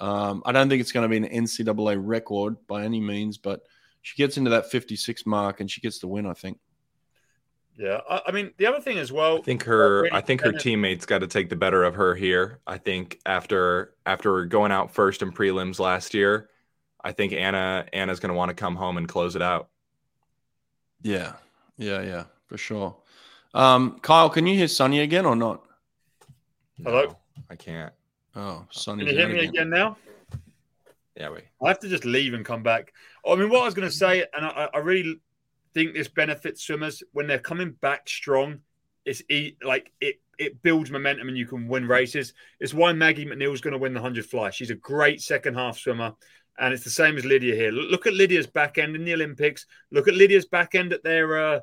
Um, 0.00 0.42
I 0.46 0.52
don't 0.52 0.68
think 0.68 0.80
it's 0.80 0.92
going 0.92 1.08
to 1.08 1.20
be 1.20 1.26
an 1.26 1.44
NCAA 1.44 2.00
record 2.00 2.56
by 2.66 2.84
any 2.84 3.00
means, 3.00 3.38
but 3.38 3.60
she 4.02 4.16
gets 4.16 4.38
into 4.38 4.50
that 4.50 4.70
56 4.70 5.26
mark 5.26 5.60
and 5.60 5.70
she 5.70 5.80
gets 5.80 5.98
the 5.98 6.08
win. 6.08 6.26
I 6.26 6.32
think. 6.32 6.58
Yeah, 7.76 8.00
I, 8.08 8.22
I 8.26 8.32
mean 8.32 8.52
the 8.56 8.66
other 8.66 8.80
thing 8.80 8.98
as 8.98 9.12
well. 9.12 9.38
I 9.38 9.42
think 9.42 9.62
her. 9.64 10.08
I 10.12 10.20
think 10.20 10.40
her 10.40 10.52
teammates 10.52 11.06
got 11.06 11.18
to 11.18 11.26
take 11.26 11.48
the 11.48 11.56
better 11.56 11.84
of 11.84 11.94
her 11.94 12.14
here. 12.14 12.60
I 12.66 12.78
think 12.78 13.20
after 13.26 13.94
after 14.06 14.44
going 14.46 14.72
out 14.72 14.92
first 14.92 15.22
in 15.22 15.32
prelims 15.32 15.78
last 15.78 16.14
year, 16.14 16.48
I 17.02 17.12
think 17.12 17.32
Anna 17.32 17.86
Anna's 17.92 18.20
going 18.20 18.30
to 18.30 18.36
want 18.36 18.50
to 18.50 18.54
come 18.54 18.76
home 18.76 18.96
and 18.96 19.08
close 19.08 19.36
it 19.36 19.42
out. 19.42 19.68
Yeah, 21.02 21.34
yeah, 21.76 22.02
yeah, 22.02 22.24
for 22.46 22.58
sure. 22.58 22.96
Um, 23.54 23.98
Kyle, 24.00 24.30
can 24.30 24.46
you 24.46 24.56
hear 24.56 24.68
Sunny 24.68 25.00
again 25.00 25.26
or 25.26 25.34
not? 25.34 25.64
No, 26.78 26.90
Hello, 26.90 27.16
I 27.48 27.56
can't. 27.56 27.92
Oh, 28.36 28.64
Sonny. 28.70 29.04
Can 29.04 29.14
you 29.14 29.18
hear 29.20 29.28
me 29.28 29.38
again. 29.38 29.48
again 29.48 29.70
now? 29.70 29.96
Yeah, 31.16 31.30
we. 31.30 31.40
I 31.62 31.68
have 31.68 31.80
to 31.80 31.88
just 31.88 32.04
leave 32.04 32.34
and 32.34 32.44
come 32.44 32.62
back. 32.62 32.92
I 33.26 33.34
mean, 33.34 33.50
what 33.50 33.62
I 33.62 33.64
was 33.64 33.74
going 33.74 33.88
to 33.88 33.94
say, 33.94 34.24
and 34.34 34.46
I, 34.46 34.68
I, 34.72 34.78
really 34.78 35.20
think 35.74 35.92
this 35.92 36.08
benefits 36.08 36.62
swimmers 36.62 37.02
when 37.12 37.26
they're 37.26 37.38
coming 37.38 37.72
back 37.72 38.08
strong. 38.08 38.60
It's 39.04 39.22
e- 39.28 39.56
like 39.62 39.92
it 40.00 40.20
it 40.38 40.62
builds 40.62 40.90
momentum 40.90 41.28
and 41.28 41.36
you 41.36 41.46
can 41.46 41.68
win 41.68 41.86
races. 41.86 42.32
It's 42.60 42.72
why 42.72 42.92
Maggie 42.92 43.26
MacNeil 43.26 43.52
is 43.52 43.60
going 43.60 43.72
to 43.72 43.78
win 43.78 43.92
the 43.92 44.00
hundred 44.00 44.24
fly. 44.24 44.50
She's 44.50 44.70
a 44.70 44.74
great 44.74 45.20
second 45.20 45.54
half 45.54 45.78
swimmer, 45.78 46.14
and 46.58 46.72
it's 46.72 46.84
the 46.84 46.90
same 46.90 47.18
as 47.18 47.24
Lydia 47.24 47.54
here. 47.54 47.70
Look 47.72 48.06
at 48.06 48.14
Lydia's 48.14 48.46
back 48.46 48.78
end 48.78 48.96
in 48.96 49.04
the 49.04 49.12
Olympics. 49.14 49.66
Look 49.90 50.08
at 50.08 50.14
Lydia's 50.14 50.46
back 50.46 50.74
end 50.74 50.92
at 50.92 51.02
their 51.02 51.38
uh, 51.38 51.60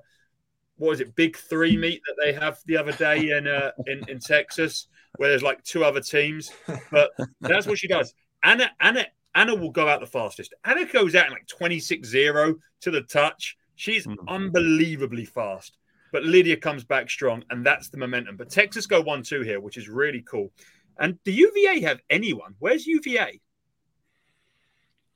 what 0.77 0.93
is 0.93 0.99
it, 1.01 1.15
big 1.15 1.37
three 1.37 1.75
meet 1.75 2.01
that 2.07 2.15
they 2.23 2.33
have 2.33 2.59
the 2.65 2.77
other 2.77 2.91
day 2.93 3.31
in 3.31 3.47
uh, 3.47 3.71
in, 3.87 4.07
in 4.09 4.19
Texas 4.19 4.87
where 5.17 5.29
there's 5.29 5.43
like 5.43 5.63
two 5.63 5.83
other 5.83 6.01
teams. 6.01 6.51
But 6.91 7.11
that's 7.41 7.67
what 7.67 7.77
she 7.77 7.87
does. 7.87 8.13
Anna, 8.43 8.71
Anna, 8.79 9.05
Anna 9.35 9.55
will 9.55 9.71
go 9.71 9.87
out 9.87 9.99
the 9.99 10.07
fastest. 10.07 10.53
Anna 10.63 10.85
goes 10.85 11.15
out 11.15 11.27
in 11.27 11.33
like 11.33 11.47
26-0 11.47 12.55
to 12.81 12.91
the 12.91 13.01
touch. 13.01 13.57
She's 13.75 14.07
mm. 14.07 14.15
unbelievably 14.27 15.25
fast. 15.25 15.77
But 16.13 16.23
Lydia 16.23 16.55
comes 16.55 16.85
back 16.85 17.09
strong, 17.09 17.43
and 17.49 17.65
that's 17.65 17.89
the 17.89 17.97
momentum. 17.97 18.37
But 18.37 18.49
Texas 18.49 18.85
go 18.85 19.01
1 19.01 19.23
2 19.23 19.41
here, 19.41 19.59
which 19.59 19.77
is 19.77 19.89
really 19.89 20.21
cool. 20.21 20.51
And 20.99 21.21
do 21.23 21.31
UVA 21.31 21.81
have 21.81 21.99
anyone? 22.09 22.55
Where's 22.59 22.87
UVA? 22.87 23.41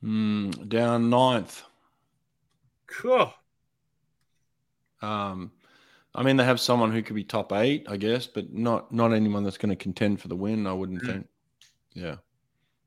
Mm, 0.04 0.68
down 0.68 1.10
ninth. 1.10 1.62
Cool. 2.86 3.32
Um, 5.02 5.52
I 6.14 6.22
mean, 6.22 6.36
they 6.36 6.44
have 6.44 6.60
someone 6.60 6.92
who 6.92 7.02
could 7.02 7.16
be 7.16 7.24
top 7.24 7.52
eight, 7.52 7.86
I 7.88 7.96
guess, 7.96 8.26
but 8.26 8.52
not 8.52 8.92
not 8.92 9.12
anyone 9.12 9.44
that's 9.44 9.58
going 9.58 9.70
to 9.70 9.76
contend 9.76 10.20
for 10.20 10.28
the 10.28 10.36
win. 10.36 10.66
I 10.66 10.72
wouldn't 10.72 11.02
mm. 11.02 11.06
think. 11.06 11.28
Yeah. 11.94 12.16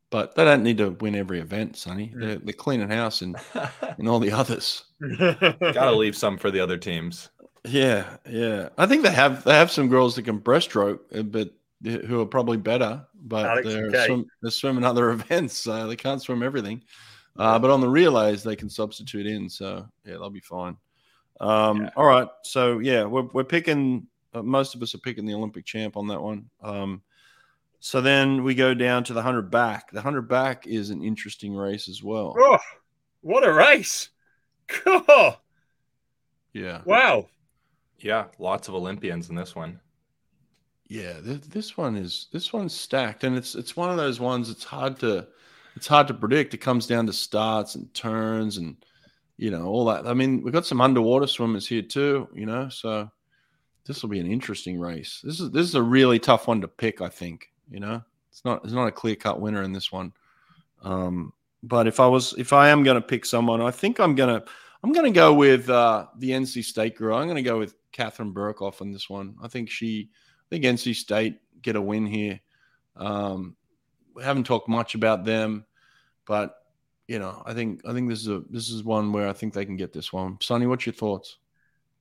but 0.10 0.34
they 0.36 0.44
don't 0.44 0.64
need 0.64 0.80
to 0.80 0.92
win 0.92 1.14
every 1.14 1.40
event, 1.40 1.78
Sonny. 1.78 2.12
Mm. 2.16 2.20
They're, 2.20 2.36
they're 2.38 2.54
cleaning 2.54 2.90
house 2.90 3.22
and 3.22 3.36
in 4.00 4.08
all 4.08 4.20
the 4.20 4.32
others. 4.32 4.86
Gotta 5.20 5.92
leave 5.92 6.16
some 6.16 6.38
for 6.38 6.52
the 6.52 6.60
other 6.60 6.78
teams. 6.78 7.30
Yeah, 7.68 8.18
yeah. 8.30 8.70
I 8.78 8.86
think 8.86 9.04
they 9.04 9.12
have 9.12 9.44
they 9.44 9.54
have 9.54 9.72
some 9.72 9.90
girls 9.90 10.16
that 10.16 10.24
can 10.24 10.40
breaststroke, 10.40 11.00
uh, 11.18 11.24
but 11.24 11.52
who 11.84 12.22
are 12.22 12.26
probably 12.26 12.58
better, 12.58 13.06
but 13.16 13.46
Alex 13.46 13.68
they're, 13.68 13.86
and 13.86 13.96
swim, 14.06 14.26
they're 14.42 14.52
swimming 14.52 14.84
other 14.84 15.10
events, 15.12 15.58
so 15.58 15.88
they 15.88 15.96
can't 15.96 16.22
swim 16.22 16.44
everything. 16.44 16.82
Uh, 17.38 17.60
but 17.60 17.70
on 17.70 17.82
the 17.82 17.90
relays, 17.90 18.44
they 18.44 18.56
can 18.56 18.70
substitute 18.70 19.28
in, 19.28 19.50
so 19.50 19.86
yeah, 20.06 20.14
they'll 20.14 20.30
be 20.30 20.40
fine. 20.40 20.78
Um, 21.40 21.84
Yeah. 21.84 21.90
All 21.96 22.06
right, 22.06 22.28
so 22.44 22.80
yeah, 22.80 23.04
we're 23.04 23.28
we're 23.34 23.44
picking. 23.44 24.08
Uh, 24.34 24.42
most 24.44 24.76
of 24.76 24.82
us 24.82 24.94
are 24.94 25.00
picking 25.00 25.26
the 25.26 25.34
Olympic 25.34 25.66
champ 25.66 25.96
on 25.98 26.08
that 26.08 26.22
one. 26.22 26.50
Um, 26.62 27.02
so 27.80 28.02
then 28.02 28.44
we 28.44 28.56
go 28.56 28.74
down 28.74 29.04
to 29.06 29.14
the 29.14 29.22
hundred 29.22 29.50
back. 29.52 29.92
The 29.92 30.02
hundred 30.02 30.24
back 30.24 30.68
is 30.68 30.90
an 30.90 31.04
interesting 31.04 31.56
race 31.56 31.88
as 31.88 32.02
well. 32.04 32.36
oh, 32.38 32.58
what 33.22 33.48
a 33.48 33.54
race! 33.54 34.10
God, 34.86 35.38
Yeah, 36.54 36.82
wow. 36.86 37.28
Yeah, 38.00 38.26
lots 38.40 38.68
of 38.68 38.76
Olympians 38.76 39.30
in 39.30 39.36
this 39.36 39.56
one. 39.56 39.80
Yeah, 40.88 41.20
th- 41.22 41.42
this 41.42 41.78
one 41.78 41.96
is 41.96 42.28
this 42.32 42.54
one's 42.54 42.74
stacked, 42.74 43.24
and 43.24 43.36
it's 43.38 43.56
it's 43.56 43.76
one 43.76 43.90
of 43.90 43.98
those 43.98 44.20
ones. 44.20 44.50
It's 44.50 44.64
hard 44.64 45.00
to 45.00 45.28
it's 45.76 45.88
hard 45.88 46.08
to 46.08 46.14
predict. 46.14 46.54
It 46.54 46.58
comes 46.60 46.88
down 46.88 47.06
to 47.08 47.14
starts 47.14 47.76
and 47.76 47.92
turns, 47.94 48.58
and 48.58 48.76
you 49.38 49.52
know 49.52 49.66
all 49.68 49.86
that. 49.86 50.08
I 50.08 50.14
mean, 50.14 50.42
we've 50.42 50.54
got 50.54 50.66
some 50.66 50.82
underwater 50.82 51.28
swimmers 51.28 51.68
here 51.68 51.82
too. 51.82 52.28
You 52.34 52.46
know, 52.46 52.70
so 52.70 53.10
this 53.86 54.02
will 54.02 54.10
be 54.10 54.20
an 54.20 54.32
interesting 54.32 54.80
race. 54.80 55.22
This 55.24 55.40
is 55.40 55.52
this 55.52 55.68
is 55.68 55.76
a 55.76 55.82
really 55.82 56.20
tough 56.20 56.48
one 56.48 56.62
to 56.62 56.68
pick. 56.68 57.02
I 57.02 57.10
think. 57.10 57.52
You 57.70 57.80
know, 57.80 58.04
it's 58.30 58.46
not 58.46 58.64
it's 58.64 58.74
not 58.74 58.88
a 58.88 58.92
clear 58.92 59.16
cut 59.16 59.42
winner 59.42 59.64
in 59.64 59.74
this 59.74 59.92
one. 59.92 60.14
Um, 60.84 61.34
but 61.64 61.88
if 61.88 62.00
I 62.00 62.08
was 62.08 62.34
if 62.38 62.54
I 62.54 62.70
am 62.70 62.84
going 62.84 62.96
to 62.96 63.02
pick 63.02 63.26
someone, 63.26 63.62
I 63.62 63.72
think 63.72 64.00
I'm 64.00 64.16
gonna 64.16 64.44
I'm 64.84 64.94
gonna 64.94 65.12
go 65.12 65.34
with 65.34 65.70
uh, 65.70 66.06
the 66.18 66.32
NC 66.32 66.64
State 66.64 66.96
girl. 66.96 67.18
I'm 67.18 67.28
gonna 67.28 67.42
go 67.42 67.58
with 67.58 67.76
Katharine 67.92 68.34
Berkoff 68.34 68.82
on 68.82 68.92
this 68.92 69.10
one. 69.10 69.36
I 69.42 69.48
think 69.48 69.70
she. 69.70 70.10
I 70.12 70.48
think 70.50 70.64
NC 70.64 70.96
State 70.96 71.40
get 71.64 71.76
a 71.76 71.82
win 71.82 72.06
here. 72.06 72.40
Um, 72.96 73.56
we 74.14 74.24
haven't 74.24 74.46
talked 74.46 74.70
much 74.70 74.94
about 74.94 75.26
them, 75.26 75.66
but 76.26 76.56
you 77.08 77.20
know, 77.20 77.42
I 77.46 77.54
think 77.54 77.82
I 77.88 77.94
think 77.94 78.10
this 78.10 78.22
is 78.22 78.28
a 78.28 78.44
this 78.50 78.70
is 78.70 78.84
one 78.84 79.12
where 79.12 79.28
I 79.28 79.34
think 79.34 79.54
they 79.54 79.66
can 79.66 79.78
get 79.78 79.94
this 79.94 80.12
one. 80.12 80.38
Sonny, 80.42 80.66
what's 80.66 80.86
your 80.86 80.94
thoughts? 80.94 81.38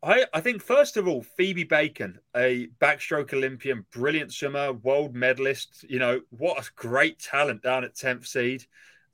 I, 0.02 0.26
I 0.34 0.40
think 0.40 0.62
first 0.62 0.98
of 0.98 1.08
all, 1.08 1.22
Phoebe 1.22 1.64
Bacon, 1.64 2.18
a 2.36 2.68
backstroke 2.78 3.32
Olympian, 3.32 3.86
brilliant 3.90 4.32
swimmer, 4.32 4.72
world 4.72 5.14
medalist. 5.14 5.84
You 5.88 5.98
know 5.98 6.20
what 6.30 6.58
a 6.58 6.70
great 6.76 7.18
talent 7.18 7.62
down 7.62 7.84
at 7.84 7.94
tenth 7.94 8.26
seed. 8.26 8.64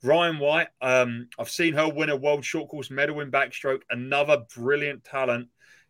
Rhyan 0.03 0.39
White, 0.39 0.69
um, 0.81 1.29
I've 1.37 1.49
seen 1.49 1.73
her 1.73 1.87
win 1.87 2.09
a 2.09 2.15
world 2.15 2.43
short 2.43 2.69
course 2.69 2.89
medal 2.89 3.19
in 3.19 3.31
backstroke, 3.31 3.83
another 3.89 4.43
brilliant 4.55 5.03
talent. 5.03 5.47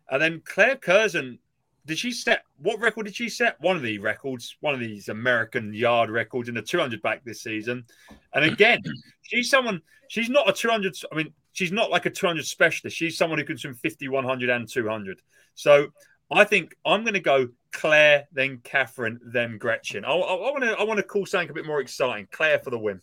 And 0.09 0.21
then 0.21 0.41
Claire 0.43 0.75
Curzan, 0.75 1.39
did 1.85 1.97
she 1.97 2.11
set 2.11 2.43
what 2.61 2.79
record 2.79 3.05
did 3.05 3.15
she 3.15 3.29
set? 3.29 3.59
One 3.59 3.75
of 3.75 3.81
the 3.81 3.97
records, 3.97 4.55
one 4.61 4.73
of 4.73 4.79
these 4.79 5.09
American 5.09 5.73
yard 5.73 6.09
records 6.09 6.47
in 6.47 6.55
the 6.55 6.61
200 6.61 7.01
back 7.01 7.23
this 7.23 7.41
season. 7.41 7.85
And 8.33 8.45
again, 8.45 8.81
she's 9.23 9.49
someone, 9.49 9.81
she's 10.07 10.29
not 10.29 10.47
a 10.47 10.53
200, 10.53 10.95
I 11.11 11.15
mean, 11.15 11.33
she's 11.53 11.71
not 11.71 11.89
like 11.89 12.05
a 12.05 12.09
200 12.09 12.45
specialist. 12.45 12.95
She's 12.95 13.17
someone 13.17 13.39
who 13.39 13.45
can 13.45 13.57
swim 13.57 13.73
50, 13.73 14.07
100, 14.09 14.49
and 14.49 14.69
200. 14.69 15.21
So 15.55 15.87
I 16.31 16.43
think 16.43 16.75
I'm 16.85 17.01
going 17.01 17.15
to 17.15 17.19
go 17.19 17.49
Claire, 17.71 18.27
then 18.31 18.59
Katharine, 18.63 19.19
then 19.23 19.57
Gretchen. 19.57 20.05
I, 20.05 20.11
I, 20.11 20.13
I 20.13 20.51
want 20.51 20.63
to 20.63 20.71
I 20.71 20.83
want 20.83 20.97
to 20.97 21.03
call 21.03 21.25
something 21.25 21.49
a 21.49 21.53
bit 21.53 21.65
more 21.65 21.81
exciting. 21.81 22.27
Claire 22.31 22.59
for 22.59 22.69
the 22.69 22.79
win. 22.79 23.01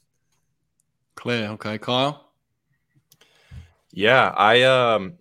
Claire, 1.14 1.50
okay, 1.50 1.78
Kyle. 1.78 2.30
Yeah, 3.90 4.28
I 4.36 4.62
um 4.62 5.14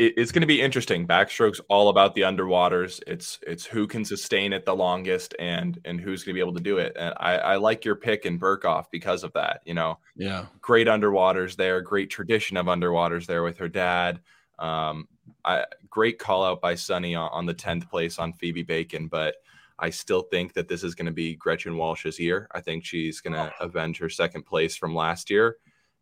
it, 0.00 0.14
it's 0.16 0.32
going 0.32 0.40
to 0.40 0.46
be 0.46 0.60
interesting. 0.60 1.06
Backstroke's 1.06 1.60
all 1.68 1.90
about 1.90 2.14
the 2.14 2.22
underwaters. 2.22 3.00
It's 3.06 3.38
it's 3.46 3.66
who 3.66 3.86
can 3.86 4.04
sustain 4.04 4.52
it 4.52 4.64
the 4.64 4.74
longest 4.74 5.34
and 5.38 5.78
and 5.84 6.00
who's 6.00 6.24
going 6.24 6.32
to 6.32 6.38
be 6.38 6.40
able 6.40 6.54
to 6.54 6.62
do 6.62 6.78
it. 6.78 6.96
And 6.98 7.14
I, 7.18 7.36
I 7.36 7.56
like 7.56 7.84
your 7.84 7.96
pick 7.96 8.24
in 8.24 8.38
Berkoff 8.38 8.86
because 8.90 9.22
of 9.22 9.32
that. 9.34 9.60
You 9.66 9.74
know, 9.74 9.98
Yeah, 10.16 10.46
great 10.60 10.86
underwaters 10.86 11.54
there, 11.54 11.82
great 11.82 12.10
tradition 12.10 12.56
of 12.56 12.66
underwaters 12.66 13.26
there 13.26 13.42
with 13.42 13.58
her 13.58 13.68
dad. 13.68 14.20
Um, 14.58 15.06
I, 15.44 15.64
great 15.88 16.18
call 16.18 16.44
out 16.44 16.60
by 16.60 16.74
Sunny 16.74 17.14
on, 17.14 17.28
on 17.32 17.46
the 17.46 17.54
tenth 17.54 17.88
place 17.90 18.18
on 18.18 18.32
Phoebe 18.32 18.62
Bacon, 18.62 19.06
but 19.06 19.36
I 19.78 19.90
still 19.90 20.22
think 20.22 20.52
that 20.54 20.68
this 20.68 20.82
is 20.82 20.94
going 20.94 21.06
to 21.06 21.12
be 21.12 21.34
Gretchen 21.34 21.76
Walsh's 21.76 22.18
year. 22.18 22.48
I 22.52 22.60
think 22.60 22.84
she's 22.84 23.20
going 23.20 23.32
to 23.32 23.52
avenge 23.58 23.98
her 23.98 24.10
second 24.10 24.44
place 24.44 24.76
from 24.76 24.94
last 24.94 25.30
year 25.30 25.56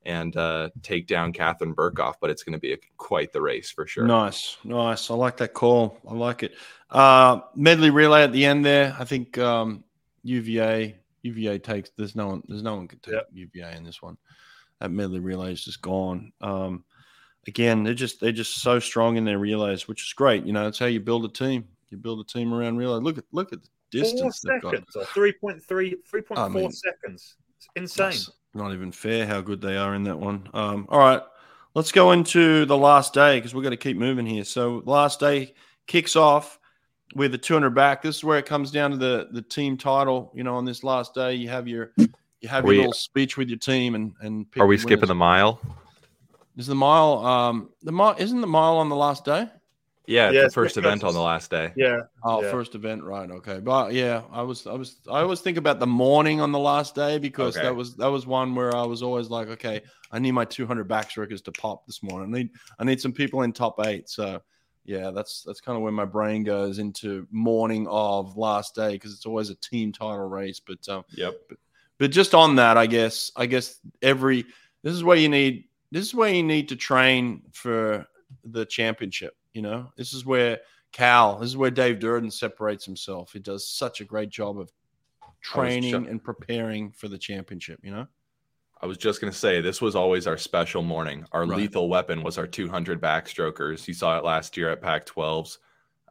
and 0.08 0.36
uh, 0.36 0.70
take 0.82 1.06
down 1.06 1.32
Katharine 1.32 1.74
Berkoff, 1.74 2.14
but 2.20 2.30
it's 2.30 2.42
going 2.42 2.54
to 2.54 2.58
be 2.58 2.72
a, 2.72 2.78
quite 2.96 3.32
the 3.32 3.40
race 3.42 3.70
for 3.70 3.86
sure. 3.86 4.06
nice, 4.06 4.56
nice. 4.64 5.10
I 5.10 5.14
like 5.14 5.36
that 5.36 5.52
call. 5.54 5.98
I 6.08 6.14
like 6.14 6.42
it. 6.42 6.54
Uh, 6.90 7.40
medley 7.54 7.90
relay 7.90 8.24
at 8.24 8.32
the 8.32 8.44
end 8.46 8.64
there. 8.64 8.96
I 8.98 9.04
think 9.04 9.36
um, 9.38 9.84
UVA 10.24 10.96
UVA 11.22 11.58
takes. 11.58 11.90
There's 11.96 12.16
no 12.16 12.28
one. 12.28 12.42
There's 12.48 12.62
no 12.62 12.76
one 12.76 12.88
could 12.88 13.02
take 13.02 13.14
Yep. 13.14 13.28
UVA 13.32 13.76
in 13.76 13.84
this 13.84 14.00
one. 14.02 14.16
That 14.80 14.90
medley 14.90 15.20
relay 15.20 15.52
is 15.52 15.64
just 15.64 15.82
gone. 15.82 16.32
Um, 16.40 16.84
again, 17.46 17.84
they're 17.84 17.94
just 17.94 18.20
they're 18.20 18.32
just 18.32 18.62
so 18.62 18.78
strong 18.78 19.16
in 19.16 19.24
their 19.24 19.38
relays, 19.38 19.86
which 19.86 20.02
is 20.02 20.12
great. 20.14 20.44
You 20.44 20.52
know, 20.52 20.66
it's 20.68 20.78
how 20.78 20.86
you 20.86 21.00
build 21.00 21.24
a 21.24 21.28
team. 21.28 21.66
You 21.90 21.98
build 21.98 22.20
a 22.20 22.24
team 22.24 22.54
around 22.54 22.78
relay. 22.78 23.00
Look 23.00 23.18
at 23.18 23.24
look 23.32 23.52
at 23.52 23.60
the 23.62 23.68
distance 23.90 24.40
Four 24.40 24.52
they've 24.54 24.62
got. 24.62 24.70
seconds 24.72 24.96
or 24.96 25.04
3.3, 25.04 25.94
3.4 26.10 26.38
I 26.38 26.48
mean, 26.48 26.70
seconds. 26.72 27.36
It's 27.56 27.68
insane. 27.76 28.06
That's 28.06 28.30
not 28.54 28.72
even 28.72 28.92
fair 28.92 29.26
how 29.26 29.40
good 29.40 29.60
they 29.60 29.76
are 29.76 29.94
in 29.94 30.04
that 30.04 30.18
one. 30.18 30.48
Um, 30.54 30.86
all 30.88 30.98
right, 30.98 31.22
let's 31.74 31.92
go 31.92 32.12
into 32.12 32.64
the 32.64 32.76
last 32.76 33.12
day 33.14 33.38
because 33.38 33.54
we're 33.54 33.62
going 33.62 33.70
to 33.72 33.76
keep 33.76 33.96
moving 33.96 34.26
here. 34.26 34.44
So 34.44 34.82
last 34.84 35.20
day 35.20 35.54
kicks 35.86 36.16
off 36.16 36.58
with 37.14 37.32
the 37.32 37.38
200 37.38 37.70
back. 37.70 38.02
This 38.02 38.16
is 38.16 38.24
where 38.24 38.38
it 38.38 38.46
comes 38.46 38.70
down 38.70 38.90
to 38.92 38.96
the 38.96 39.28
the 39.32 39.42
team 39.42 39.76
title. 39.76 40.32
You 40.34 40.44
know, 40.44 40.56
on 40.56 40.64
this 40.64 40.82
last 40.84 41.14
day, 41.14 41.34
you 41.34 41.48
have 41.48 41.68
your 41.68 41.92
you 42.40 42.48
have 42.48 42.64
We- 42.64 42.74
your 42.74 42.82
little 42.84 42.92
speech 42.92 43.36
with 43.36 43.48
your 43.48 43.58
team 43.58 43.94
and 43.94 44.12
and 44.20 44.46
Are 44.58 44.66
we 44.66 44.76
skipping 44.78 44.96
winners. 44.96 45.08
the 45.08 45.14
mile? 45.14 45.60
Is 46.56 46.66
the 46.66 46.74
mile 46.74 47.24
um 47.24 47.70
the 47.82 47.92
mile 47.92 48.16
isn't 48.18 48.40
the 48.40 48.46
mile 48.46 48.78
on 48.78 48.88
the 48.88 48.96
last 48.96 49.24
day? 49.24 49.48
Yeah, 50.08 50.32
Yeah, 50.32 50.44
the 50.44 50.50
first 50.50 50.74
the 50.74 50.80
event 50.80 51.04
on 51.04 51.14
the 51.14 51.20
last 51.20 51.50
day. 51.50 51.72
Yeah. 51.76 52.00
Oh, 52.24 52.42
Yeah. 52.42 52.50
first 52.50 52.74
event, 52.74 53.04
right? 53.04 53.30
Okay, 53.30 53.60
but 53.60 53.92
yeah, 53.92 54.22
I 54.32 54.42
was, 54.42 54.66
I 54.66 54.72
was, 54.72 54.96
I 55.08 55.20
always 55.20 55.40
think 55.40 55.56
about 55.56 55.78
the 55.78 55.86
morning 55.86 56.40
on 56.40 56.50
the 56.50 56.58
last 56.58 56.94
day 56.96 57.18
because 57.18 57.56
Okay. 57.56 57.66
that 57.66 57.74
was 57.74 57.94
that 57.96 58.08
was 58.08 58.26
one 58.26 58.54
where 58.56 58.74
I 58.74 58.82
was 58.84 59.02
always 59.02 59.28
like, 59.28 59.48
okay, 59.48 59.82
I 60.10 60.18
need 60.18 60.32
my 60.32 60.44
200 60.44 60.88
backstrokers 60.88 61.44
to 61.44 61.52
pop 61.52 61.86
this 61.86 62.02
morning. 62.02 62.34
I 62.34 62.38
need, 62.38 62.50
I 62.80 62.84
need 62.84 63.00
some 63.00 63.12
people 63.12 63.42
in 63.42 63.52
top 63.52 63.78
eight. 63.86 64.08
So, 64.08 64.40
yeah, 64.84 65.10
that's 65.12 65.42
that's 65.44 65.60
kind 65.60 65.76
of 65.76 65.82
where 65.82 65.92
my 65.92 66.06
brain 66.06 66.42
goes 66.42 66.78
into 66.80 67.28
morning 67.30 67.86
of 67.88 68.36
last 68.36 68.74
day 68.74 68.92
because 68.92 69.12
it's 69.12 69.26
always 69.26 69.50
a 69.50 69.54
team 69.56 69.92
title 69.92 70.28
race. 70.28 70.60
But 70.60 70.88
um, 70.88 71.04
Yep. 71.12 71.34
but 71.98 72.10
just 72.10 72.34
on 72.34 72.56
that, 72.56 72.76
I 72.76 72.86
guess, 72.86 73.30
I 73.36 73.46
guess 73.46 73.78
every 74.02 74.44
this 74.82 74.94
is 74.94 75.04
where 75.04 75.16
you 75.16 75.28
need 75.28 75.64
this 75.92 76.04
is 76.06 76.14
where 76.14 76.32
you 76.32 76.42
need 76.42 76.68
to 76.70 76.76
train 76.76 77.42
for 77.52 78.06
the 78.44 78.64
championship. 78.66 79.34
You 79.52 79.62
know, 79.62 79.92
this 79.96 80.12
is 80.12 80.24
where 80.24 80.58
Cal, 80.92 81.38
this 81.38 81.48
is 81.50 81.56
where 81.56 81.70
Dave 81.70 81.98
Durden 82.00 82.30
separates 82.30 82.84
himself. 82.84 83.32
He 83.32 83.38
does 83.38 83.68
such 83.68 84.00
a 84.00 84.04
great 84.04 84.28
job 84.30 84.58
of 84.58 84.70
training 85.42 85.90
ju- 85.90 86.08
and 86.10 86.22
preparing 86.22 86.90
for 86.92 87.08
the 87.08 87.18
championship. 87.18 87.80
You 87.82 87.92
know, 87.92 88.06
I 88.80 88.86
was 88.86 88.98
just 88.98 89.20
going 89.20 89.32
to 89.32 89.38
say 89.38 89.60
this 89.60 89.80
was 89.80 89.96
always 89.96 90.26
our 90.26 90.36
special 90.38 90.82
morning. 90.82 91.24
Our 91.32 91.46
Right. 91.46 91.58
lethal 91.58 91.88
weapon 91.88 92.22
was 92.22 92.38
our 92.38 92.46
200 92.46 93.00
backstrokers. 93.00 93.86
You 93.88 93.94
saw 93.94 94.18
it 94.18 94.24
last 94.24 94.56
year 94.56 94.70
at 94.70 94.80
Pac 94.82 95.06
12s. 95.06 95.58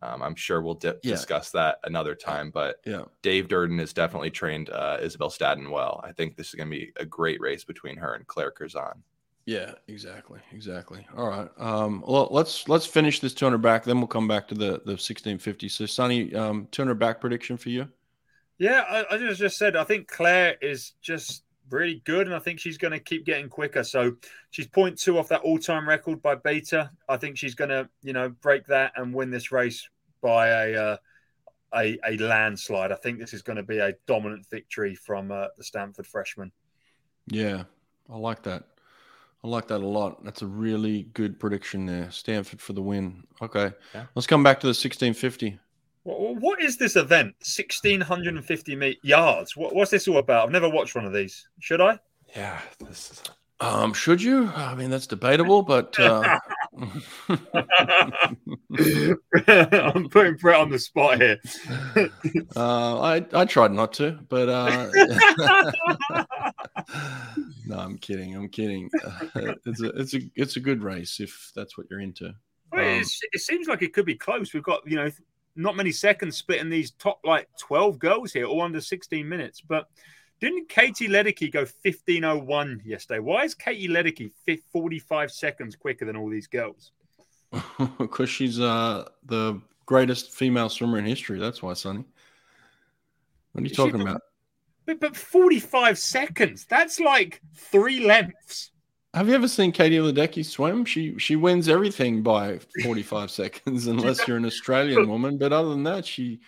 Um, 0.01 0.21
I'm 0.21 0.35
sure 0.35 0.61
we'll 0.61 0.75
di- 0.75 0.89
Yeah. 1.01 1.11
discuss 1.13 1.49
that 1.51 1.79
another 1.83 2.13
time, 2.13 2.51
but 2.51 2.79
yeah, 2.85 3.05
Dave 3.23 3.47
Durden 3.47 3.79
has 3.79 3.93
definitely 3.93 4.29
trained 4.29 4.69
uh, 4.69 4.97
Isabelle 5.01 5.31
Stadden 5.31 5.71
well. 5.71 6.01
I 6.03 6.11
think 6.11 6.35
this 6.35 6.49
is 6.49 6.53
going 6.53 6.69
to 6.69 6.77
be 6.77 6.91
a 6.97 7.05
great 7.05 7.41
race 7.41 7.63
between 7.63 7.97
her 7.97 8.13
and 8.13 8.27
Claire 8.27 8.51
Curzan. 8.51 9.03
Yeah, 9.47 9.71
exactly, 9.87 10.41
exactly. 10.51 11.07
All 11.15 11.29
right, 11.29 11.49
um, 11.57 12.03
well, 12.05 12.27
let's 12.31 12.67
let's 12.67 12.85
finish 12.85 13.21
this 13.21 13.33
200 13.33 13.59
back, 13.59 13.85
then 13.85 13.97
we'll 13.99 14.07
come 14.07 14.27
back 14.27 14.49
to 14.49 14.55
the 14.55 14.81
the 14.83 14.97
1650. 14.97 15.69
So, 15.69 15.85
Sonny, 15.85 16.35
um, 16.35 16.67
200 16.71 16.95
back 16.95 17.21
prediction 17.21 17.55
for 17.55 17.69
you? 17.69 17.87
Yeah, 18.57 18.83
I, 18.89 19.15
I 19.15 19.17
just 19.17 19.39
just 19.39 19.57
said 19.57 19.77
I 19.77 19.85
think 19.85 20.09
Claire 20.09 20.57
is 20.61 20.91
just 21.01 21.43
really 21.69 22.01
good, 22.03 22.27
and 22.27 22.35
I 22.35 22.39
think 22.39 22.59
she's 22.59 22.77
going 22.77 22.91
to 22.91 22.99
keep 22.99 23.25
getting 23.25 23.47
quicker. 23.47 23.85
So 23.85 24.17
she's 24.49 24.67
point 24.67 24.99
two 24.99 25.17
off 25.17 25.29
that 25.29 25.41
all 25.41 25.59
time 25.59 25.87
record 25.87 26.21
by 26.21 26.35
Beata. 26.35 26.91
I 27.07 27.15
think 27.15 27.37
she's 27.37 27.55
going 27.55 27.69
to 27.69 27.87
you 28.03 28.11
know 28.11 28.27
break 28.27 28.65
that 28.65 28.91
and 28.97 29.13
win 29.13 29.31
this 29.31 29.53
race 29.53 29.87
by 30.21 30.49
a 30.49 30.75
uh, 30.75 30.97
a, 31.73 31.97
a 32.05 32.17
landslide. 32.17 32.91
I 32.91 32.95
think 32.95 33.17
this 33.17 33.33
is 33.33 33.43
going 33.43 33.57
to 33.57 33.63
be 33.63 33.77
a 33.77 33.93
dominant 34.07 34.45
victory 34.51 34.95
from 34.95 35.31
uh, 35.31 35.47
the 35.55 35.63
Stanford 35.63 36.05
freshman. 36.05 36.51
Yeah, 37.27 37.63
I 38.09 38.17
like 38.17 38.43
that. 38.43 38.65
I 39.43 39.47
like 39.47 39.67
that 39.67 39.81
a 39.81 39.87
lot. 39.87 40.23
That's 40.23 40.41
a 40.41 40.47
really 40.47 41.03
good 41.13 41.39
prediction 41.39 41.85
there. 41.85 42.09
Stanford 42.11 42.59
for 42.59 42.73
the 42.73 42.81
win. 42.81 43.23
Okay. 43.41 43.71
Yeah. 43.93 44.05
Let's 44.15 44.27
come 44.27 44.43
back 44.43 44.59
to 44.61 44.67
the 44.67 44.71
1650. 44.71 45.59
What 46.03 46.61
is 46.61 46.77
this 46.77 46.95
event? 46.95 47.35
1650 47.39 48.99
yards. 49.03 49.53
What's 49.57 49.91
this 49.91 50.07
all 50.07 50.17
about? 50.17 50.45
I've 50.45 50.51
never 50.51 50.69
watched 50.69 50.95
one 50.95 51.05
of 51.05 51.13
these. 51.13 51.47
Should 51.59 51.81
I? 51.81 51.99
Yeah, 52.35 52.59
this 52.79 53.11
is 53.11 53.23
Um, 53.59 53.93
should 53.93 54.21
you? 54.21 54.47
I 54.47 54.73
mean, 54.75 54.89
that's 54.89 55.07
debatable, 55.07 55.63
but 55.63 55.99
uh, 55.99 56.39
I'm 59.47 60.09
putting 60.09 60.35
Brett 60.35 60.59
on 60.59 60.69
the 60.69 60.79
spot 60.79 61.21
here. 61.21 61.37
uh, 62.55 63.01
I 63.01 63.25
I 63.33 63.45
tried 63.45 63.71
not 63.71 63.93
to, 63.93 64.19
but 64.29 64.49
uh, 64.49 64.89
no, 67.65 67.77
I'm 67.77 67.97
kidding. 67.97 68.35
I'm 68.35 68.49
kidding. 68.49 68.89
Uh, 69.03 69.53
it's 69.65 69.81
a 69.81 69.89
it's 69.99 70.13
a 70.13 70.19
it's 70.35 70.55
a 70.57 70.59
good 70.59 70.83
race 70.83 71.19
if 71.19 71.51
that's 71.55 71.77
what 71.77 71.87
you're 71.89 72.01
into. 72.01 72.33
Well, 72.71 72.97
Um, 72.97 73.01
it 73.01 73.41
seems 73.41 73.67
like 73.67 73.81
it 73.81 73.93
could 73.93 74.05
be 74.05 74.15
close. 74.15 74.53
We've 74.53 74.63
got, 74.63 74.81
you 74.85 74.97
know, 74.97 75.09
not 75.55 75.75
many 75.75 75.91
seconds 75.91 76.37
splitting 76.37 76.69
these 76.69 76.91
top 76.91 77.19
like 77.23 77.47
12 77.59 77.97
girls 77.97 78.33
here, 78.33 78.45
all 78.45 78.61
under 78.61 78.81
16 78.81 79.27
minutes. 79.27 79.61
But 79.61 79.87
didn't 80.39 80.69
Katie 80.69 81.07
Ledecky 81.07 81.51
go 81.51 81.65
15.01 81.65 82.85
yesterday? 82.85 83.19
Why 83.19 83.43
is 83.43 83.55
Katie 83.55 83.87
Ledecky 83.87 84.31
45 84.71 85.31
seconds 85.31 85.75
quicker 85.75 86.05
than 86.05 86.15
all 86.15 86.29
these 86.29 86.47
girls? 86.47 86.91
because 87.97 88.29
she's 88.29 88.59
uh 88.59 89.05
the 89.25 89.59
greatest 89.85 90.31
female 90.31 90.69
swimmer 90.69 90.99
in 90.99 91.05
history. 91.05 91.39
That's 91.39 91.63
why, 91.63 91.73
Sonny. 91.73 92.03
What 93.53 93.63
are 93.63 93.67
you 93.67 93.73
talking 93.73 94.01
about? 94.01 94.21
But, 94.85 94.99
but 94.99 95.15
45 95.15 95.97
seconds, 95.97 96.65
that's 96.65 96.99
like 96.99 97.41
three 97.55 98.05
lengths. 98.05 98.71
Have 99.13 99.29
you 99.29 99.35
ever 99.35 99.47
seen 99.47 99.71
Katie 99.71 99.97
Ledecky 99.97 100.45
swim? 100.45 100.85
She 100.85 101.17
she 101.17 101.35
wins 101.35 101.67
everything 101.67 102.21
by 102.21 102.59
45 102.83 103.31
seconds, 103.41 103.87
unless 103.87 104.27
you're 104.27 104.37
an 104.37 104.45
Australian 104.45 105.09
woman. 105.09 105.37
But 105.37 105.53
other 105.53 105.69
than 105.69 105.83
that, 105.83 106.05
she 106.05 106.39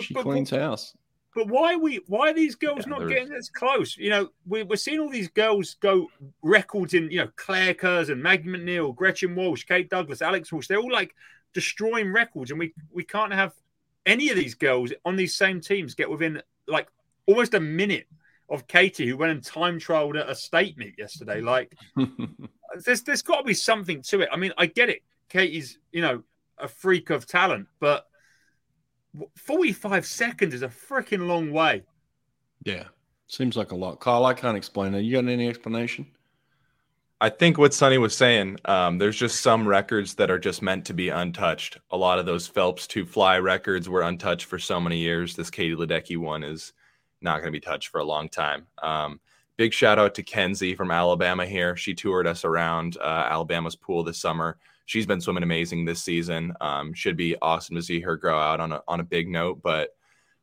she 0.00 0.14
cleans 0.14 0.50
house. 0.50 0.96
But 1.36 1.48
why 1.48 1.74
are 1.74 1.78
we 1.78 2.00
why 2.06 2.30
are 2.30 2.34
these 2.34 2.54
girls 2.54 2.86
Yeah, 2.86 2.96
not 2.96 3.08
getting 3.08 3.28
this 3.28 3.50
close? 3.50 3.94
You 3.98 4.08
know, 4.08 4.30
we, 4.46 4.62
we're 4.62 4.76
seeing 4.76 5.00
all 5.00 5.10
these 5.10 5.28
girls 5.28 5.74
go 5.80 6.08
records 6.40 6.94
in, 6.94 7.10
you 7.10 7.18
know, 7.18 7.28
Claire 7.36 7.74
Curzan, 7.74 8.22
Maggie 8.22 8.48
MacNeil, 8.48 8.96
Gretchen 8.96 9.34
Walsh, 9.36 9.64
Kate 9.64 9.90
Douglas, 9.90 10.22
Alex 10.22 10.50
Walsh. 10.50 10.66
They're 10.66 10.78
all 10.78 10.90
like 10.90 11.14
destroying 11.52 12.10
records, 12.10 12.50
and 12.50 12.58
we 12.58 12.72
we 12.90 13.04
can't 13.04 13.34
have 13.34 13.52
any 14.06 14.30
of 14.30 14.36
these 14.36 14.54
girls 14.54 14.94
on 15.04 15.16
these 15.16 15.36
same 15.36 15.60
teams 15.60 15.94
get 15.94 16.08
within 16.08 16.40
like 16.66 16.88
almost 17.26 17.52
a 17.52 17.60
minute 17.60 18.06
of 18.48 18.66
Katie, 18.66 19.06
who 19.06 19.18
went 19.18 19.32
and 19.32 19.44
time 19.44 19.78
trialed 19.78 20.18
at 20.18 20.30
a 20.30 20.34
state 20.34 20.78
meet 20.78 20.94
yesterday. 20.96 21.40
Like, 21.42 21.76
there's 22.82 23.02
there's 23.02 23.20
got 23.20 23.40
to 23.40 23.44
be 23.44 23.52
something 23.52 24.00
to 24.04 24.22
it. 24.22 24.30
I 24.32 24.38
mean, 24.38 24.54
I 24.56 24.64
get 24.64 24.88
it. 24.88 25.02
Katie's, 25.28 25.78
you 25.92 26.00
know, 26.00 26.22
a 26.56 26.66
freak 26.66 27.10
of 27.10 27.26
talent, 27.26 27.68
but 27.78 28.06
45 29.36 30.06
seconds 30.06 30.54
is 30.54 30.62
a 30.62 30.68
freaking 30.68 31.26
long 31.26 31.50
way. 31.50 31.82
yeah, 32.64 32.84
seems 33.26 33.56
like 33.56 33.72
a 33.72 33.76
lot. 33.76 34.00
Kyle, 34.00 34.24
I 34.24 34.34
can't 34.34 34.56
explain 34.56 34.94
it. 34.94 35.02
You 35.02 35.12
got 35.12 35.28
any 35.30 35.48
explanation? 35.48 36.06
I 37.18 37.30
think 37.30 37.56
what 37.56 37.72
Sonny 37.72 37.96
was 37.96 38.14
saying, 38.14 38.58
um, 38.66 38.98
there's 38.98 39.16
just 39.16 39.40
some 39.40 39.66
records 39.66 40.14
that 40.16 40.30
are 40.30 40.38
just 40.38 40.60
meant 40.60 40.84
to 40.86 40.92
be 40.92 41.08
untouched. 41.08 41.78
A 41.90 41.96
lot 41.96 42.18
of 42.18 42.26
those 42.26 42.46
Phelps 42.46 42.86
to 42.88 43.06
fly 43.06 43.38
records 43.38 43.88
were 43.88 44.02
untouched 44.02 44.44
for 44.44 44.58
so 44.58 44.78
many 44.78 44.98
years. 44.98 45.34
This 45.34 45.48
Katie 45.48 45.74
Ledecky 45.74 46.18
one 46.18 46.44
is 46.44 46.74
not 47.22 47.38
going 47.38 47.46
to 47.46 47.58
be 47.58 47.60
touched 47.60 47.88
for 47.88 48.00
a 48.00 48.04
long 48.04 48.28
time. 48.28 48.66
Um, 48.82 49.18
big 49.56 49.72
shout 49.72 49.98
out 49.98 50.14
to 50.16 50.22
Kensey 50.22 50.76
from 50.76 50.90
Alabama 50.90 51.46
here. 51.46 51.74
She 51.74 51.94
toured 51.94 52.26
us 52.26 52.44
around 52.44 52.98
uh, 52.98 53.26
Alabama's 53.30 53.76
pool 53.76 54.04
this 54.04 54.18
summer. 54.18 54.58
She's 54.86 55.06
been 55.06 55.20
swimming 55.20 55.42
amazing 55.42 55.84
this 55.84 56.02
season. 56.02 56.52
Um, 56.60 56.94
should 56.94 57.16
be 57.16 57.36
awesome 57.42 57.76
to 57.76 57.82
see 57.82 58.00
her 58.00 58.16
grow 58.16 58.38
out 58.38 58.60
on 58.60 58.72
a, 58.72 58.82
on 58.88 59.00
a 59.00 59.04
big 59.04 59.28
note. 59.28 59.60
But 59.62 59.90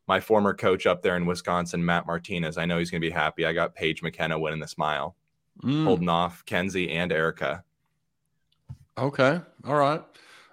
my 0.07 0.19
former 0.19 0.53
coach 0.53 0.85
up 0.85 1.01
there 1.01 1.15
in 1.17 1.25
Wisconsin, 1.25 1.83
Matt 1.83 2.05
Martinez, 2.05 2.57
I 2.57 2.65
know 2.65 2.77
he's 2.77 2.91
going 2.91 3.01
to 3.01 3.07
be 3.07 3.11
happy. 3.11 3.45
I 3.45 3.53
got 3.53 3.73
Paige 3.73 4.03
McKenna 4.03 4.37
winning 4.37 4.59
this 4.59 4.77
mile 4.77 5.15
Mm, 5.63 5.83
holding 5.85 6.09
off 6.09 6.43
Kensey 6.45 6.89
and 6.91 7.11
Erica. 7.11 7.63
okay, 8.97 9.39
all 9.65 9.75
right. 9.75 10.01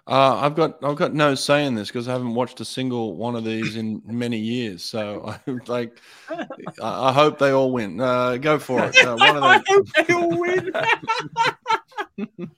Uh, 0.06 0.36
I've 0.36 0.54
got 0.54 0.82
I've 0.84 0.96
got 0.96 1.14
no 1.14 1.34
say 1.34 1.64
in 1.64 1.74
this 1.74 1.88
because 1.88 2.06
I 2.08 2.12
haven't 2.12 2.34
watched 2.34 2.60
a 2.60 2.64
single 2.64 3.16
one 3.16 3.34
of 3.36 3.44
these 3.44 3.76
in 3.76 4.02
many 4.04 4.38
years. 4.38 4.82
So 4.82 5.24
I 5.48 5.50
like 5.66 6.00
I, 6.30 7.08
I 7.08 7.12
hope 7.12 7.38
they 7.38 7.50
all 7.52 7.72
win. 7.72 8.00
Uh, 8.00 8.36
go 8.36 8.58
for 8.58 8.84
it. 8.84 9.02
Uh, 9.02 9.16
one 9.16 9.36
of 9.36 9.42
I 9.44 9.62
hope 9.66 9.86
they 10.06 10.12
all 10.14 10.38
win. 10.38 10.72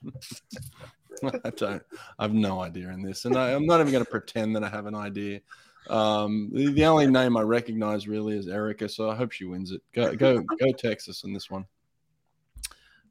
I 1.45 1.49
don't. 1.49 1.83
I 2.19 2.23
have 2.23 2.33
no 2.33 2.61
idea 2.61 2.89
in 2.89 3.01
this, 3.01 3.25
and 3.25 3.37
I, 3.37 3.53
I'm 3.53 3.65
not 3.65 3.79
even 3.81 3.91
going 3.91 4.03
to 4.03 4.09
pretend 4.09 4.55
that 4.55 4.63
I 4.63 4.69
have 4.69 4.85
an 4.85 4.95
idea. 4.95 5.41
Um, 5.89 6.49
the, 6.53 6.71
the 6.71 6.85
only 6.85 7.07
name 7.07 7.37
I 7.37 7.41
recognize 7.41 8.07
really 8.07 8.37
is 8.37 8.47
Erica, 8.47 8.89
so 8.89 9.09
I 9.09 9.15
hope 9.15 9.31
she 9.31 9.45
wins 9.45 9.71
it. 9.71 9.81
Go, 9.93 10.15
go, 10.15 10.41
go, 10.41 10.71
Texas 10.71 11.23
in 11.23 11.33
this 11.33 11.49
one. 11.49 11.65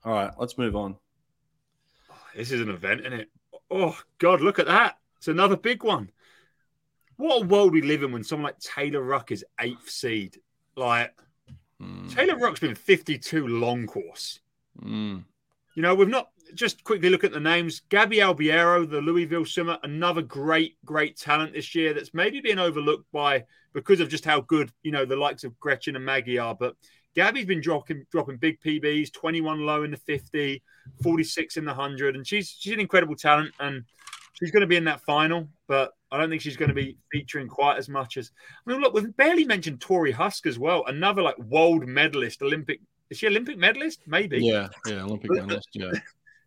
All 0.05 0.13
right, 0.13 0.33
let's 0.39 0.59
move 0.59 0.75
on. 0.77 0.97
this 2.35 2.51
is 2.51 2.61
an 2.61 2.71
event, 2.71 3.01
isn't 3.01 3.13
it? 3.13 3.31
Oh 3.71 3.99
God, 4.19 4.41
look 4.41 4.59
at 4.59 4.67
that! 4.67 4.99
It's 5.19 5.29
another 5.29 5.57
big 5.57 5.85
one. 5.85 6.11
What 7.17 7.43
a 7.43 7.47
world 7.47 7.73
we 7.73 7.83
live 7.83 8.03
in 8.03 8.11
when 8.13 8.25
someone 8.25 8.45
like 8.45 8.59
Taylor 8.59 9.03
Ruck 9.03 9.31
is 9.31 9.45
eighth 9.61 9.89
seed. 9.89 10.39
Like 10.77 11.15
Mm, 11.83 12.15
Taylor 12.15 12.37
Ruck's 12.37 12.61
been 12.61 12.75
52 12.75 13.47
long 13.47 13.87
course. 13.87 14.41
mm. 14.81 15.25
You 15.75 15.83
know, 15.83 15.95
we've 15.95 16.09
not 16.09 16.31
just 16.55 16.85
quickly 16.85 17.11
look 17.11 17.25
at 17.25 17.33
the 17.33 17.41
names. 17.41 17.83
Gabi 17.91 18.17
Albiero, 18.17 18.89
the 18.89 19.01
Louisville 19.01 19.45
swimmer, 19.45 19.79
another 19.83 20.23
great, 20.23 20.77
great 20.85 21.17
talent 21.17 21.53
this 21.53 21.75
year 21.75 21.95
that's 21.95 22.15
maybe 22.15 22.41
been 22.41 22.59
overlooked 22.59 23.11
by 23.13 23.45
because 23.73 24.01
of 24.01 24.09
just 24.09 24.25
how 24.25 24.41
good, 24.43 24.71
you 24.83 24.93
know, 24.93 25.05
the 25.05 25.17
likes 25.17 25.45
of 25.45 25.59
Gretchen 25.59 25.97
and 25.97 26.05
Maggie 26.05 26.39
are. 26.39 26.55
But 26.55 26.77
Gabby's 27.17 27.47
been 27.47 27.61
dropping 27.61 28.07
dropping 28.11 28.37
big 28.39 28.61
PBs, 28.61 29.13
21 29.13 29.61
low 29.61 29.83
in 29.83 29.91
the 29.91 29.97
50, 29.97 30.63
46 31.03 31.57
in 31.57 31.65
the 31.65 31.73
100. 31.73 32.17
And 32.17 32.27
she's 32.27 32.57
she's 32.59 32.73
an 32.73 32.81
incredible 32.81 33.17
talent 33.17 33.53
and 33.61 33.85
she's 34.35 34.51
going 34.51 34.63
to 34.63 34.67
be 34.67 34.77
in 34.77 34.85
that 34.85 35.01
final, 35.03 35.49
but 35.69 35.93
I 36.11 36.19
don't 36.19 36.29
think 36.29 36.43
she's 36.43 36.57
going 36.57 36.69
to 36.69 36.75
be 36.75 36.97
featuring 37.11 37.49
quite 37.49 37.79
as 37.79 37.89
much 37.89 38.17
as 38.17 38.31
I 38.67 38.71
mean, 38.71 38.81
look, 38.81 38.95
we've 38.95 39.17
barely 39.17 39.45
mentioned 39.45 39.81
Torri 39.81 40.13
Huske 40.13 40.47
as 40.47 40.59
well, 40.59 40.85
another 40.87 41.23
like 41.23 41.39
world 41.39 41.87
medalist, 41.87 42.43
Olympic. 42.43 42.81
Is 43.11 43.19
she 43.19 43.27
Olympic 43.27 43.59
medalist? 43.59 44.01
Maybe 44.07 44.43
Yeah, 44.43 44.69
yeah, 44.87 45.03
Olympic 45.03 45.31
medalist. 45.31 45.69
Yeah, 45.75 45.93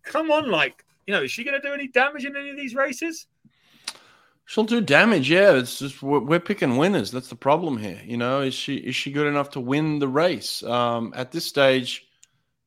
come 0.06 0.32
on, 0.32 0.50
like, 0.50 0.86
you 1.06 1.14
know, 1.14 1.24
is 1.24 1.32
she 1.32 1.44
going 1.44 1.60
to 1.60 1.68
do 1.68 1.74
any 1.74 1.88
damage 1.88 2.26
in 2.26 2.36
any 2.36 2.50
of 2.50 2.58
these 2.58 2.76
races? 2.76 3.28
she'll 4.46 4.64
do 4.64 4.82
damage. 4.82 5.30
Yeah, 5.30 5.54
it's 5.54 5.80
just 5.80 6.02
we're, 6.02 6.20
we're 6.20 6.40
picking 6.40 6.78
winners. 6.78 7.12
That's 7.12 7.30
the 7.30 7.36
problem 7.36 7.78
here. 7.78 8.02
You 8.06 8.18
know, 8.18 8.42
is 8.42 8.54
she 8.54 8.78
is 8.78 8.96
she 8.96 9.12
good 9.12 9.28
enough 9.28 9.52
to 9.52 9.60
win 9.60 10.00
the 10.00 10.08
race? 10.08 10.64
Um, 10.64 11.14
at 11.16 11.32
this 11.32 11.46
stage, 11.46 12.08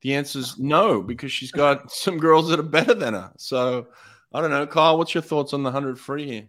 the 0.03 0.15
answer 0.15 0.41
is 0.41 0.59
no 0.59 1.01
because 1.03 1.33
she's 1.33 1.53
got 1.53 1.91
some 1.93 2.19
girls 2.19 2.49
that 2.49 2.61
are 2.61 2.65
better 2.65 2.95
than 2.95 3.15
her. 3.15 3.33
So 3.39 3.89
I 4.33 4.41
don't 4.41 4.51
know, 4.51 4.67
Kyle. 4.67 4.99
What's 4.99 5.15
your 5.15 5.23
thoughts 5.23 5.55
on 5.55 5.63
the 5.63 5.71
hundred 5.71 5.99
free 5.99 6.27
here? 6.27 6.49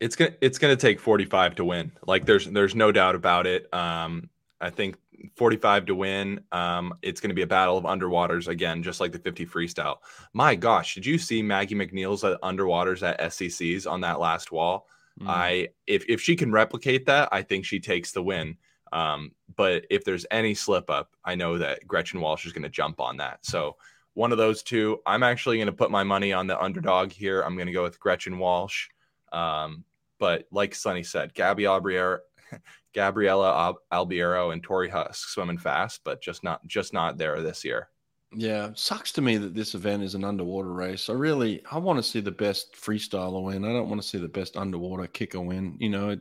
It's 0.00 0.16
gonna 0.16 0.34
it's 0.40 0.58
gonna 0.58 0.76
take 0.76 1.00
45 1.00 1.56
to 1.56 1.64
win. 1.64 1.92
Like 2.06 2.26
there's 2.26 2.46
there's 2.46 2.74
no 2.74 2.92
doubt 2.92 3.14
about 3.14 3.46
it. 3.46 3.72
Um, 3.72 4.28
I 4.60 4.70
think 4.70 4.96
45 5.36 5.86
to 5.86 5.94
win. 5.94 6.40
Um, 6.52 6.94
it's 7.02 7.20
gonna 7.20 7.34
be 7.34 7.42
a 7.42 7.46
battle 7.46 7.76
of 7.76 7.84
underwaters 7.84 8.48
again, 8.48 8.82
just 8.82 9.00
like 9.00 9.12
the 9.12 9.18
50 9.18 9.46
freestyle. 9.46 9.96
My 10.32 10.54
gosh, 10.54 10.94
did 10.94 11.06
you 11.06 11.18
see 11.18 11.42
Maggie 11.42 11.74
MacNeil's 11.74 12.24
at 12.24 12.40
underwaters 12.42 13.02
at 13.02 13.32
SECs 13.32 13.86
on 13.86 14.00
that 14.02 14.20
last 14.20 14.52
wall? 14.52 14.86
Mm. 15.20 15.28
I 15.28 15.68
if 15.86 16.04
if 16.08 16.20
she 16.20 16.36
can 16.36 16.52
replicate 16.52 17.06
that, 17.06 17.28
I 17.32 17.42
think 17.42 17.64
she 17.64 17.80
takes 17.80 18.12
the 18.12 18.22
win. 18.22 18.56
Um, 18.92 19.32
but 19.56 19.84
if 19.90 20.04
there's 20.04 20.26
any 20.30 20.54
slip 20.54 20.90
up, 20.90 21.10
I 21.24 21.34
know 21.34 21.58
that 21.58 21.86
Gretchen 21.86 22.20
Walsh 22.20 22.46
is 22.46 22.52
going 22.52 22.62
to 22.62 22.68
jump 22.68 23.00
on 23.00 23.16
that. 23.16 23.44
So 23.44 23.76
one 24.16 24.32
of 24.32 24.38
those 24.38 24.62
two. 24.62 25.00
I'm 25.04 25.22
actually 25.22 25.58
going 25.58 25.66
to 25.66 25.72
put 25.72 25.90
my 25.90 26.02
money 26.02 26.32
on 26.32 26.46
the 26.46 26.60
underdog 26.60 27.12
here. 27.12 27.42
I'm 27.42 27.54
going 27.54 27.66
to 27.66 27.72
go 27.72 27.82
with 27.82 28.00
Gretchen 28.00 28.38
Walsh. 28.38 28.88
Um, 29.30 29.84
but 30.18 30.46
like 30.50 30.74
Sunny 30.74 31.02
said, 31.02 31.34
Gabi 31.34 31.64
Albiero, 31.64 32.20
Gabriella 32.96 33.52
Al- 33.54 33.82
Albiero 33.92 34.52
and 34.52 34.66
Torri 34.66 34.90
Huske 34.90 35.28
swimming 35.28 35.58
fast, 35.58 36.00
but 36.02 36.22
just 36.22 36.42
not 36.42 36.66
just 36.66 36.92
not 36.94 37.18
there 37.18 37.42
this 37.42 37.62
year. 37.64 37.90
Yeah, 38.34 38.70
sucks 38.74 39.12
to 39.12 39.22
me 39.22 39.36
that 39.36 39.54
this 39.54 39.74
event 39.74 40.02
is 40.02 40.14
an 40.14 40.24
underwater 40.24 40.72
race. 40.72 41.08
I 41.08 41.12
really 41.12 41.62
I 41.70 41.78
want 41.78 41.98
to 41.98 42.02
see 42.02 42.20
the 42.20 42.32
best 42.32 42.74
freestyler 42.74 43.42
win. 43.44 43.64
I 43.64 43.68
don't 43.72 43.88
want 43.88 44.02
to 44.02 44.08
see 44.08 44.18
the 44.18 44.28
best 44.28 44.56
underwater 44.56 45.06
kicker 45.06 45.40
win. 45.40 45.76
You 45.78 45.90
know, 45.90 46.08
it 46.10 46.20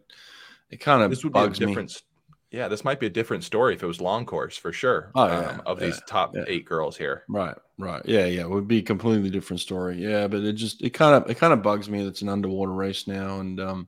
it 0.70 0.78
kind 0.78 1.02
of 1.02 1.10
This 1.10 1.24
would 1.24 1.34
be 1.34 1.40
bugs 1.40 1.60
a 1.60 1.66
me. 1.66 1.72
different. 1.72 2.02
Yeah, 2.52 2.68
this 2.68 2.86
might 2.86 3.00
be 3.00 3.08
a 3.08 3.10
different 3.10 3.44
story 3.44 3.74
if 3.74 3.84
it 3.84 3.88
was 3.88 4.00
long 4.00 4.26
course 4.26 4.56
for 4.56 4.72
sure. 4.72 5.12
Oh, 5.16 5.28
yeah, 5.28 5.40
um, 5.50 5.62
of 5.66 5.80
yeah, 5.80 5.88
these 5.88 6.02
top 6.08 6.36
yeah. 6.36 6.44
eight 6.48 6.66
girls 6.66 6.96
here. 6.96 7.24
Right, 7.28 7.56
right. 7.78 8.02
Yeah, 8.06 8.26
yeah. 8.28 8.42
It 8.42 8.50
would 8.50 8.68
be 8.68 8.80
a 8.80 8.84
completely 8.84 9.30
different 9.30 9.62
story. 9.62 9.98
Yeah, 9.98 10.28
but 10.28 10.44
it 10.44 10.54
just 10.54 10.82
it 10.84 10.92
kind 10.92 11.16
of 11.16 11.30
it 11.30 11.36
kind 11.36 11.54
of 11.54 11.64
bugs 11.64 11.90
me 11.90 12.04
that 12.04 12.10
it's 12.10 12.22
an 12.22 12.30
underwater 12.30 12.72
race 12.72 13.08
now 13.08 13.40
and 13.40 13.60
um 13.60 13.88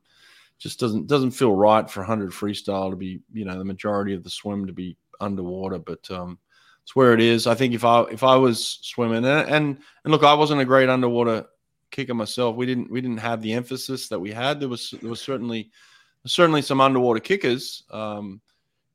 just 0.59 0.79
doesn't 0.79 1.07
doesn't 1.07 1.31
feel 1.31 1.53
right 1.53 1.89
for 1.89 2.01
100 2.01 2.31
freestyle 2.31 2.89
to 2.89 2.95
be, 2.95 3.19
you 3.33 3.45
know, 3.45 3.57
the 3.57 3.65
majority 3.65 4.13
of 4.13 4.23
the 4.23 4.29
swim 4.29 4.65
to 4.67 4.73
be 4.73 4.97
underwater, 5.19 5.79
but 5.79 6.09
um 6.11 6.39
it's 6.83 6.95
where 6.95 7.13
it 7.13 7.19
is. 7.19 7.47
I 7.47 7.55
think 7.55 7.73
if 7.73 7.83
I 7.83 8.03
if 8.03 8.23
I 8.23 8.37
was 8.37 8.79
swimming 8.81 9.25
and 9.25 9.49
and, 9.49 9.77
and 10.03 10.11
look, 10.11 10.23
I 10.23 10.33
wasn't 10.33 10.61
a 10.61 10.65
great 10.65 10.89
underwater 10.89 11.45
kicker 11.91 12.13
myself. 12.13 12.55
We 12.55 12.65
didn't 12.65 12.89
we 12.89 13.01
didn't 13.01 13.17
have 13.17 13.41
the 13.41 13.53
emphasis 13.53 14.07
that 14.07 14.19
we 14.19 14.31
had. 14.31 14.59
There 14.59 14.69
was 14.69 14.93
there 15.01 15.09
was 15.09 15.21
certainly 15.21 15.69
certainly 16.25 16.61
some 16.61 16.79
underwater 16.81 17.19
kickers. 17.19 17.83
Um, 17.91 18.41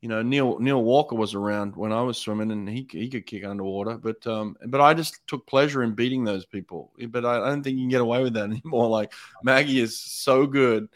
you 0.01 0.09
know, 0.09 0.23
Neil 0.23 0.59
Neil 0.59 0.83
Walker 0.83 1.15
was 1.15 1.35
around 1.35 1.77
when 1.77 1.93
I 1.93 2.03
was 2.03 2.19
swimming, 2.19 2.51
and 2.51 2.69
he 2.69 2.87
he 2.91 3.09
could 3.09 3.27
kick 3.27 3.45
underwater. 3.45 3.99
But 3.99 4.27
um, 4.27 4.57
but 4.67 4.81
I 4.81 4.95
just 4.95 5.25
took 5.27 5.47
pleasure 5.47 5.83
in 5.83 5.93
beating 5.93 6.25
those 6.25 6.45
people. 6.45 6.93
But 7.09 7.25
I, 7.25 7.37
I 7.37 7.49
don't 7.51 7.63
think 7.63 7.77
you 7.77 7.83
can 7.83 7.91
get 7.91 8.01
away 8.01 8.23
with 8.23 8.33
that 8.35 8.51
anymore. 8.51 8.89
Like 8.89 9.13
Maggie 9.43 9.81
is 9.81 9.99
so 9.99 10.47
good. 10.47 10.89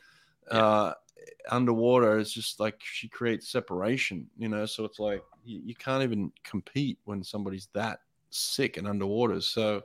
Uh, 0.50 0.92
underwater 1.50 2.18
it's 2.18 2.32
just 2.32 2.60
like 2.60 2.80
she 2.82 3.08
creates 3.08 3.50
separation 3.50 4.26
you 4.36 4.48
know? 4.48 4.66
So 4.66 4.84
it's 4.84 4.98
like 4.98 5.22
you, 5.44 5.60
you, 5.64 5.74
can't 5.74 6.02
even 6.02 6.32
compete 6.44 6.98
when 7.04 7.22
somebody's 7.22 7.68
that 7.72 8.00
sick 8.30 8.76
and 8.76 8.86
underwater. 8.86 9.40
So 9.40 9.82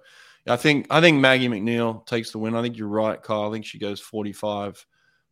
i 0.47 0.55
think 0.55 0.87
i 0.89 0.99
think 0.99 1.19
maggie 1.19 1.47
macneil 1.47 2.05
takes 2.05 2.31
the 2.31 2.39
win. 2.39 2.55
I 2.55 2.61
think 2.61 2.77
you're 2.77 2.87
right 2.87 3.21
kyle. 3.21 3.49
I 3.49 3.51
think 3.51 3.65
she 3.65 3.79
goes 3.79 3.99
45 3.99 4.85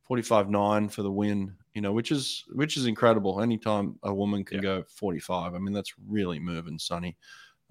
45 0.03 0.49
9 0.49 0.89
for 0.89 1.01
the 1.01 1.11
win 1.11 1.55
you 1.73 1.81
know 1.81 1.91
which 1.91 2.11
is 2.11 2.45
which 2.53 2.77
is 2.77 2.85
incredible. 2.85 3.41
Anytime 3.41 3.97
a 4.03 4.13
woman 4.13 4.43
can 4.43 4.57
yeah. 4.57 4.63
go 4.63 4.83
45 4.87 5.53
i 5.53 5.59
mean 5.59 5.73
that's 5.73 5.93
really 6.07 6.39
moving 6.39 6.77
sonny 6.77 7.17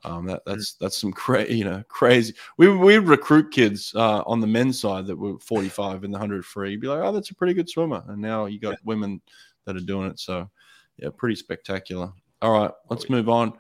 um, 0.05 0.27
that, 0.27 0.41
mm. 0.41 0.45
that's 0.47 0.75
that's 0.75 0.99
some 0.99 1.13
crazy, 1.25 1.57
you 1.57 1.65
know, 1.65 1.83
crazy. 1.89 2.35
We 2.57 2.69
we 2.77 2.99
recruit 2.99 3.51
kids 3.51 3.93
uh, 3.95 4.23
on 4.27 4.41
the 4.41 4.47
men's 4.47 4.81
side 4.81 5.07
that 5.07 5.17
were 5.17 5.39
45 5.39 6.05
in 6.05 6.11
the 6.11 6.19
100 6.19 6.45
free. 6.45 6.73
You'd 6.73 6.81
be 6.81 6.89
like, 6.89 7.01
oh, 7.01 7.13
that's 7.13 7.31
a 7.31 7.35
pretty 7.35 7.55
good 7.55 7.69
swimmer. 7.69 8.03
And 8.09 8.21
now 8.21 8.47
you 8.47 8.59
got 8.59 8.71
yeah. 8.71 8.77
women 8.85 9.21
that 9.65 9.77
are 9.77 9.81
doing 9.81 10.11
it. 10.11 10.19
So, 10.19 10.49
yeah, 10.97 11.09
pretty 11.17 11.37
spectacular. 11.37 12.13
All 12.41 12.53
right, 12.53 12.71
let's 12.89 13.07
oh, 13.09 13.13
move 13.13 13.29
on. 13.29 13.53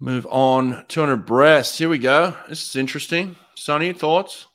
Move 0.00 0.26
on. 0.30 0.84
200 0.88 1.26
breasts. 1.26 1.76
Here 1.76 1.88
we 1.88 1.98
go. 1.98 2.34
This 2.48 2.66
is 2.68 2.76
interesting. 2.76 3.36
Sonny, 3.54 3.92
thoughts? 3.92 4.46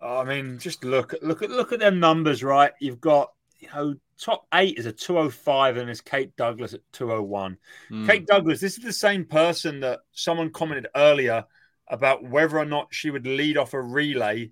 I 0.00 0.22
mean, 0.22 0.58
just 0.58 0.84
look 0.84 1.14
at 1.14 1.22
look 1.22 1.42
at 1.42 1.50
look 1.50 1.72
at 1.72 1.80
them 1.80 1.98
numbers, 1.98 2.44
right? 2.44 2.72
You've 2.80 3.00
got 3.00 3.32
you 3.66 3.74
know 3.74 3.94
top 4.18 4.46
eight 4.54 4.78
is 4.78 4.86
a 4.86 4.92
205 4.92 5.76
and 5.76 5.90
it's 5.90 6.00
Kate 6.00 6.34
Douglas 6.36 6.74
at 6.74 6.80
201. 6.92 7.58
Mm. 7.90 8.06
Kate 8.06 8.26
Douglas, 8.26 8.60
this 8.60 8.78
is 8.78 8.84
the 8.84 8.92
same 8.92 9.24
person 9.24 9.80
that 9.80 10.00
someone 10.12 10.50
commented 10.50 10.88
earlier 10.94 11.44
about 11.88 12.24
whether 12.24 12.58
or 12.58 12.64
not 12.64 12.88
she 12.90 13.10
would 13.10 13.26
lead 13.26 13.56
off 13.56 13.74
a 13.74 13.80
relay 13.80 14.50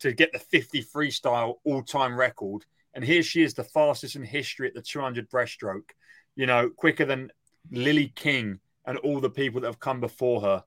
to 0.00 0.12
get 0.12 0.32
the 0.32 0.38
50 0.38 0.84
freestyle 0.84 1.54
all 1.64 1.82
time 1.82 2.16
record. 2.16 2.64
And 2.94 3.04
here 3.04 3.22
she 3.22 3.42
is, 3.42 3.54
the 3.54 3.64
fastest 3.64 4.16
in 4.16 4.22
history 4.22 4.68
at 4.68 4.74
the 4.74 4.82
200 4.82 5.28
breaststroke, 5.30 5.90
you 6.34 6.46
know, 6.46 6.70
quicker 6.70 7.04
than 7.04 7.30
Lily 7.70 8.12
King 8.14 8.60
and 8.84 8.98
all 8.98 9.20
the 9.20 9.30
people 9.30 9.60
that 9.60 9.66
have 9.66 9.80
come 9.80 10.00
before 10.00 10.40
her. 10.42 10.64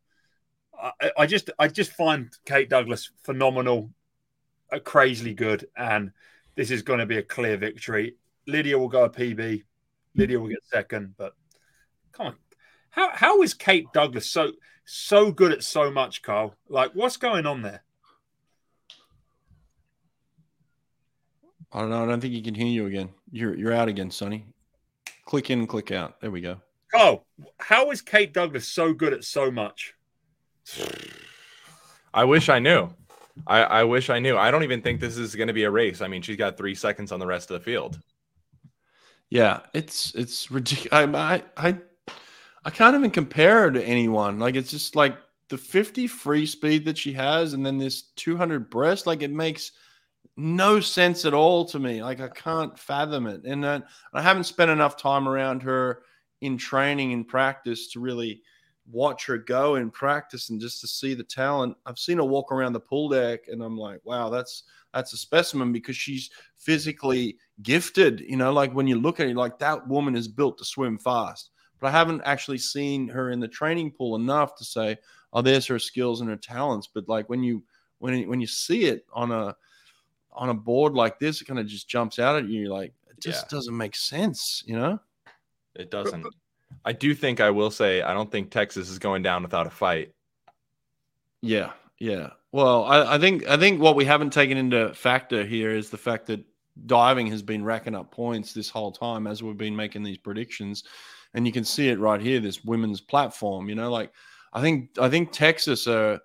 I, 0.82 1.12
I 1.20 1.26
just, 1.26 1.50
I 1.58 1.68
just 1.68 1.92
find 1.92 2.32
Kate 2.46 2.70
Douglas 2.70 3.12
phenomenal, 3.24 3.92
uh, 4.72 4.80
crazily 4.80 5.34
good, 5.34 5.68
and 5.76 6.12
this 6.60 6.72
is 6.72 6.82
going 6.82 7.00
to 7.00 7.06
be 7.06 7.18
a 7.18 7.24
clear 7.24 7.56
victory. 7.56 8.18
Lydia 8.46 8.78
will 8.78 8.90
go 8.90 9.06
a 9.06 9.10
PB. 9.10 9.64
Lydia 10.14 10.38
will 10.38 10.50
get 10.50 10.60
second, 10.66 11.16
but 11.18 11.34
come 12.12 12.28
on. 12.28 12.36
How 12.90 13.12
how 13.14 13.42
is 13.44 13.54
Kate 13.54 13.86
Douglas 13.94 14.30
so 14.30 14.52
so 14.84 15.32
good 15.32 15.54
at 15.54 15.64
so 15.64 15.90
much, 15.90 16.22
Carl? 16.22 16.54
Like, 16.68 16.92
what's 16.94 17.16
going 17.16 17.46
on 17.46 17.62
there? 17.62 17.82
I 21.72 21.80
don't 21.80 21.92
know. 21.92 22.04
I 22.04 22.08
don't 22.08 22.20
think 22.20 22.34
you 22.34 22.44
can 22.44 22.56
hear 22.56 22.68
you 22.68 22.88
again. 22.88 23.12
You're 23.32 23.56
you're 23.56 23.74
out 23.74 23.88
again, 23.88 24.12
Sonny. 24.12 24.46
Click 25.24 25.50
in 25.50 25.60
and 25.60 25.70
click 25.70 25.94
out. 25.94 26.20
There 26.20 26.30
we 26.30 26.42
go. 26.42 26.60
Oh, 26.94 27.24
how 27.60 27.90
is 27.92 28.02
Kate 28.02 28.34
Douglas 28.34 28.68
so 28.68 28.92
good 28.92 29.14
at 29.14 29.24
so 29.24 29.50
much? 29.50 29.94
I 32.14 32.26
wish 32.26 32.50
I 32.50 32.60
knew. 32.60 32.90
I, 33.48 33.64
I 33.64 33.84
wish 33.84 34.10
I 34.10 34.20
knew. 34.20 34.38
I 34.38 34.52
don't 34.52 34.64
even 34.64 34.82
think 34.82 35.00
this 35.00 35.18
is 35.18 35.36
going 35.36 35.48
to 35.48 35.54
be 35.54 35.64
a 35.64 35.72
race. 35.72 36.02
I 36.02 36.08
mean, 36.08 36.22
she's 36.22 36.38
got 36.38 36.58
three 36.58 36.76
seconds 36.76 37.12
on 37.12 37.20
the 37.20 37.28
rest 37.28 37.52
of 37.52 37.60
the 37.60 37.64
field. 37.64 38.00
Yeah, 39.30 39.62
it's 39.74 40.14
it's 40.16 40.50
ridiculous. 40.50 40.92
I, 41.16 41.44
I 41.56 41.78
I 42.66 42.70
can't 42.70 42.96
even 42.96 43.12
compare 43.12 43.62
her 43.62 43.72
to 43.72 43.84
anyone. 43.84 44.40
Like 44.40 44.56
it's 44.56 44.72
just 44.72 44.96
like 44.96 45.18
the 45.50 45.58
50 45.58 46.08
free 46.08 46.46
speed 46.46 46.86
that 46.86 46.98
she 46.98 47.14
has, 47.14 47.54
and 47.54 47.66
then 47.66 47.78
this 47.78 48.04
200 48.16 48.70
breast. 48.70 49.08
Like 49.08 49.22
it 49.22 49.32
makes 49.32 49.72
no 50.36 50.80
sense 50.80 51.26
at 51.26 51.34
all 51.34 51.66
to 51.66 51.80
me. 51.80 52.04
Like 52.04 52.20
I 52.22 52.28
can't 52.30 52.78
fathom 52.78 53.28
it, 53.28 53.44
and 53.46 53.64
then 53.64 53.84
I 54.14 54.22
haven't 54.22 54.46
spent 54.46 54.72
enough 54.72 54.98
time 54.98 55.28
around 55.28 55.64
her 55.64 56.02
in 56.42 56.58
training 56.58 57.14
and 57.14 57.28
practice 57.28 57.90
to 57.92 58.00
really 58.00 58.42
watch 58.92 59.26
her 59.26 59.38
go 59.38 59.76
in 59.76 59.92
practice 59.92 60.50
and 60.50 60.60
just 60.60 60.82
to 60.82 60.88
see 60.88 61.14
the 61.14 61.24
talent. 61.24 61.76
I've 61.86 62.00
seen 62.00 62.18
her 62.18 62.24
walk 62.24 62.52
around 62.52 62.74
the 62.74 62.80
pool 62.80 63.10
deck, 63.10 63.48
and 63.48 63.62
I'm 63.62 63.78
like, 63.78 64.00
wow, 64.04 64.30
that's 64.30 64.64
that's 64.94 65.14
a 65.14 65.18
specimen 65.18 65.72
because 65.72 65.96
she's 65.96 66.30
physically 66.58 67.38
gifted. 67.62 68.22
You 68.22 68.38
know, 68.38 68.52
like 68.52 68.74
when 68.74 68.88
you 68.88 69.00
look 69.00 69.20
at 69.20 69.28
it, 69.28 69.36
like 69.36 69.60
that 69.60 69.88
woman 69.88 70.16
is 70.16 70.28
built 70.28 70.58
to 70.58 70.66
swim 70.66 70.98
fast. 70.98 71.52
But 71.80 71.88
I 71.88 71.92
haven't 71.92 72.22
actually 72.26 72.58
seen 72.58 73.08
her 73.08 73.32
in 73.32 73.40
the 73.40 73.48
training 73.48 73.92
pool 73.92 74.16
enough 74.16 74.56
to 74.58 74.66
say, 74.66 74.98
oh, 75.32 75.42
there's 75.42 75.68
her 75.68 75.80
skills 75.80 76.22
and 76.22 76.30
her 76.30 76.36
talents. 76.36 76.90
But 76.94 77.08
like 77.08 77.30
when 77.30 77.44
you 77.44 77.64
when 78.00 78.28
when 78.28 78.42
you 78.42 78.48
see 78.48 78.86
it 78.86 79.06
on 79.14 79.32
a 79.32 79.56
on 80.32 80.50
a 80.50 80.54
board 80.54 80.94
like 80.94 81.20
this, 81.20 81.42
it 81.42 81.46
kind 81.46 81.60
of 81.60 81.68
just 81.68 81.88
jumps 81.88 82.20
out 82.20 82.36
at 82.36 82.48
you. 82.48 82.62
You're 82.62 82.74
like, 82.74 82.94
it 83.10 83.20
just 83.22 83.46
yeah. 83.46 83.58
doesn't 83.58 83.76
make 83.76 83.96
sense, 83.96 84.64
you 84.66 84.76
know? 84.76 85.00
It 85.76 85.92
doesn't. 85.92 86.26
I 86.86 86.92
do 86.94 87.14
think 87.14 87.40
I 87.40 87.50
will 87.50 87.72
say 87.72 88.02
I 88.02 88.14
don't 88.14 88.32
think 88.32 88.52
Texas 88.52 88.90
is 88.90 89.00
going 89.00 89.22
down 89.24 89.44
without 89.44 89.68
a 89.68 89.72
fight. 89.72 90.14
Yeah, 91.42 91.72
yeah. 92.00 92.32
Well, 92.52 92.86
I, 92.86 93.16
I, 93.16 93.20
think 93.20 93.48
I 93.48 93.58
think 93.58 93.80
what 93.80 93.96
we 93.96 94.06
haven't 94.06 94.32
taken 94.32 94.58
into 94.58 94.94
factor 94.94 95.46
here 95.46 95.72
is 95.72 95.90
the 95.90 95.98
fact 95.98 96.26
that 96.28 96.44
diving 96.86 97.28
has 97.28 97.42
been 97.42 97.64
racking 97.64 97.96
up 97.96 98.12
points 98.12 98.54
this 98.54 98.70
whole 98.70 98.92
time 98.92 99.28
as 99.28 99.44
we've 99.44 99.58
been 99.58 99.76
making 99.76 100.04
these 100.04 100.18
predictions, 100.18 100.84
and 101.34 101.46
you 101.46 101.54
can 101.54 101.64
see 101.64 101.90
it 101.90 102.00
right 102.00 102.22
here. 102.22 102.40
This 102.40 102.64
women's 102.64 103.02
platform, 103.02 103.70
you 103.70 103.76
know, 103.76 103.92
like 103.92 104.12
I 104.54 104.62
think 104.62 104.90
I 105.00 105.10
think 105.10 105.32
Texas 105.32 105.88
are, 105.88 106.20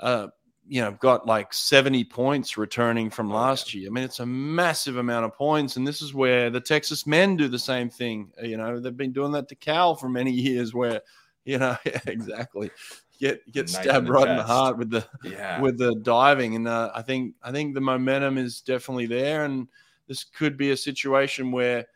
uh, 0.00 0.28
you 0.68 0.80
know, 0.80 0.92
got 0.92 1.26
like 1.26 1.52
seventy 1.52 2.04
points 2.04 2.56
returning 2.58 3.10
from 3.10 3.32
oh, 3.32 3.34
last 3.34 3.74
year. 3.74 3.88
I 3.88 3.90
mean, 3.90 4.04
it's 4.04 4.20
a 4.20 4.26
massive 4.26 4.96
amount 4.96 5.24
of 5.24 5.34
points, 5.34 5.76
and 5.76 5.86
this 5.86 6.02
is 6.02 6.14
where 6.14 6.50
the 6.50 6.60
Texas 6.60 7.06
men 7.06 7.36
do 7.36 7.48
the 7.48 7.58
same 7.58 7.90
thing. 7.90 8.30
You 8.42 8.56
know, 8.56 8.78
they've 8.78 8.96
been 8.96 9.12
doing 9.12 9.32
that 9.32 9.48
to 9.48 9.54
Cal 9.54 9.94
for 9.94 10.08
many 10.08 10.30
years, 10.32 10.74
where 10.74 11.00
you 11.44 11.58
know, 11.58 11.76
exactly 12.06 12.70
get 13.18 13.50
get 13.52 13.68
stabbed 13.68 14.06
in 14.06 14.12
right 14.12 14.24
chest. 14.24 14.30
in 14.30 14.36
the 14.36 14.42
heart 14.42 14.78
with 14.78 14.90
the 14.90 15.06
yeah. 15.24 15.60
with 15.60 15.78
the 15.78 15.94
diving. 15.96 16.54
And 16.54 16.68
uh, 16.68 16.90
I 16.94 17.02
think 17.02 17.34
I 17.42 17.52
think 17.52 17.74
the 17.74 17.80
momentum 17.80 18.38
is 18.38 18.60
definitely 18.60 19.06
there, 19.06 19.44
and 19.44 19.68
this 20.06 20.24
could 20.24 20.56
be 20.56 20.70
a 20.70 20.76
situation 20.76 21.50
where 21.50 21.86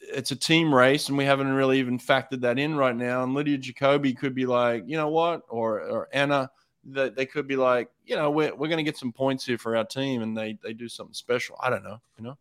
it's 0.00 0.32
a 0.32 0.36
team 0.36 0.74
race, 0.74 1.08
and 1.08 1.16
we 1.16 1.24
haven't 1.24 1.52
really 1.52 1.78
even 1.78 1.98
factored 1.98 2.40
that 2.40 2.58
in 2.58 2.76
right 2.76 2.96
now. 2.96 3.22
And 3.22 3.34
Lydia 3.34 3.58
Jacoby 3.58 4.12
could 4.12 4.34
be 4.34 4.46
like, 4.46 4.84
you 4.86 4.96
know 4.96 5.08
what, 5.08 5.42
or 5.48 5.80
or 5.80 6.08
Anna. 6.12 6.50
That 6.84 7.14
they 7.14 7.26
could 7.26 7.46
be 7.46 7.54
like, 7.54 7.90
you 8.12 8.18
know, 8.18 8.30
we're, 8.30 8.54
we're 8.54 8.68
going 8.68 8.76
to 8.76 8.82
get 8.82 8.98
some 8.98 9.10
points 9.10 9.46
here 9.46 9.56
for 9.56 9.74
our 9.74 9.86
team, 9.86 10.20
and 10.20 10.36
they 10.36 10.58
they 10.62 10.74
do 10.74 10.86
something 10.86 11.14
special. 11.14 11.56
I 11.62 11.70
don't 11.70 11.82
know, 11.82 11.98
you 12.18 12.24
know. 12.24 12.36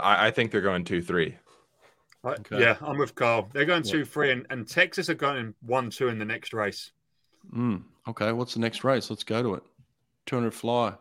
I, 0.00 0.28
I 0.28 0.30
think 0.30 0.50
they're 0.50 0.62
going 0.62 0.84
two 0.84 1.02
three. 1.02 1.36
Okay. 2.24 2.60
Yeah, 2.60 2.76
I'm 2.80 2.96
with 2.96 3.14
Carl. 3.14 3.50
They're 3.52 3.66
going 3.66 3.82
two, 3.82 3.98
yeah. 3.98 4.04
three, 4.04 4.32
and, 4.32 4.46
and 4.48 4.66
Texas 4.66 5.10
are 5.10 5.14
going 5.14 5.54
one, 5.60 5.90
two 5.90 6.08
in 6.08 6.18
the 6.18 6.24
next 6.24 6.54
race. 6.54 6.92
Mm, 7.54 7.82
okay, 8.08 8.32
what's 8.32 8.54
the 8.54 8.60
next 8.60 8.84
race? 8.84 9.10
Let's 9.10 9.22
go 9.22 9.42
to 9.42 9.54
it. 9.54 9.62
200 10.24 10.52
fly. 10.52 10.94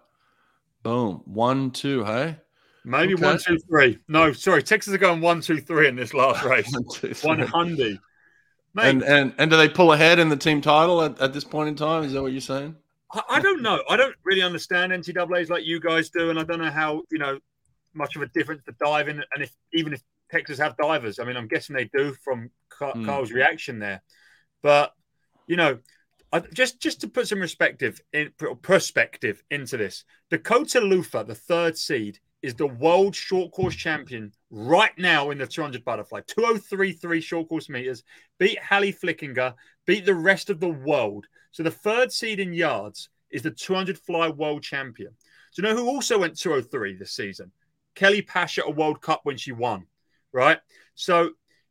Boom. 0.83 1.21
One, 1.23 1.71
two, 1.71 2.03
hey? 2.03 2.35
Maybe 2.83 3.13
okay. 3.13 3.23
one, 3.23 3.39
two, 3.39 3.57
three. 3.59 3.97
No, 4.09 4.33
sorry. 4.33 4.61
Texas 4.61 4.93
are 4.93 4.99
going 4.99 5.21
one, 5.21 5.39
two, 5.39 5.61
three 5.61 5.87
in 5.87 5.95
this 5.95 6.13
last 6.13 6.43
race. 6.45 6.71
one, 6.71 6.83
two, 6.93 7.13
one 7.25 7.39
hundred. 7.39 7.97
And, 8.77 9.01
and 9.03 9.33
and 9.37 9.49
do 9.49 9.55
they 9.55 9.69
pull 9.69 9.93
ahead 9.93 10.19
in 10.19 10.27
the 10.27 10.35
team 10.35 10.59
title 10.59 11.01
at, 11.01 11.19
at 11.21 11.33
this 11.33 11.45
point 11.45 11.69
in 11.69 11.75
time? 11.75 12.03
Is 12.03 12.11
that 12.11 12.21
what 12.21 12.33
you're 12.33 12.41
saying? 12.41 12.75
I, 13.11 13.21
I 13.29 13.41
don't 13.41 13.61
know. 13.61 13.81
I 13.89 13.97
don't 13.97 14.15
really 14.23 14.41
understand 14.41 14.91
NCAA's 14.91 15.49
like 15.49 15.65
you 15.65 15.79
guys 15.79 16.09
do, 16.09 16.29
and 16.29 16.39
I 16.39 16.43
don't 16.43 16.59
know 16.59 16.71
how 16.71 17.03
you 17.11 17.19
know 17.19 17.39
much 17.93 18.15
of 18.15 18.21
a 18.21 18.27
difference 18.27 18.61
the 18.65 18.73
diving 18.83 19.21
and 19.33 19.43
if 19.43 19.51
even 19.73 19.93
if 19.93 20.01
Texas 20.31 20.59
have 20.59 20.77
divers. 20.77 21.19
I 21.19 21.23
mean, 21.23 21.37
I'm 21.37 21.47
guessing 21.47 21.75
they 21.75 21.89
do 21.93 22.13
from 22.23 22.49
hmm. 22.79 23.05
Carl's 23.05 23.31
mm. 23.31 23.35
reaction 23.35 23.79
there, 23.79 24.01
but 24.61 24.91
you 25.47 25.55
know, 25.55 25.79
just 26.53 26.79
just 26.79 27.01
to 27.01 27.07
put 27.07 27.27
some 27.27 27.39
perspective 27.39 28.01
in 28.13 28.31
perspective 28.61 29.43
into 29.51 29.77
this, 29.77 30.03
Dakota 30.29 30.81
Luther, 30.81 31.23
the 31.23 31.35
third 31.35 31.77
seed, 31.77 32.19
is 32.41 32.55
the 32.55 32.67
world 32.67 33.15
short 33.15 33.51
course 33.51 33.75
champion 33.75 34.31
right 34.51 34.95
now 34.97 35.31
in 35.31 35.37
the 35.37 35.47
200 35.47 35.83
butterfly, 35.83 36.21
2033 36.27 37.21
short 37.21 37.49
course 37.49 37.69
meters. 37.69 38.03
Beat 38.39 38.59
Hali 38.59 38.93
Flickinger, 38.93 39.53
beat 39.85 40.05
the 40.05 40.15
rest 40.15 40.49
of 40.49 40.59
the 40.59 40.69
world. 40.69 41.25
So 41.55 41.63
the 41.63 41.71
third 41.71 42.11
seed 42.11 42.41
in 42.41 42.53
yards 42.53 43.07
is 43.29 43.41
the 43.41 43.49
200 43.49 43.97
fly 43.97 44.27
world 44.27 44.61
champion. 44.61 45.13
Do 45.55 45.61
you 45.61 45.63
know 45.63 45.73
who 45.73 45.87
also 45.87 46.19
went 46.19 46.37
203 46.37 46.97
this 46.97 47.13
season? 47.13 47.49
Kelly 47.95 48.21
Pash 48.21 48.57
at 48.57 48.67
a 48.67 48.71
World 48.71 49.01
Cup 49.01 49.21
when 49.23 49.37
she 49.37 49.53
won, 49.53 49.85
right? 50.33 50.59
So 50.95 51.29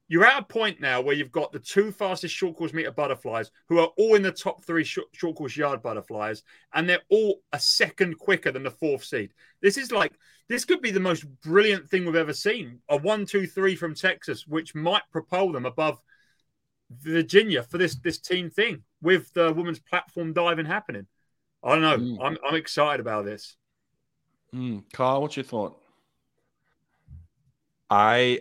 you're 0.09 0.25
at 0.25 0.41
a 0.41 0.47
point 0.47 0.81
now 0.81 1.03
where 1.03 1.15
you've 1.15 1.31
got 1.31 1.53
the 1.53 1.59
two 1.59 1.93
fastest 1.93 2.35
short 2.35 2.57
course 2.57 2.73
meter 2.73 2.93
butterflies 2.93 3.51
who 3.69 3.79
are 3.79 3.91
all 3.99 4.15
in 4.15 4.23
the 4.23 4.33
top 4.33 4.65
three 4.65 4.85
short, 4.85 5.09
short 5.13 5.37
course 5.37 5.55
yard 5.55 5.83
butterflies, 5.83 6.45
and 6.73 6.89
they're 6.89 7.03
all 7.11 7.43
a 7.53 7.61
second 7.61 8.19
quicker 8.19 8.51
than 8.51 8.63
the 8.63 8.71
fourth 8.71 9.05
seed. 9.05 9.35
This 9.61 9.77
is 9.77 9.93
like 9.93 10.13
this 10.49 10.65
could 10.65 10.81
be 10.81 10.93
the 10.93 10.99
most 10.99 11.27
brilliant 11.43 11.91
thing 11.91 12.07
we've 12.07 12.15
ever 12.15 12.33
seen. 12.33 12.79
A 12.89 12.97
one, 12.97 13.27
two, 13.27 13.47
three 13.47 13.77
from 13.77 13.95
Texas, 13.95 14.47
which 14.47 14.75
might 14.75 15.03
propel 15.13 15.53
them 15.53 15.67
above 15.67 16.01
Virginia 16.91 17.63
for 17.63 17.77
this 17.77 17.97
this 17.97 18.19
team 18.19 18.49
thing 18.49 18.83
with 19.05 19.33
the 19.35 19.53
women's 19.53 19.79
platform 19.79 20.33
diving 20.33 20.67
happening. 20.67 21.07
I 21.63 21.77
don't 21.77 21.83
know. 21.83 21.99
Mm. 21.99 22.19
I'm 22.25 22.39
I'm 22.47 22.55
excited 22.57 23.01
about 23.01 23.25
this. 23.25 23.55
Mm. 24.53 24.83
Kyle, 24.93 25.21
what's 25.23 25.37
your 25.37 25.45
thought? 25.45 25.81
I 27.91 28.41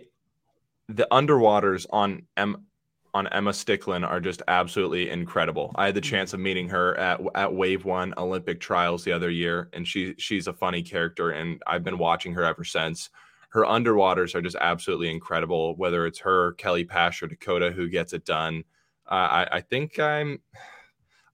the 0.88 1.06
underwaters 1.12 1.86
on 1.90 2.26
M 2.36 2.66
on 3.12 3.28
Emma 3.28 3.52
Sticklen 3.52 4.06
are 4.08 4.20
just 4.20 4.42
absolutely 4.48 5.08
incredible. 5.10 5.70
I 5.76 5.86
had 5.86 5.94
the 5.94 6.00
chance 6.00 6.32
of 6.32 6.40
meeting 6.40 6.68
her 6.70 6.96
at 6.98 7.20
at 7.34 7.54
Wave 7.54 7.84
One 7.84 8.14
Olympic 8.16 8.60
trials 8.60 9.04
the 9.04 9.12
other 9.12 9.30
year, 9.30 9.68
and 9.72 9.86
she 9.86 10.14
she's 10.18 10.46
a 10.46 10.52
funny 10.52 10.82
character, 10.82 11.30
and 11.30 11.62
I've 11.66 11.84
been 11.84 11.98
watching 11.98 12.32
her 12.34 12.44
ever 12.44 12.64
since. 12.64 13.10
Her 13.50 13.62
underwaters 13.62 14.34
are 14.34 14.42
just 14.42 14.56
absolutely 14.60 15.10
incredible. 15.10 15.76
Whether 15.76 16.06
it's 16.06 16.18
her, 16.20 16.52
Kelly 16.54 16.84
Pash, 16.84 17.22
or 17.22 17.28
Dakota 17.28 17.70
who 17.70 17.88
gets 17.88 18.12
it 18.12 18.24
done, 18.24 18.64
I, 19.06 19.48
I 19.52 19.60
think 19.60 19.98
I'm. 19.98 20.40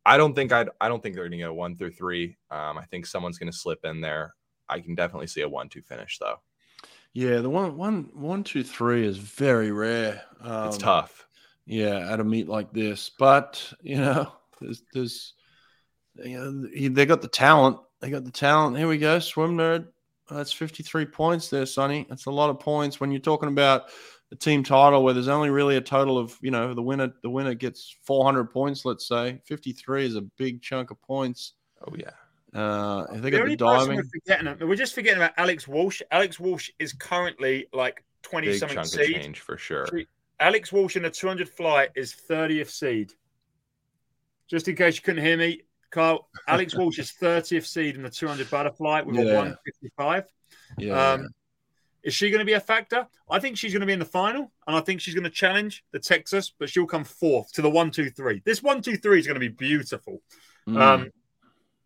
I 0.04 0.16
don't 0.16 0.34
think 0.34 0.52
I'd. 0.52 0.68
I 0.80 0.88
don't 0.88 1.02
think 1.02 1.14
they're 1.14 1.24
going 1.24 1.32
to 1.32 1.38
get 1.38 1.50
a 1.50 1.54
one 1.54 1.76
through 1.76 1.92
three. 1.92 2.36
Um, 2.50 2.78
I 2.78 2.84
think 2.84 3.06
someone's 3.06 3.38
going 3.38 3.52
to 3.52 3.56
slip 3.56 3.84
in 3.84 4.00
there. 4.00 4.34
I 4.68 4.80
can 4.80 4.94
definitely 4.94 5.26
see 5.26 5.42
a 5.42 5.48
one-two 5.48 5.82
finish 5.82 6.18
though. 6.18 6.36
Yeah, 7.12 7.38
the 7.38 7.50
one, 7.50 7.76
one, 7.76 8.10
one, 8.14 8.44
two, 8.44 8.62
three 8.62 9.04
is 9.04 9.16
very 9.16 9.72
rare. 9.72 10.22
Um, 10.40 10.68
it's 10.68 10.78
tough 10.78 11.26
yeah, 11.70 12.12
at 12.12 12.18
a 12.18 12.24
meet 12.24 12.48
like 12.48 12.72
this. 12.72 13.10
But 13.16 13.72
you 13.80 13.96
know, 13.96 14.32
there's, 14.60 14.82
there's 14.92 15.34
you 16.16 16.38
know, 16.38 16.90
they 16.90 17.06
got 17.06 17.22
the 17.22 17.28
talent. 17.28 17.78
They 18.00 18.10
got 18.10 18.24
the 18.24 18.32
talent. 18.32 18.76
Here 18.76 18.88
we 18.88 18.98
go, 18.98 19.18
swim 19.20 19.56
nerd. 19.56 19.86
That's 20.28 20.52
53 20.52 21.06
points 21.06 21.48
there, 21.48 21.66
Sonny. 21.66 22.06
That's 22.08 22.26
a 22.26 22.30
lot 22.30 22.50
of 22.50 22.60
points 22.60 23.00
when 23.00 23.10
you're 23.10 23.20
talking 23.20 23.48
about 23.48 23.84
the 24.30 24.36
team 24.36 24.62
title 24.62 25.02
where 25.02 25.12
there's 25.12 25.28
only 25.28 25.50
really 25.50 25.76
a 25.76 25.80
total 25.80 26.16
of 26.18 26.36
you 26.40 26.50
know 26.50 26.72
the 26.72 26.82
winner 26.82 27.12
the 27.22 27.30
winner 27.30 27.54
gets 27.54 27.96
400 28.04 28.50
points 28.50 28.84
let's 28.84 29.06
say 29.06 29.40
53 29.44 30.06
is 30.06 30.16
a 30.16 30.22
big 30.22 30.62
chunk 30.62 30.90
of 30.90 31.00
points 31.02 31.54
oh 31.86 31.94
yeah 31.96 32.10
uh 32.58 33.06
if 33.12 33.22
they 33.22 33.30
got 33.30 33.44
the, 33.44 33.50
the 33.50 33.56
diving 33.56 33.96
we're, 33.96 34.04
forgetting, 34.04 34.68
we're 34.68 34.76
just 34.76 34.94
forgetting 34.94 35.18
about 35.18 35.32
alex 35.36 35.68
walsh 35.68 36.00
alex 36.10 36.40
walsh 36.40 36.70
is 36.78 36.92
currently 36.92 37.66
like 37.72 38.04
20 38.22 38.46
big 38.46 38.58
something 38.58 38.76
chunk 38.76 38.86
seed. 38.86 39.16
of 39.16 39.22
change 39.22 39.40
for 39.40 39.56
sure 39.56 39.86
Alex 40.40 40.72
Walsh 40.72 40.96
in 40.96 41.02
the 41.02 41.10
200 41.10 41.48
fly 41.48 41.88
is 41.94 42.16
30th 42.28 42.70
seed. 42.70 43.12
Just 44.48 44.66
in 44.66 44.74
case 44.74 44.96
you 44.96 45.02
couldn't 45.02 45.22
hear 45.22 45.36
me, 45.36 45.62
Carl, 45.90 46.28
Alex 46.48 46.74
Walsh 46.78 46.98
is 46.98 47.12
30th 47.20 47.66
seed 47.66 47.94
in 47.94 48.02
the 48.02 48.10
200 48.10 48.50
butterfly 48.50 49.02
with 49.02 49.16
yeah. 49.16 49.22
a 49.22 49.36
155. 49.36 50.24
Yeah. 50.78 51.12
Um, 51.12 51.28
is 52.02 52.14
she 52.14 52.30
going 52.30 52.40
to 52.40 52.44
be 52.44 52.54
a 52.54 52.60
factor? 52.60 53.06
I 53.30 53.38
think 53.38 53.56
she's 53.56 53.72
going 53.72 53.80
to 53.80 53.86
be 53.86 53.92
in 53.92 53.98
the 53.98 54.04
final, 54.04 54.52
and 54.66 54.76
I 54.76 54.80
think 54.80 55.00
she's 55.00 55.14
going 55.14 55.24
to 55.24 55.30
challenge 55.30 55.84
the 55.92 55.98
Texas, 55.98 56.52
but 56.58 56.68
she'll 56.70 56.86
come 56.86 57.04
fourth 57.04 57.52
to 57.52 57.62
the 57.62 57.70
one, 57.70 57.90
two, 57.90 58.10
three. 58.10 58.42
This 58.44 58.62
one, 58.62 58.82
two, 58.82 58.96
three 58.96 59.18
is 59.18 59.26
going 59.26 59.34
to 59.34 59.40
be 59.40 59.48
beautiful. 59.48 60.22
Mm. 60.68 60.80
Um, 60.80 61.10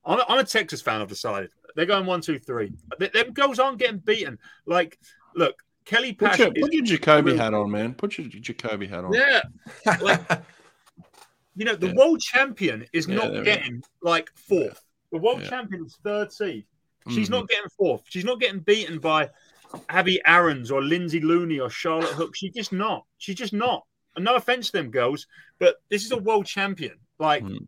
I'm, 0.05 0.21
I'm, 0.29 0.39
a 0.39 0.45
Texas 0.45 0.83
fan. 0.83 1.01
I've 1.01 1.09
decided 1.09 1.51
they're 1.75 1.87
going 1.87 2.07
one, 2.07 2.21
two, 2.21 2.39
three. 2.39 2.73
Them 2.99 3.33
girls 3.33 3.59
aren't 3.59 3.79
getting 3.79 3.99
beaten. 3.99 4.39
Like, 4.67 4.99
look, 5.35 5.57
Kelly 5.85 6.13
Pash. 6.13 6.39
Put 6.39 6.57
your, 6.57 6.67
put 6.67 6.73
your 6.73 6.85
Jacoby 6.85 7.37
hat 7.37 7.55
on, 7.55 7.71
man. 7.71 7.95
Put 7.95 8.19
your 8.19 8.29
Jacoby 8.29 8.87
hat 8.87 9.05
on. 9.05 9.13
Yeah. 9.13 9.43
Like, 10.01 10.21
you 11.57 11.65
know, 11.65 11.75
the 11.75 11.89
yeah. 11.89 11.95
world 11.95 12.21
champion 12.21 12.87
is 12.93 13.09
yeah, 13.09 13.17
not 13.17 13.45
getting 13.45 13.83
like 14.03 14.31
fourth. 14.35 14.81
The 15.13 15.19
world 15.19 15.43
yeah. 15.43 15.51
champion 15.51 15.87
is 15.87 15.99
third 16.03 16.33
seed. 16.33 16.65
She's 17.09 17.29
mm-hmm. 17.29 17.35
not 17.35 17.49
getting 17.49 17.69
fourth. 17.77 18.03
She's 18.09 18.25
not 18.25 18.41
getting 18.41 18.61
beaten 18.61 18.99
by 18.99 19.29
Abby 19.89 20.21
Aarons 20.27 20.71
or 20.71 20.83
Lindsay 20.83 21.21
Looney 21.21 21.61
or 21.61 21.71
Charlotte 21.71 22.11
Hook. 22.11 22.35
She's 22.35 22.53
just 22.53 22.73
not. 22.73 23.05
She's 23.19 23.37
just 23.37 23.53
not. 23.53 23.85
And 24.17 24.25
no 24.25 24.37
offense 24.37 24.67
to 24.67 24.73
them 24.73 24.91
girls, 24.91 25.27
but 25.59 25.77
this 25.91 26.05
is 26.05 26.13
a 26.13 26.19
world 26.19 26.47
champion. 26.47 26.99
Like, 27.19 27.45
mm. 27.45 27.67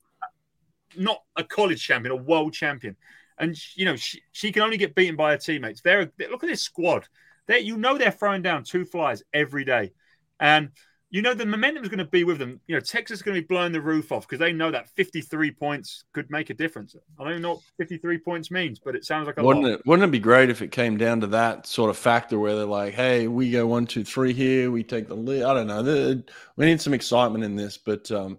not 0.96 1.22
a 1.36 1.44
college 1.44 1.82
champion, 1.82 2.12
a 2.12 2.16
world 2.22 2.52
champion. 2.52 2.96
And, 3.38 3.56
you 3.74 3.84
know, 3.84 3.96
she, 3.96 4.22
she 4.32 4.52
can 4.52 4.62
only 4.62 4.76
get 4.76 4.94
beaten 4.94 5.16
by 5.16 5.32
her 5.32 5.38
teammates. 5.38 5.80
They're, 5.82 6.10
look 6.30 6.42
at 6.42 6.48
this 6.48 6.62
squad. 6.62 7.06
They, 7.46 7.60
you 7.60 7.76
know, 7.76 7.96
they're 7.96 8.10
throwing 8.10 8.42
down 8.42 8.64
two 8.64 8.84
flies 8.84 9.22
every 9.32 9.64
day, 9.64 9.92
and 10.40 10.70
you 11.16 11.22
know 11.22 11.32
the 11.32 11.46
momentum 11.46 11.82
is 11.82 11.88
going 11.88 11.98
to 11.98 12.04
be 12.04 12.24
with 12.24 12.36
them. 12.36 12.60
You 12.66 12.74
know, 12.74 12.80
Texas 12.80 13.20
is 13.20 13.22
going 13.22 13.36
to 13.36 13.40
be 13.40 13.46
blowing 13.46 13.72
the 13.72 13.80
roof 13.80 14.12
off 14.12 14.28
because 14.28 14.38
they 14.38 14.52
know 14.52 14.70
that 14.70 14.90
53 14.90 15.50
points 15.50 16.04
could 16.12 16.30
make 16.30 16.50
a 16.50 16.54
difference. 16.54 16.94
I 17.18 17.22
don't 17.22 17.32
even 17.32 17.42
know 17.42 17.54
what 17.54 17.62
53 17.78 18.18
points 18.18 18.50
means, 18.50 18.78
but 18.78 18.94
it 18.94 19.02
sounds 19.02 19.26
like 19.26 19.38
a 19.38 19.42
wouldn't 19.42 19.64
lot. 19.64 19.72
it? 19.76 19.86
Wouldn't 19.86 20.06
it 20.06 20.12
be 20.12 20.18
great 20.18 20.50
if 20.50 20.60
it 20.60 20.72
came 20.72 20.98
down 20.98 21.22
to 21.22 21.26
that 21.28 21.66
sort 21.66 21.88
of 21.88 21.96
factor 21.96 22.38
where 22.38 22.54
they're 22.54 22.66
like, 22.66 22.92
"Hey, 22.92 23.28
we 23.28 23.50
go 23.50 23.66
one, 23.66 23.86
two, 23.86 24.04
three 24.04 24.34
here, 24.34 24.70
we 24.70 24.84
take 24.84 25.08
the 25.08 25.14
lead." 25.14 25.44
I 25.44 25.54
don't 25.54 25.66
know. 25.66 26.22
We 26.56 26.66
need 26.66 26.82
some 26.82 26.92
excitement 26.92 27.44
in 27.44 27.56
this, 27.56 27.78
but 27.78 28.10
um, 28.10 28.38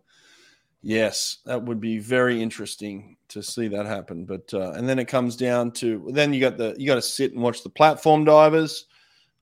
yes, 0.84 1.40
that 1.46 1.64
would 1.64 1.82
be 1.82 1.98
very 1.98 2.40
interesting 2.40 3.18
to 3.30 3.42
see 3.42 3.68
that 3.70 3.88
happen. 3.88 4.24
But 4.24 4.54
uh, 4.54 4.74
and 4.74 4.88
then 4.88 5.00
it 5.00 5.08
comes 5.08 5.36
down 5.36 5.72
to 5.72 6.12
then 6.12 6.32
you 6.32 6.40
got 6.40 6.58
the 6.58 6.76
you 6.78 6.86
got 6.86 6.96
to 6.96 7.02
sit 7.02 7.34
and 7.34 7.42
watch 7.42 7.64
the 7.64 7.72
platform 7.72 8.24
divers 8.24 8.86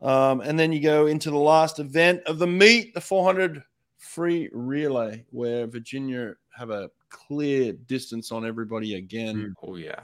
um, 0.01 0.41
and 0.41 0.59
then 0.59 0.71
you 0.71 0.81
go 0.81 1.07
into 1.07 1.29
the 1.29 1.37
last 1.37 1.79
event 1.79 2.21
of 2.25 2.39
the 2.39 2.47
meet, 2.47 2.93
the 2.93 3.01
400 3.01 3.63
free 3.97 4.49
relay, 4.51 5.25
where 5.31 5.67
Virginia 5.67 6.35
have 6.57 6.69
a 6.69 6.89
clear 7.09 7.73
distance 7.73 8.31
on 8.31 8.45
everybody 8.45 8.95
again. 8.95 9.35
Mm. 9.35 9.53
Oh 9.63 9.75
yeah, 9.75 10.01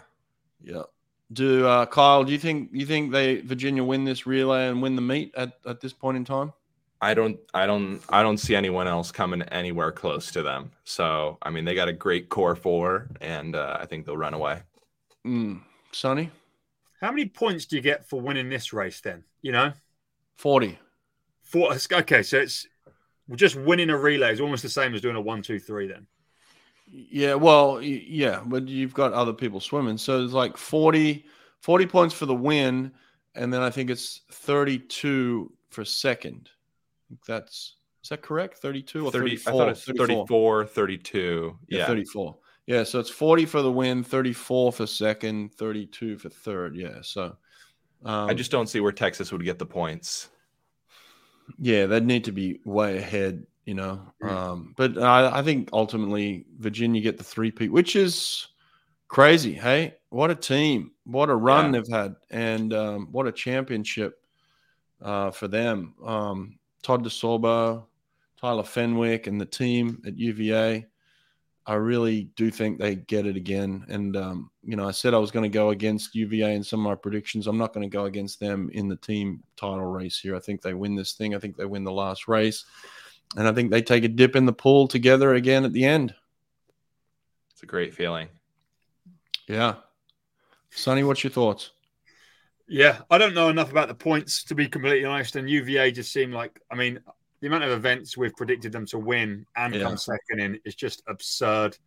yeah. 0.63 0.83
Do 1.33 1.65
uh, 1.65 1.85
Kyle? 1.85 2.23
Do 2.23 2.31
you 2.31 2.39
think 2.39 2.69
you 2.73 2.85
think 2.85 3.11
they 3.11 3.41
Virginia 3.41 3.83
win 3.83 4.03
this 4.03 4.25
relay 4.25 4.67
and 4.67 4.81
win 4.81 4.95
the 4.95 5.01
meet 5.01 5.33
at, 5.35 5.53
at 5.65 5.79
this 5.79 5.93
point 5.93 6.17
in 6.17 6.25
time? 6.25 6.53
I 7.03 7.15
don't, 7.15 7.39
I 7.55 7.65
don't, 7.65 7.99
I 8.09 8.21
don't 8.21 8.37
see 8.37 8.55
anyone 8.55 8.87
else 8.87 9.11
coming 9.11 9.41
anywhere 9.43 9.91
close 9.91 10.31
to 10.33 10.43
them. 10.43 10.71
So, 10.83 11.39
I 11.41 11.49
mean, 11.49 11.65
they 11.65 11.73
got 11.73 11.87
a 11.87 11.93
great 11.93 12.29
core 12.29 12.55
four, 12.55 13.07
and 13.21 13.55
uh, 13.55 13.77
I 13.79 13.87
think 13.87 14.05
they'll 14.05 14.17
run 14.17 14.35
away. 14.35 14.61
Mm. 15.25 15.61
Sonny, 15.91 16.29
how 17.01 17.09
many 17.09 17.25
points 17.25 17.65
do 17.65 17.75
you 17.75 17.81
get 17.81 18.07
for 18.07 18.21
winning 18.21 18.49
this 18.49 18.71
race? 18.71 19.01
Then 19.01 19.23
you 19.41 19.51
know, 19.51 19.73
40. 20.35 20.77
Four, 21.43 21.75
okay, 21.91 22.23
so 22.23 22.39
it's 22.39 22.67
just 23.35 23.55
winning 23.55 23.89
a 23.89 23.97
relay 23.97 24.33
is 24.33 24.41
almost 24.41 24.63
the 24.63 24.69
same 24.69 24.93
as 24.93 25.01
doing 25.01 25.15
a 25.15 25.21
one, 25.21 25.41
two, 25.41 25.59
three. 25.59 25.87
Then. 25.87 26.07
Yeah, 26.87 27.35
well, 27.35 27.81
yeah, 27.81 28.41
but 28.45 28.67
you've 28.67 28.93
got 28.93 29.13
other 29.13 29.33
people 29.33 29.59
swimming, 29.59 29.97
so 29.97 30.23
it's 30.23 30.33
like 30.33 30.57
40, 30.57 31.25
40 31.61 31.85
points 31.87 32.15
for 32.15 32.25
the 32.25 32.35
win, 32.35 32.91
and 33.35 33.53
then 33.53 33.61
I 33.61 33.69
think 33.69 33.89
it's 33.89 34.21
thirty-two 34.31 35.51
for 35.69 35.85
second. 35.85 36.49
that's 37.27 37.75
is 38.03 38.09
that 38.09 38.21
correct? 38.23 38.57
32 38.57 39.05
or 39.05 39.11
30, 39.11 39.37
34? 39.37 39.53
I 39.53 39.57
thought 39.57 39.69
it's 39.69 39.83
34. 39.85 40.07
34 40.07 40.65
32. 40.65 41.57
Yeah. 41.69 41.79
yeah. 41.79 41.85
34. 41.85 42.37
Yeah, 42.65 42.83
so 42.83 42.99
it's 42.99 43.09
40 43.09 43.45
for 43.45 43.61
the 43.61 43.71
win, 43.71 44.03
34 44.03 44.71
for 44.71 44.87
second, 44.87 45.53
32 45.53 46.17
for 46.17 46.29
third. 46.29 46.75
Yeah, 46.75 46.99
so 47.01 47.35
um, 48.03 48.29
I 48.29 48.33
just 48.33 48.51
don't 48.51 48.67
see 48.67 48.79
where 48.79 48.91
Texas 48.91 49.31
would 49.31 49.43
get 49.43 49.59
the 49.59 49.65
points. 49.65 50.29
Yeah, 51.59 51.85
they'd 51.85 52.05
need 52.05 52.23
to 52.25 52.31
be 52.31 52.59
way 52.65 52.97
ahead, 52.97 53.45
you 53.65 53.73
know. 53.73 54.01
Um, 54.23 54.73
but 54.77 54.97
I, 54.97 55.39
I, 55.39 55.43
think 55.43 55.69
ultimately 55.73 56.45
Virginia 56.59 57.01
get 57.01 57.17
the 57.17 57.23
three 57.23 57.51
peat, 57.51 57.71
which 57.71 57.95
is 57.95 58.47
crazy. 59.07 59.53
Hey, 59.53 59.95
what 60.09 60.31
a 60.31 60.35
team! 60.35 60.91
What 61.05 61.29
a 61.29 61.35
run 61.35 61.73
yeah. 61.73 61.79
they've 61.79 61.93
had, 61.93 62.15
and 62.29 62.73
um, 62.73 63.07
what 63.11 63.27
a 63.27 63.31
championship 63.31 64.23
uh, 65.01 65.31
for 65.31 65.47
them. 65.47 65.93
Um, 66.05 66.59
Todd 66.81 67.03
DeSorbo, 67.03 67.85
Tyler 68.39 68.63
Fenwick, 68.63 69.27
and 69.27 69.39
the 69.39 69.45
team 69.45 70.01
at 70.05 70.17
UVA. 70.17 70.87
I 71.65 71.75
really 71.75 72.23
do 72.35 72.49
think 72.49 72.79
they 72.79 72.95
get 72.95 73.27
it 73.27 73.35
again. 73.35 73.85
And, 73.87 74.17
um, 74.17 74.51
you 74.63 74.75
know, 74.75 74.87
I 74.87 74.91
said 74.91 75.13
I 75.13 75.19
was 75.19 75.31
going 75.31 75.43
to 75.43 75.49
go 75.49 75.69
against 75.69 76.15
UVA 76.15 76.55
in 76.55 76.63
some 76.63 76.79
of 76.79 76.89
my 76.89 76.95
predictions. 76.95 77.45
I'm 77.45 77.57
not 77.57 77.73
going 77.73 77.87
to 77.87 77.93
go 77.93 78.05
against 78.05 78.39
them 78.39 78.69
in 78.73 78.87
the 78.87 78.95
team 78.95 79.43
title 79.55 79.85
race 79.85 80.19
here. 80.19 80.35
I 80.35 80.39
think 80.39 80.61
they 80.61 80.73
win 80.73 80.95
this 80.95 81.13
thing. 81.13 81.35
I 81.35 81.39
think 81.39 81.55
they 81.55 81.65
win 81.65 81.83
the 81.83 81.91
last 81.91 82.27
race. 82.27 82.65
And 83.37 83.47
I 83.47 83.53
think 83.53 83.69
they 83.69 83.81
take 83.81 84.03
a 84.03 84.07
dip 84.07 84.35
in 84.35 84.45
the 84.45 84.53
pool 84.53 84.87
together 84.87 85.35
again 85.35 85.63
at 85.63 85.71
the 85.71 85.85
end. 85.85 86.15
It's 87.51 87.63
a 87.63 87.67
great 87.67 87.93
feeling. 87.93 88.27
Yeah. 89.47 89.75
Sonny, 90.71 91.03
what's 91.03 91.23
your 91.23 91.31
thoughts? 91.31 91.71
Yeah, 92.67 92.99
I 93.09 93.17
don't 93.17 93.33
know 93.33 93.49
enough 93.49 93.69
about 93.69 93.89
the 93.89 93.93
points 93.93 94.45
to 94.45 94.55
be 94.55 94.67
completely 94.67 95.05
honest. 95.05 95.35
And 95.35 95.49
UVA 95.49 95.91
just 95.91 96.11
seemed 96.11 96.33
like, 96.33 96.59
I 96.71 96.75
mean, 96.75 97.01
the 97.41 97.47
amount 97.47 97.63
of 97.63 97.71
events 97.71 98.15
we've 98.15 98.35
predicted 98.35 98.71
them 98.71 98.85
to 98.87 98.99
win 98.99 99.45
and 99.55 99.75
yeah. 99.75 99.83
come 99.83 99.97
second 99.97 100.39
in 100.39 100.59
is 100.63 100.75
just 100.75 101.03
absurd. 101.07 101.77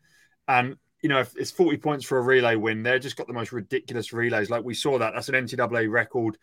And 0.48 0.76
you 1.02 1.08
know, 1.08 1.20
if 1.20 1.36
it's 1.36 1.50
40 1.50 1.76
points 1.78 2.04
for 2.04 2.18
a 2.18 2.22
relay 2.22 2.56
win, 2.56 2.82
they've 2.82 3.00
just 3.00 3.16
got 3.16 3.26
the 3.26 3.32
most 3.32 3.52
ridiculous 3.52 4.12
relays. 4.12 4.50
Like 4.50 4.64
we 4.64 4.74
saw 4.74 4.98
that. 4.98 5.12
That's 5.14 5.28
an 5.28 5.34
NCAA 5.34 5.90
record 5.90 6.38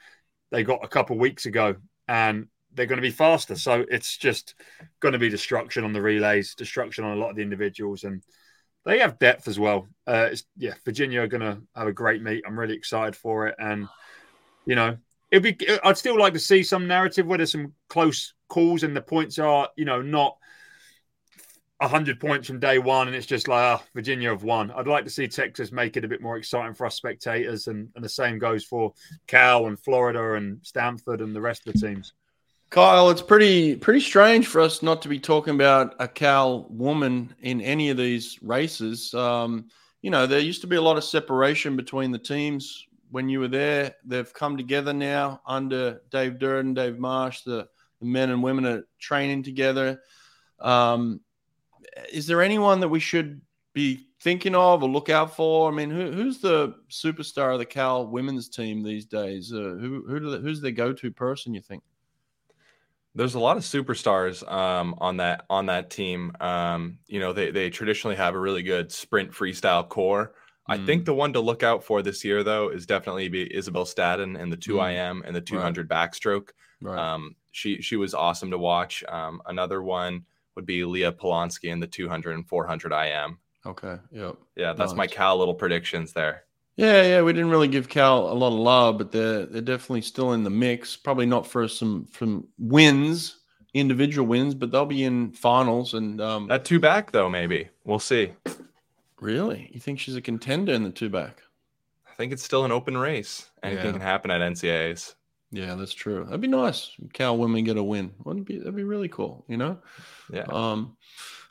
they 0.51 0.63
got 0.63 0.83
a 0.83 0.87
couple 0.87 1.17
weeks 1.17 1.45
ago. 1.45 1.75
And 2.07 2.47
they're 2.73 2.85
going 2.85 2.97
to 2.97 3.01
be 3.01 3.11
faster. 3.11 3.55
So 3.55 3.85
it's 3.89 4.17
just 4.17 4.55
going 4.99 5.13
to 5.13 5.19
be 5.19 5.29
destruction 5.29 5.83
on 5.83 5.93
the 5.93 6.01
relays, 6.01 6.55
destruction 6.55 7.03
on 7.03 7.17
a 7.17 7.19
lot 7.19 7.29
of 7.29 7.35
the 7.35 7.41
individuals, 7.41 8.03
and 8.03 8.23
they 8.85 8.99
have 8.99 9.19
depth 9.19 9.47
as 9.47 9.59
well. 9.59 9.87
Uh, 10.07 10.29
yeah, 10.57 10.73
Virginia 10.85 11.21
are 11.21 11.27
going 11.27 11.41
to 11.41 11.61
have 11.75 11.87
a 11.87 11.93
great 11.93 12.21
meet. 12.21 12.43
I'm 12.47 12.59
really 12.59 12.75
excited 12.75 13.15
for 13.15 13.47
it, 13.47 13.55
and 13.59 13.87
you 14.65 14.75
know, 14.75 14.97
it'd 15.31 15.57
be. 15.57 15.79
I'd 15.83 15.97
still 15.97 16.17
like 16.17 16.33
to 16.33 16.39
see 16.39 16.63
some 16.63 16.87
narrative 16.87 17.27
where 17.27 17.37
there's 17.37 17.51
some 17.51 17.73
close 17.89 18.33
calls 18.51 18.83
and 18.83 18.95
the 18.95 19.01
points 19.01 19.39
are, 19.39 19.69
you 19.77 19.85
know, 19.85 20.01
not 20.01 20.37
100 21.77 22.19
points 22.19 22.47
from 22.47 22.59
day 22.59 22.77
one 22.77 23.07
and 23.07 23.15
it's 23.15 23.25
just 23.25 23.47
like 23.47 23.79
oh, 23.79 23.83
Virginia 23.95 24.29
have 24.29 24.43
won. 24.43 24.69
I'd 24.71 24.87
like 24.87 25.05
to 25.05 25.09
see 25.09 25.27
Texas 25.27 25.71
make 25.71 25.95
it 25.95 26.03
a 26.03 26.07
bit 26.07 26.21
more 26.21 26.37
exciting 26.37 26.75
for 26.75 26.85
us 26.85 26.95
spectators, 26.95 27.67
and, 27.67 27.89
and 27.95 28.03
the 28.03 28.09
same 28.09 28.37
goes 28.37 28.65
for 28.65 28.93
Cal 29.25 29.67
and 29.67 29.79
Florida 29.79 30.33
and 30.33 30.59
Stanford 30.63 31.21
and 31.21 31.33
the 31.33 31.41
rest 31.41 31.65
of 31.65 31.73
the 31.73 31.79
teams. 31.79 32.13
Kyle, 32.69 33.09
it's 33.09 33.21
pretty 33.21 33.75
pretty 33.77 34.01
strange 34.01 34.47
for 34.47 34.61
us 34.61 34.83
not 34.83 35.01
to 35.01 35.09
be 35.09 35.19
talking 35.19 35.55
about 35.55 35.95
a 35.99 36.07
Cal 36.07 36.67
woman 36.69 37.33
in 37.41 37.61
any 37.61 37.89
of 37.89 37.97
these 37.97 38.37
races. 38.43 39.13
Um, 39.13 39.69
you 40.01 40.11
know, 40.11 40.27
there 40.27 40.39
used 40.39 40.61
to 40.61 40.67
be 40.67 40.75
a 40.75 40.81
lot 40.81 40.97
of 40.97 41.03
separation 41.03 41.75
between 41.77 42.11
the 42.11 42.19
teams 42.19 42.85
when 43.11 43.29
you 43.29 43.39
were 43.39 43.47
there. 43.47 43.95
They've 44.05 44.33
come 44.33 44.57
together 44.57 44.93
now 44.93 45.41
under 45.45 46.01
Dave 46.11 46.37
Durden, 46.37 46.73
Dave 46.73 46.99
Marsh. 46.99 47.41
The, 47.41 47.67
the 48.01 48.07
men 48.07 48.29
and 48.29 48.43
women 48.43 48.65
are 48.65 48.83
training 48.99 49.43
together. 49.43 50.01
Um, 50.59 51.21
is 52.11 52.27
there 52.27 52.41
anyone 52.41 52.79
that 52.81 52.89
we 52.89 52.99
should 52.99 53.41
be 53.73 54.07
thinking 54.21 54.55
of 54.55 54.83
or 54.83 54.89
look 54.89 55.09
out 55.09 55.35
for? 55.35 55.71
I 55.71 55.75
mean, 55.75 55.89
who, 55.89 56.11
who's 56.11 56.39
the 56.39 56.75
superstar 56.89 57.53
of 57.53 57.59
the 57.59 57.65
Cal 57.65 58.07
women's 58.07 58.49
team 58.49 58.83
these 58.83 59.05
days? 59.05 59.53
Uh, 59.53 59.77
who, 59.79 60.03
who 60.07 60.39
who's 60.39 60.61
their 60.61 60.71
go-to 60.71 61.11
person? 61.11 61.53
You 61.53 61.61
think? 61.61 61.83
There's 63.13 63.35
a 63.35 63.39
lot 63.39 63.57
of 63.57 63.63
superstars 63.63 64.49
um, 64.49 64.95
on 64.99 65.17
that 65.17 65.45
on 65.49 65.65
that 65.67 65.89
team. 65.89 66.31
Um, 66.39 66.99
you 67.07 67.19
know, 67.19 67.33
they 67.33 67.51
they 67.51 67.69
traditionally 67.69 68.15
have 68.15 68.35
a 68.35 68.39
really 68.39 68.63
good 68.63 68.91
sprint 68.91 69.31
freestyle 69.31 69.87
core. 69.87 70.33
Mm. 70.69 70.81
I 70.81 70.85
think 70.85 71.05
the 71.05 71.13
one 71.13 71.33
to 71.33 71.39
look 71.39 71.63
out 71.63 71.83
for 71.83 72.01
this 72.01 72.23
year, 72.23 72.43
though, 72.43 72.69
is 72.69 72.85
definitely 72.85 73.27
be 73.27 73.53
Isabelle 73.53 73.85
Stadden 73.85 74.39
and 74.39 74.51
the 74.51 74.57
two 74.57 74.75
mm. 74.75 75.11
IM 75.11 75.23
and 75.25 75.35
the 75.35 75.41
200 75.41 75.89
right. 75.89 76.11
backstroke. 76.11 76.49
Right. 76.81 76.97
Um, 76.97 77.35
she 77.51 77.81
she 77.81 77.95
was 77.95 78.13
awesome 78.13 78.51
to 78.51 78.57
watch. 78.57 79.03
Um, 79.07 79.41
another 79.45 79.81
one 79.81 80.25
would 80.55 80.65
be 80.65 80.83
Leah 80.83 81.11
Polonsky 81.11 81.69
in 81.69 81.79
the 81.79 81.87
200 81.87 82.35
and 82.35 82.47
400 82.47 82.91
IM. 82.91 83.37
Okay. 83.65 83.97
Yep. 84.11 84.37
Yeah, 84.55 84.73
that's 84.73 84.91
nice. 84.91 84.97
my 84.97 85.07
Cal 85.07 85.37
little 85.37 85.53
predictions 85.53 86.13
there. 86.13 86.43
Yeah, 86.77 87.03
yeah, 87.03 87.21
we 87.21 87.33
didn't 87.33 87.51
really 87.51 87.67
give 87.67 87.89
Cal 87.89 88.31
a 88.31 88.33
lot 88.33 88.47
of 88.47 88.59
love, 88.59 88.97
but 88.97 89.11
they're 89.11 89.45
they're 89.45 89.61
definitely 89.61 90.01
still 90.01 90.33
in 90.33 90.43
the 90.43 90.49
mix. 90.49 90.95
Probably 90.95 91.25
not 91.25 91.45
for 91.45 91.67
some 91.67 92.05
from 92.05 92.47
wins, 92.57 93.37
individual 93.73 94.27
wins, 94.27 94.55
but 94.55 94.71
they'll 94.71 94.85
be 94.85 95.03
in 95.03 95.31
finals 95.31 95.93
and 95.93 96.19
um, 96.21 96.47
that 96.47 96.65
two 96.65 96.79
back 96.79 97.11
though. 97.11 97.29
Maybe 97.29 97.69
we'll 97.83 97.99
see. 97.99 98.33
Really, 99.19 99.69
you 99.71 99.79
think 99.79 99.99
she's 99.99 100.15
a 100.15 100.21
contender 100.21 100.73
in 100.73 100.83
the 100.83 100.89
two 100.89 101.09
back? 101.09 101.43
I 102.09 102.13
think 102.15 102.33
it's 102.33 102.43
still 102.43 102.65
an 102.65 102.71
open 102.71 102.97
race. 102.97 103.49
Anything 103.61 103.85
yeah. 103.85 103.91
can 103.91 104.01
happen 104.01 104.31
at 104.31 104.41
NCAA's. 104.41 105.15
Yeah, 105.51 105.75
that's 105.75 105.93
true. 105.93 106.23
That'd 106.25 106.41
be 106.41 106.47
nice. 106.47 106.91
Cal 107.13 107.37
women 107.37 107.63
get 107.63 107.77
a 107.77 107.83
win. 107.83 108.11
Wouldn't 108.23 108.45
be 108.45 108.57
that'd 108.57 108.75
be 108.75 108.83
really 108.83 109.09
cool, 109.09 109.43
you 109.47 109.57
know? 109.57 109.77
Yeah. 110.31 110.45
Um 110.49 110.95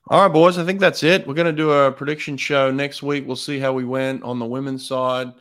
all 0.09 0.23
right, 0.23 0.33
boys. 0.33 0.59
I 0.59 0.65
think 0.65 0.81
that's 0.81 1.03
it. 1.03 1.27
We're 1.27 1.35
going 1.35 1.47
to 1.47 1.53
do 1.53 1.71
a 1.71 1.93
prediction 1.93 2.37
show 2.37 2.71
next 2.71 3.03
week. 3.03 3.27
We'll 3.27 3.37
see 3.37 3.61
how 3.61 3.73
we 3.73 3.85
went 3.85 4.23
on 4.23 4.39
the 4.39 4.47
women's 4.47 4.89
side. 4.89 5.33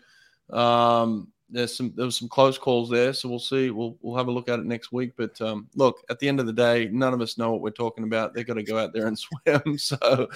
Um, 0.52 1.30
there's 1.50 1.76
some 1.76 1.92
there 1.96 2.06
was 2.06 2.18
some 2.18 2.28
close 2.28 2.58
calls 2.58 2.90
there, 2.90 3.14
so 3.14 3.28
we'll 3.30 3.40
see. 3.40 3.72
We'll 3.72 3.98
we'll 4.02 4.18
have 4.18 4.28
a 4.28 4.32
look 4.32 4.50
at 4.50 4.60
it 4.60 4.66
next 4.66 4.92
week. 4.92 5.14
But 5.18 5.40
um, 5.42 5.68
look, 5.76 6.04
at 6.10 6.20
the 6.20 6.28
end 6.28 6.40
of 6.40 6.46
the 6.46 6.54
day, 6.54 6.88
none 6.92 7.14
of 7.14 7.22
us 7.22 7.38
know 7.38 7.52
what 7.52 7.62
we're 7.62 7.72
talking 7.72 8.04
about. 8.04 8.34
They've 8.34 8.46
got 8.46 8.56
to 8.56 8.64
go 8.64 8.78
out 8.78 8.94
there 8.94 9.08
and 9.08 9.18
swim, 9.46 9.78
so 9.78 10.28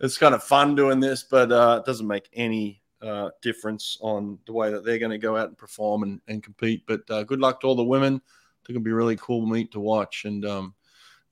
it's 0.00 0.18
kind 0.18 0.34
of 0.34 0.44
fun 0.44 0.76
doing 0.76 1.00
this, 1.00 1.24
but 1.24 1.50
uh, 1.50 1.80
it 1.80 1.86
doesn't 1.86 2.06
make 2.06 2.28
any 2.32 2.79
uh, 3.02 3.30
difference 3.42 3.98
on 4.00 4.38
the 4.46 4.52
way 4.52 4.70
that 4.70 4.84
they're 4.84 4.98
going 4.98 5.10
to 5.10 5.18
go 5.18 5.36
out 5.36 5.48
and 5.48 5.58
perform 5.58 6.02
and, 6.02 6.20
and 6.28 6.42
compete. 6.42 6.84
But 6.86 7.08
uh, 7.10 7.22
good 7.24 7.40
luck 7.40 7.60
to 7.60 7.66
all 7.66 7.74
the 7.74 7.84
women. 7.84 8.14
I 8.14 8.66
think 8.66 8.76
it'll 8.76 8.82
be 8.82 8.90
a 8.90 8.94
really 8.94 9.16
cool 9.16 9.46
meet 9.46 9.72
to 9.72 9.80
watch. 9.80 10.24
And 10.24 10.44
um, 10.44 10.74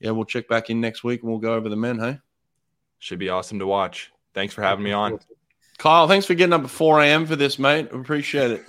yeah, 0.01 0.11
we'll 0.11 0.25
check 0.25 0.49
back 0.49 0.71
in 0.71 0.81
next 0.81 1.05
week 1.05 1.23
and 1.23 1.31
we'll 1.31 1.41
go 1.41 1.55
over 1.55 1.69
the 1.69 1.77
men. 1.77 1.99
Hey. 1.99 2.19
Should 2.99 3.19
be 3.19 3.29
awesome 3.29 3.59
to 3.59 3.67
watch. 3.67 4.13
Thanks 4.35 4.55
for 4.55 4.63
having 4.63 4.85
me 4.85 4.93
on. 4.93 5.19
Kyle, 5.79 6.09
thanks 6.09 6.27
for 6.27 6.35
getting 6.35 6.53
up 6.53 6.65
at 6.65 6.71
4 6.71 7.01
a.m. 7.03 7.27
for 7.27 7.37
this, 7.37 7.59
mate. 7.59 7.93
Appreciate 7.93 8.51
it. 8.51 8.67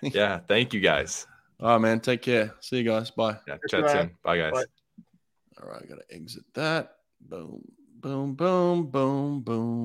yeah, 0.14 0.40
thank 0.48 0.72
you 0.72 0.80
guys. 0.80 1.26
All 1.60 1.72
right, 1.72 1.78
man. 1.78 2.00
Take 2.00 2.22
care. 2.22 2.54
See 2.60 2.78
you 2.78 2.84
guys. 2.84 3.10
Bye. 3.10 3.36
Yeah, 3.46 3.58
chat 3.68 3.90
soon. 3.90 4.10
Bye, 4.22 4.38
guys. 4.38 4.52
Bye. 4.52 4.64
All 5.62 5.68
right, 5.68 5.82
I 5.82 5.86
gotta 5.86 6.04
exit 6.10 6.44
that. 6.54 6.96
Boom, 7.20 7.60
boom, 8.00 8.34
boom, 8.34 8.86
boom, 8.86 9.40
boom. 9.40 9.78